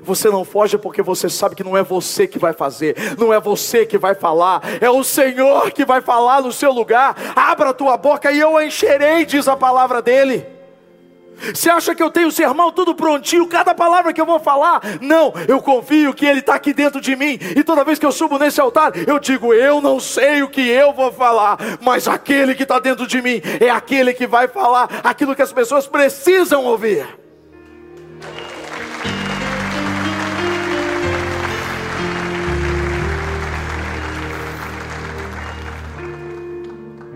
Você 0.03 0.29
não 0.29 0.45
foge 0.45 0.77
porque 0.77 1.01
você 1.01 1.29
sabe 1.29 1.55
que 1.55 1.63
não 1.63 1.75
é 1.75 1.83
você 1.83 2.27
que 2.27 2.37
vai 2.37 2.53
fazer, 2.53 2.95
não 3.17 3.33
é 3.33 3.39
você 3.39 3.85
que 3.85 3.97
vai 3.97 4.13
falar, 4.13 4.61
é 4.79 4.89
o 4.89 5.03
Senhor 5.03 5.71
que 5.71 5.83
vai 5.83 6.01
falar 6.01 6.41
no 6.41 6.51
seu 6.51 6.71
lugar. 6.71 7.15
Abra 7.35 7.69
a 7.69 7.73
tua 7.73 7.97
boca 7.97 8.31
e 8.31 8.39
eu 8.39 8.55
a 8.55 8.65
encherei, 8.65 9.25
diz 9.25 9.47
a 9.47 9.57
palavra 9.57 10.01
dele. 10.01 10.58
Você 11.53 11.69
acha 11.69 11.95
que 11.95 12.03
eu 12.03 12.11
tenho 12.11 12.27
o 12.27 12.31
sermão 12.31 12.71
tudo 12.71 12.95
prontinho, 12.95 13.47
cada 13.47 13.73
palavra 13.73 14.13
que 14.13 14.21
eu 14.21 14.25
vou 14.25 14.39
falar? 14.39 14.81
Não, 15.01 15.33
eu 15.47 15.61
confio 15.61 16.13
que 16.13 16.25
Ele 16.25 16.39
está 16.39 16.55
aqui 16.55 16.73
dentro 16.73 17.01
de 17.01 17.15
mim, 17.15 17.37
e 17.55 17.63
toda 17.63 17.83
vez 17.83 17.99
que 17.99 18.05
eu 18.05 18.11
subo 18.11 18.37
nesse 18.37 18.59
altar, 18.59 18.91
eu 19.07 19.19
digo: 19.19 19.53
Eu 19.53 19.81
não 19.81 19.99
sei 19.99 20.43
o 20.43 20.49
que 20.49 20.61
eu 20.61 20.93
vou 20.93 21.11
falar, 21.11 21.57
mas 21.81 22.07
aquele 22.07 22.55
que 22.55 22.63
está 22.63 22.79
dentro 22.79 23.07
de 23.07 23.21
mim 23.21 23.41
é 23.59 23.69
aquele 23.69 24.13
que 24.13 24.27
vai 24.27 24.47
falar 24.47 25.01
aquilo 25.03 25.35
que 25.35 25.41
as 25.41 25.53
pessoas 25.53 25.87
precisam 25.87 26.65
ouvir. 26.65 27.07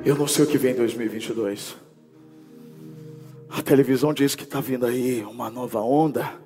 Eu 0.06 0.18
não 0.18 0.28
sei 0.28 0.44
o 0.44 0.48
que 0.48 0.58
vem 0.58 0.74
em 0.74 0.76
2022. 0.76 1.93
A 3.56 3.62
televisão 3.62 4.12
diz 4.12 4.34
que 4.34 4.46
está 4.46 4.60
vindo 4.60 4.84
aí 4.84 5.24
uma 5.24 5.48
nova 5.48 5.80
onda. 5.80 6.42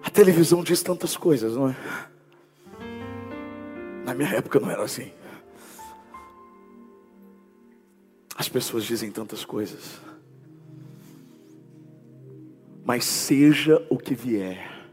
A 0.00 0.08
televisão 0.08 0.62
diz 0.62 0.80
tantas 0.80 1.16
coisas, 1.16 1.56
não 1.56 1.70
é? 1.70 1.76
Na 4.04 4.14
minha 4.14 4.28
época 4.28 4.60
não 4.60 4.70
era 4.70 4.84
assim. 4.84 5.10
As 8.36 8.48
pessoas 8.48 8.84
dizem 8.84 9.10
tantas 9.10 9.44
coisas. 9.44 10.00
Mas 12.84 13.04
seja 13.04 13.84
o 13.90 13.98
que 13.98 14.14
vier, 14.14 14.88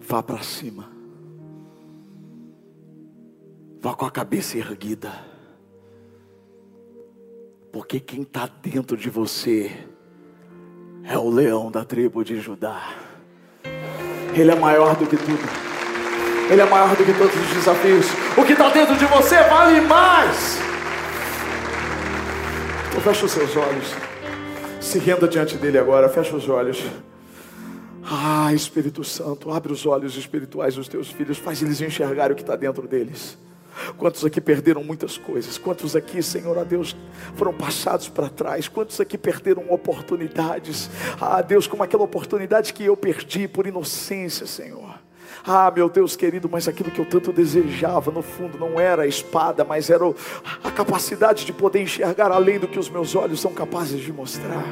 vá 0.00 0.22
para 0.22 0.42
cima. 0.42 0.90
Vá 3.82 3.94
com 3.94 4.06
a 4.06 4.10
cabeça 4.10 4.56
erguida. 4.56 5.37
Porque 7.78 8.00
quem 8.00 8.22
está 8.22 8.50
dentro 8.60 8.96
de 8.96 9.08
você 9.08 9.70
é 11.04 11.16
o 11.16 11.30
leão 11.30 11.70
da 11.70 11.84
tribo 11.84 12.24
de 12.24 12.40
Judá. 12.40 12.88
Ele 14.34 14.50
é 14.50 14.54
maior 14.56 14.96
do 14.96 15.06
que 15.06 15.16
tudo. 15.16 15.48
Ele 16.50 16.60
é 16.60 16.64
maior 16.64 16.96
do 16.96 17.04
que 17.04 17.12
todos 17.12 17.36
os 17.36 17.54
desafios. 17.54 18.06
O 18.36 18.44
que 18.44 18.54
está 18.54 18.68
dentro 18.70 18.96
de 18.96 19.04
você 19.04 19.36
vale 19.44 19.80
mais. 19.82 20.58
Então 22.88 23.00
fecha 23.00 23.26
os 23.26 23.30
seus 23.30 23.54
olhos. 23.54 23.94
Se 24.80 24.98
renda 24.98 25.28
diante 25.28 25.56
dele 25.56 25.78
agora. 25.78 26.08
Fecha 26.08 26.34
os 26.34 26.48
olhos. 26.48 26.84
Ah, 28.02 28.52
Espírito 28.52 29.04
Santo, 29.04 29.52
abre 29.52 29.72
os 29.72 29.86
olhos 29.86 30.16
espirituais 30.16 30.74
dos 30.74 30.88
teus 30.88 31.12
filhos. 31.12 31.38
Faz 31.38 31.62
eles 31.62 31.80
enxergarem 31.80 32.32
o 32.32 32.36
que 32.36 32.42
está 32.42 32.56
dentro 32.56 32.88
deles. 32.88 33.38
Quantos 33.96 34.24
aqui 34.24 34.40
perderam 34.40 34.82
muitas 34.84 35.16
coisas? 35.18 35.58
Quantos 35.58 35.94
aqui, 35.94 36.22
Senhor, 36.22 36.58
a 36.58 36.64
Deus, 36.64 36.96
foram 37.34 37.52
passados 37.52 38.08
para 38.08 38.28
trás? 38.28 38.68
Quantos 38.68 39.00
aqui 39.00 39.18
perderam 39.18 39.64
oportunidades? 39.70 40.90
Ah, 41.20 41.42
Deus, 41.42 41.66
como 41.66 41.82
aquela 41.82 42.04
oportunidade 42.04 42.72
que 42.72 42.84
eu 42.84 42.96
perdi 42.96 43.48
por 43.48 43.66
inocência, 43.66 44.46
Senhor. 44.46 44.98
Ah, 45.46 45.70
meu 45.74 45.88
Deus 45.88 46.16
querido, 46.16 46.48
mas 46.50 46.68
aquilo 46.68 46.90
que 46.90 47.00
eu 47.00 47.06
tanto 47.06 47.32
desejava, 47.32 48.10
no 48.10 48.22
fundo, 48.22 48.58
não 48.58 48.78
era 48.78 49.02
a 49.02 49.06
espada, 49.06 49.64
mas 49.64 49.88
era 49.88 50.04
a 50.62 50.70
capacidade 50.70 51.44
de 51.44 51.52
poder 51.52 51.82
enxergar 51.82 52.30
além 52.30 52.58
do 52.58 52.68
que 52.68 52.78
os 52.78 52.90
meus 52.90 53.14
olhos 53.14 53.40
são 53.40 53.52
capazes 53.52 54.00
de 54.00 54.12
mostrar. 54.12 54.64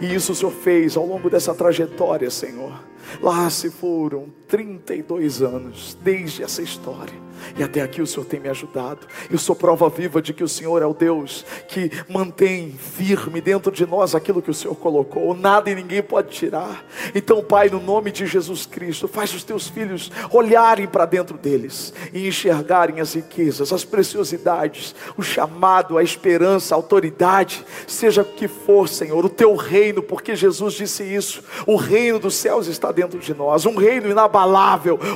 E 0.00 0.14
isso 0.14 0.32
o 0.32 0.34
Senhor 0.34 0.52
fez 0.52 0.96
ao 0.96 1.06
longo 1.06 1.28
dessa 1.28 1.54
trajetória, 1.54 2.30
Senhor. 2.30 2.72
Lá 3.20 3.48
se 3.50 3.70
foram 3.70 4.28
32 4.54 5.42
anos 5.42 5.98
desde 6.00 6.44
essa 6.44 6.62
história. 6.62 7.24
E 7.56 7.62
até 7.62 7.82
aqui 7.82 8.00
o 8.00 8.06
Senhor 8.06 8.24
tem 8.24 8.40
me 8.40 8.48
ajudado. 8.48 9.06
Eu 9.30 9.38
sou 9.38 9.54
prova 9.54 9.88
viva 9.88 10.22
de 10.22 10.32
que 10.32 10.44
o 10.44 10.48
Senhor 10.48 10.80
é 10.80 10.86
o 10.86 10.94
Deus 10.94 11.44
que 11.68 11.90
mantém 12.08 12.72
firme 12.72 13.40
dentro 13.40 13.70
de 13.72 13.84
nós 13.86 14.14
aquilo 14.14 14.40
que 14.40 14.50
o 14.50 14.54
Senhor 14.54 14.74
colocou. 14.76 15.34
Nada 15.34 15.70
e 15.70 15.74
ninguém 15.74 16.02
pode 16.02 16.30
tirar. 16.30 16.84
Então, 17.14 17.42
Pai, 17.42 17.68
no 17.68 17.80
nome 17.80 18.10
de 18.10 18.26
Jesus 18.26 18.66
Cristo, 18.66 19.08
faz 19.08 19.34
os 19.34 19.44
teus 19.44 19.68
filhos 19.68 20.10
olharem 20.30 20.86
para 20.86 21.04
dentro 21.04 21.36
deles 21.36 21.92
e 22.12 22.26
enxergarem 22.26 23.00
as 23.00 23.14
riquezas, 23.14 23.72
as 23.72 23.84
preciosidades, 23.84 24.94
o 25.16 25.22
chamado, 25.22 25.98
a 25.98 26.02
esperança, 26.02 26.74
a 26.74 26.78
autoridade, 26.78 27.64
seja 27.86 28.22
o 28.22 28.24
que 28.24 28.48
for, 28.48 28.88
Senhor, 28.88 29.24
o 29.24 29.30
teu 29.30 29.54
reino, 29.54 30.02
porque 30.02 30.34
Jesus 30.36 30.74
disse 30.74 31.02
isso. 31.02 31.42
O 31.66 31.76
reino 31.76 32.18
dos 32.18 32.34
céus 32.34 32.66
está 32.66 32.90
dentro 32.90 33.18
de 33.18 33.34
nós, 33.34 33.66
um 33.66 33.76
reino 33.76 34.10
inabalável, 34.10 34.43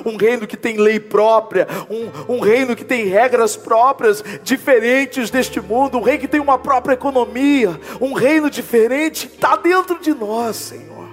um 0.04 0.16
reino 0.16 0.46
que 0.46 0.56
tem 0.56 0.76
lei 0.76 0.98
própria, 1.00 1.66
um, 1.88 2.34
um 2.36 2.40
reino 2.40 2.74
que 2.74 2.84
tem 2.84 3.06
regras 3.06 3.56
próprias, 3.56 4.22
diferentes 4.42 5.30
deste 5.30 5.60
mundo, 5.60 5.98
um 5.98 6.02
reino 6.02 6.20
que 6.20 6.28
tem 6.28 6.40
uma 6.40 6.58
própria 6.58 6.94
economia, 6.94 7.78
um 8.00 8.12
reino 8.12 8.50
diferente, 8.50 9.26
está 9.26 9.56
dentro 9.56 9.98
de 9.98 10.14
nós, 10.14 10.56
Senhor. 10.56 11.08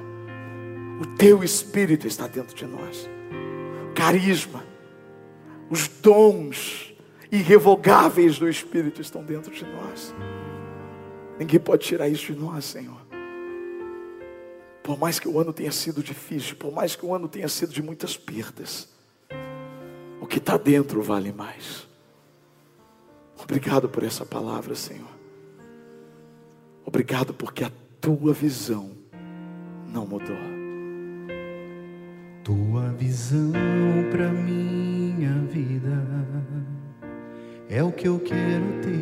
O 1.01 1.05
teu 1.17 1.43
Espírito 1.43 2.07
está 2.07 2.27
dentro 2.27 2.55
de 2.55 2.65
nós, 2.65 3.09
carisma, 3.93 4.63
Os 5.69 5.87
dons 5.87 6.93
irrevogáveis 7.31 8.37
do 8.37 8.47
Espírito 8.47 9.01
estão 9.01 9.23
dentro 9.23 9.51
de 9.53 9.65
nós. 9.65 10.15
Ninguém 11.39 11.59
pode 11.59 11.85
tirar 11.85 12.07
isso 12.07 12.31
de 12.31 12.39
nós, 12.39 12.65
Senhor. 12.65 13.04
Por 14.85 14.99
mais 14.99 15.17
que 15.17 15.27
o 15.27 15.39
ano 15.39 15.51
tenha 15.51 15.71
sido 15.71 16.03
difícil, 16.03 16.55
por 16.57 16.71
mais 16.71 16.95
que 16.95 17.03
o 17.03 17.11
ano 17.11 17.27
tenha 17.27 17.49
sido 17.49 17.73
de 17.73 17.81
muitas 17.81 18.15
perdas, 18.15 18.87
o 20.21 20.27
que 20.27 20.37
está 20.37 20.57
dentro 20.57 21.01
vale 21.01 21.31
mais. 21.31 21.87
Obrigado 23.35 23.89
por 23.89 24.03
essa 24.03 24.23
palavra, 24.23 24.75
Senhor. 24.75 25.09
Obrigado 26.85 27.33
porque 27.33 27.63
a 27.63 27.71
tua 27.99 28.31
visão 28.31 28.91
não 29.91 30.05
mudou. 30.05 30.37
Tua 32.43 32.89
visão 32.89 33.51
para 34.11 34.29
minha 34.31 35.33
vida 35.49 36.05
é 37.67 37.81
o 37.81 37.91
que 37.91 38.07
eu 38.07 38.19
quero 38.19 38.83
ter. 38.83 38.95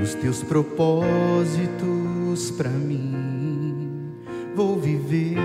Os 0.00 0.14
teus 0.14 0.40
propósitos 0.44 2.07
para 2.50 2.68
mim 2.68 3.98
vou 4.54 4.78
viver. 4.78 5.36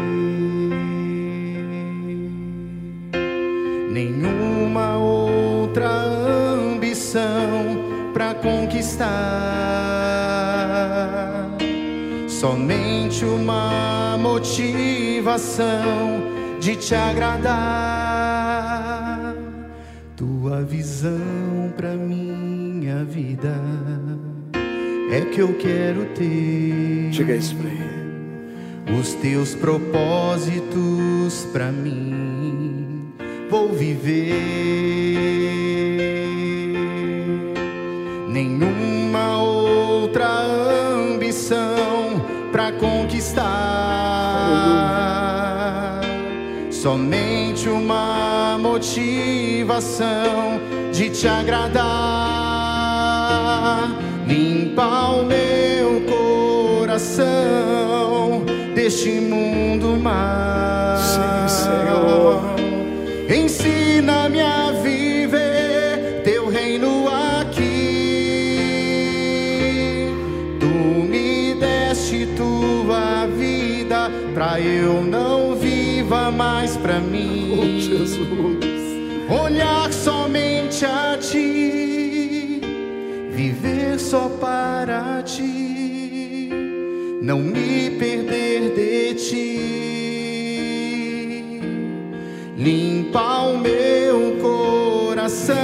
Nenhuma 3.91 4.97
outra 4.97 5.87
ambição 5.87 7.77
para 8.11 8.33
conquistar. 8.33 9.07
Somente 12.27 13.23
uma 13.23 14.17
motivação 14.17 15.67
de 16.59 16.75
te 16.75 16.95
agradar. 16.95 17.63
Tua 20.15 20.63
visão 20.63 21.71
para 21.77 21.95
minha 21.95 23.03
vida 23.05 23.53
é 25.13 25.21
que 25.21 25.39
eu 25.39 25.53
quero 25.53 26.05
ter. 26.15 27.09
Diga 27.11 27.35
isso 27.35 27.55
para 27.55 27.69
ele. 27.69 28.97
Os 28.99 29.13
teus 29.13 29.53
propósitos 29.53 31.47
para 31.53 31.71
mim 31.71 33.13
vou 33.49 33.69
viver. 33.69 34.33
Nenhuma 38.27 39.37
outra 39.37 40.41
ambição 40.41 42.25
para 42.51 42.71
conquistar. 42.71 43.43
Somente 46.71 47.69
uma 47.69 48.57
motivação 48.59 50.59
de 50.91 51.11
te 51.11 51.27
agradar. 51.27 52.23
Limpa 54.33 55.09
o 55.09 55.25
meu 55.25 56.01
coração 56.79 57.23
deste 58.73 59.11
mundo 59.11 59.95
mal. 60.01 60.97
Sim, 60.97 61.47
Senhor. 61.47 62.41
Ensina-me 63.29 63.82
só 84.03 84.29
para 84.29 85.23
ti, 85.23 86.49
não 87.21 87.39
me 87.39 87.89
perder 87.91 88.75
de 88.75 89.13
ti. 89.15 89.59
Limpa 92.57 93.43
o 93.43 93.57
meu 93.57 94.37
coração 94.41 95.55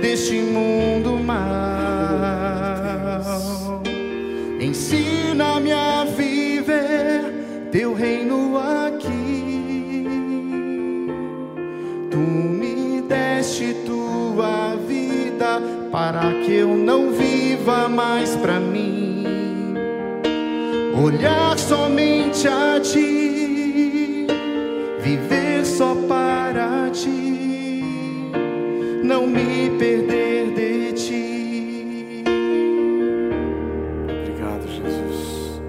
deste 0.00 0.36
mundo 0.36 1.18
mal. 1.18 1.42
Ensina-me 4.60 5.72
a 5.72 6.04
viver 6.04 7.24
teu 7.72 7.94
reino 7.94 8.56
aqui. 8.58 9.01
Para 15.92 16.32
que 16.42 16.54
eu 16.54 16.74
não 16.74 17.12
viva 17.12 17.86
mais 17.86 18.34
para 18.34 18.58
mim. 18.58 19.26
Olhar 21.04 21.58
somente 21.58 22.48
a 22.48 22.80
ti, 22.80 24.26
viver 25.00 25.66
só 25.66 25.94
para 26.08 26.88
ti, 26.90 27.84
não 29.04 29.26
me 29.26 29.70
perder 29.78 30.54
de 30.54 30.92
ti. 30.92 32.24
Obrigado, 34.08 34.66
Jesus. 34.68 35.60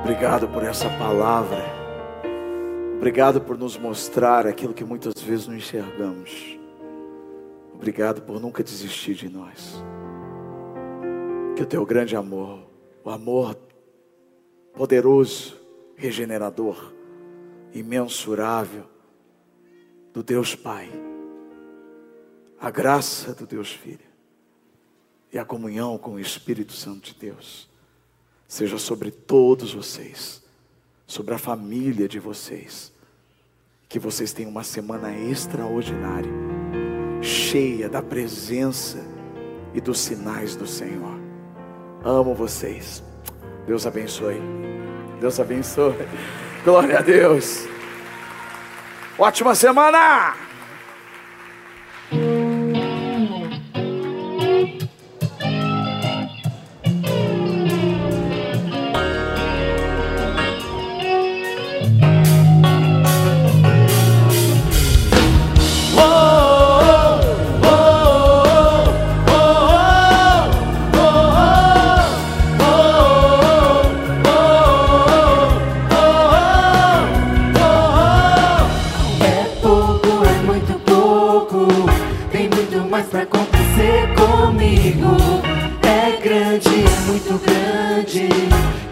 Obrigado 0.00 0.48
por 0.48 0.64
essa 0.64 0.88
palavra. 0.98 1.62
Obrigado 2.96 3.40
por 3.42 3.58
nos 3.58 3.76
mostrar 3.76 4.46
aquilo 4.46 4.72
que 4.72 4.84
muitas 4.84 5.14
vezes 5.22 5.46
não 5.46 5.56
enxergamos. 5.56 6.59
Obrigado 7.80 8.20
por 8.20 8.38
nunca 8.38 8.62
desistir 8.62 9.14
de 9.14 9.26
nós. 9.26 9.82
Que 11.56 11.62
o 11.62 11.66
teu 11.66 11.86
grande 11.86 12.14
amor, 12.14 12.68
o 13.02 13.08
amor 13.08 13.56
poderoso, 14.74 15.56
regenerador, 15.96 16.92
imensurável 17.72 18.84
do 20.12 20.22
Deus 20.22 20.54
Pai, 20.54 20.90
a 22.60 22.70
graça 22.70 23.32
do 23.32 23.46
Deus 23.46 23.72
Filho 23.72 24.10
e 25.32 25.38
a 25.38 25.44
comunhão 25.46 25.96
com 25.96 26.16
o 26.16 26.20
Espírito 26.20 26.74
Santo 26.74 27.14
de 27.14 27.18
Deus 27.18 27.66
seja 28.46 28.76
sobre 28.76 29.10
todos 29.10 29.72
vocês, 29.72 30.42
sobre 31.06 31.32
a 31.32 31.38
família 31.38 32.06
de 32.06 32.18
vocês. 32.18 32.92
Que 33.88 33.98
vocês 33.98 34.34
tenham 34.34 34.50
uma 34.50 34.64
semana 34.64 35.16
extraordinária, 35.16 36.30
cheia 37.20 37.88
da 37.88 38.02
presença 38.02 38.98
e 39.74 39.80
dos 39.80 40.00
sinais 40.00 40.56
do 40.56 40.66
Senhor. 40.66 41.18
Amo 42.04 42.34
vocês. 42.34 43.02
Deus 43.66 43.86
abençoe. 43.86 44.40
Deus 45.20 45.38
abençoe. 45.38 45.94
Glória 46.64 46.98
a 46.98 47.02
Deus. 47.02 47.66
Ótima 49.18 49.54
semana! 49.54 50.49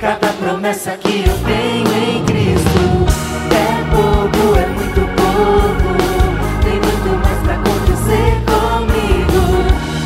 Cada 0.00 0.28
promessa 0.28 0.92
que 0.92 1.24
eu 1.26 1.38
tenho 1.44 1.88
em 2.08 2.24
Cristo. 2.24 3.06
É 3.50 3.84
pouco, 3.90 4.56
é 4.56 4.66
muito 4.68 5.00
pouco. 5.16 5.88
Tem 6.62 6.74
muito 6.74 7.10
mais 7.20 7.38
pra 7.42 7.54
acontecer 7.54 8.38
comigo. 8.46 9.42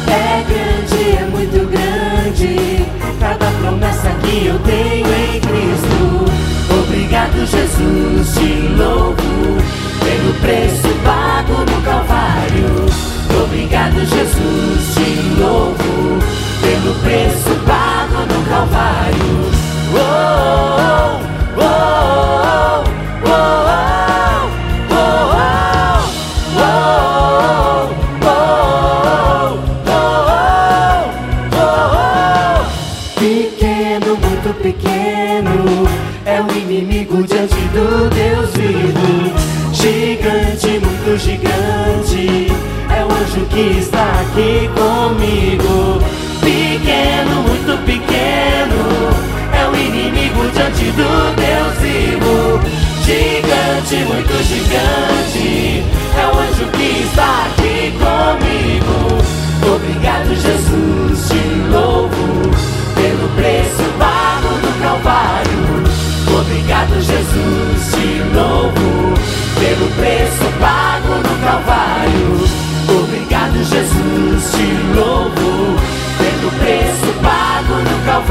É 0.09 0.43
grande, 0.49 1.19
é 1.19 1.27
muito 1.31 1.67
grande. 1.71 2.87
Cada 3.21 3.51
promessa 3.61 4.11
que 4.23 4.47
eu 4.47 4.59
tenho 4.61 5.07
em 5.07 5.41
Cristo. 5.41 6.25
Obrigado, 6.83 7.47
Jesus, 7.47 8.35
te 8.35 8.69
louvo 8.75 9.17
pelo 10.01 10.33
preço 10.41 10.89
pago 11.05 11.71
no 11.71 11.83
Calvário. 11.83 12.87
Obrigado, 13.45 13.72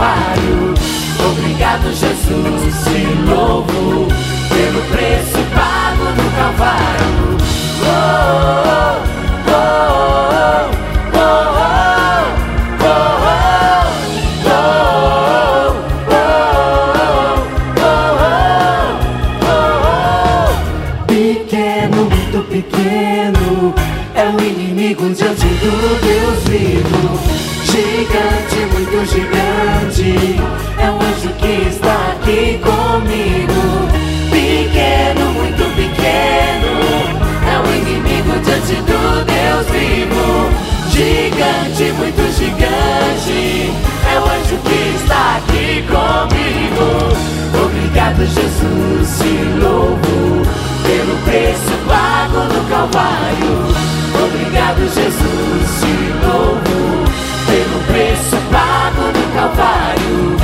Calvário. 0.02 0.74
Obrigado, 1.32 1.92
Jesus, 1.92 2.84
te 2.84 3.30
louvo. 3.30 4.21
comigo. 45.88 47.12
Obrigado, 47.66 48.26
Jesus, 48.26 49.20
te 49.20 49.60
louvo 49.60 50.42
pelo 50.84 51.16
preço 51.26 51.74
pago 51.88 52.40
no 52.46 52.64
Calvário. 52.70 53.92
Obrigado, 54.24 54.82
Jesus, 54.94 55.80
te 55.80 56.26
louvo 56.26 57.06
pelo 57.48 57.80
preço 57.88 58.38
pago 58.52 59.08
no 59.08 59.34
Calvário. 59.34 60.38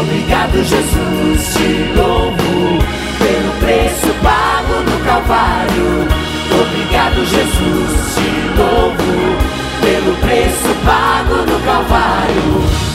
Obrigado, 0.00 0.56
Jesus, 0.64 1.54
te 1.54 1.92
louvo 1.96 2.78
pelo 3.18 3.52
preço 3.60 4.14
pago 4.22 4.74
no 4.88 5.04
Calvário. 5.04 6.08
Obrigado, 6.52 7.24
Jesus, 7.26 8.14
te 8.14 8.58
louvo 8.58 9.00
pelo 9.80 10.14
preço 10.16 10.74
pago 10.84 11.36
no 11.46 11.60
Calvário. 11.64 12.89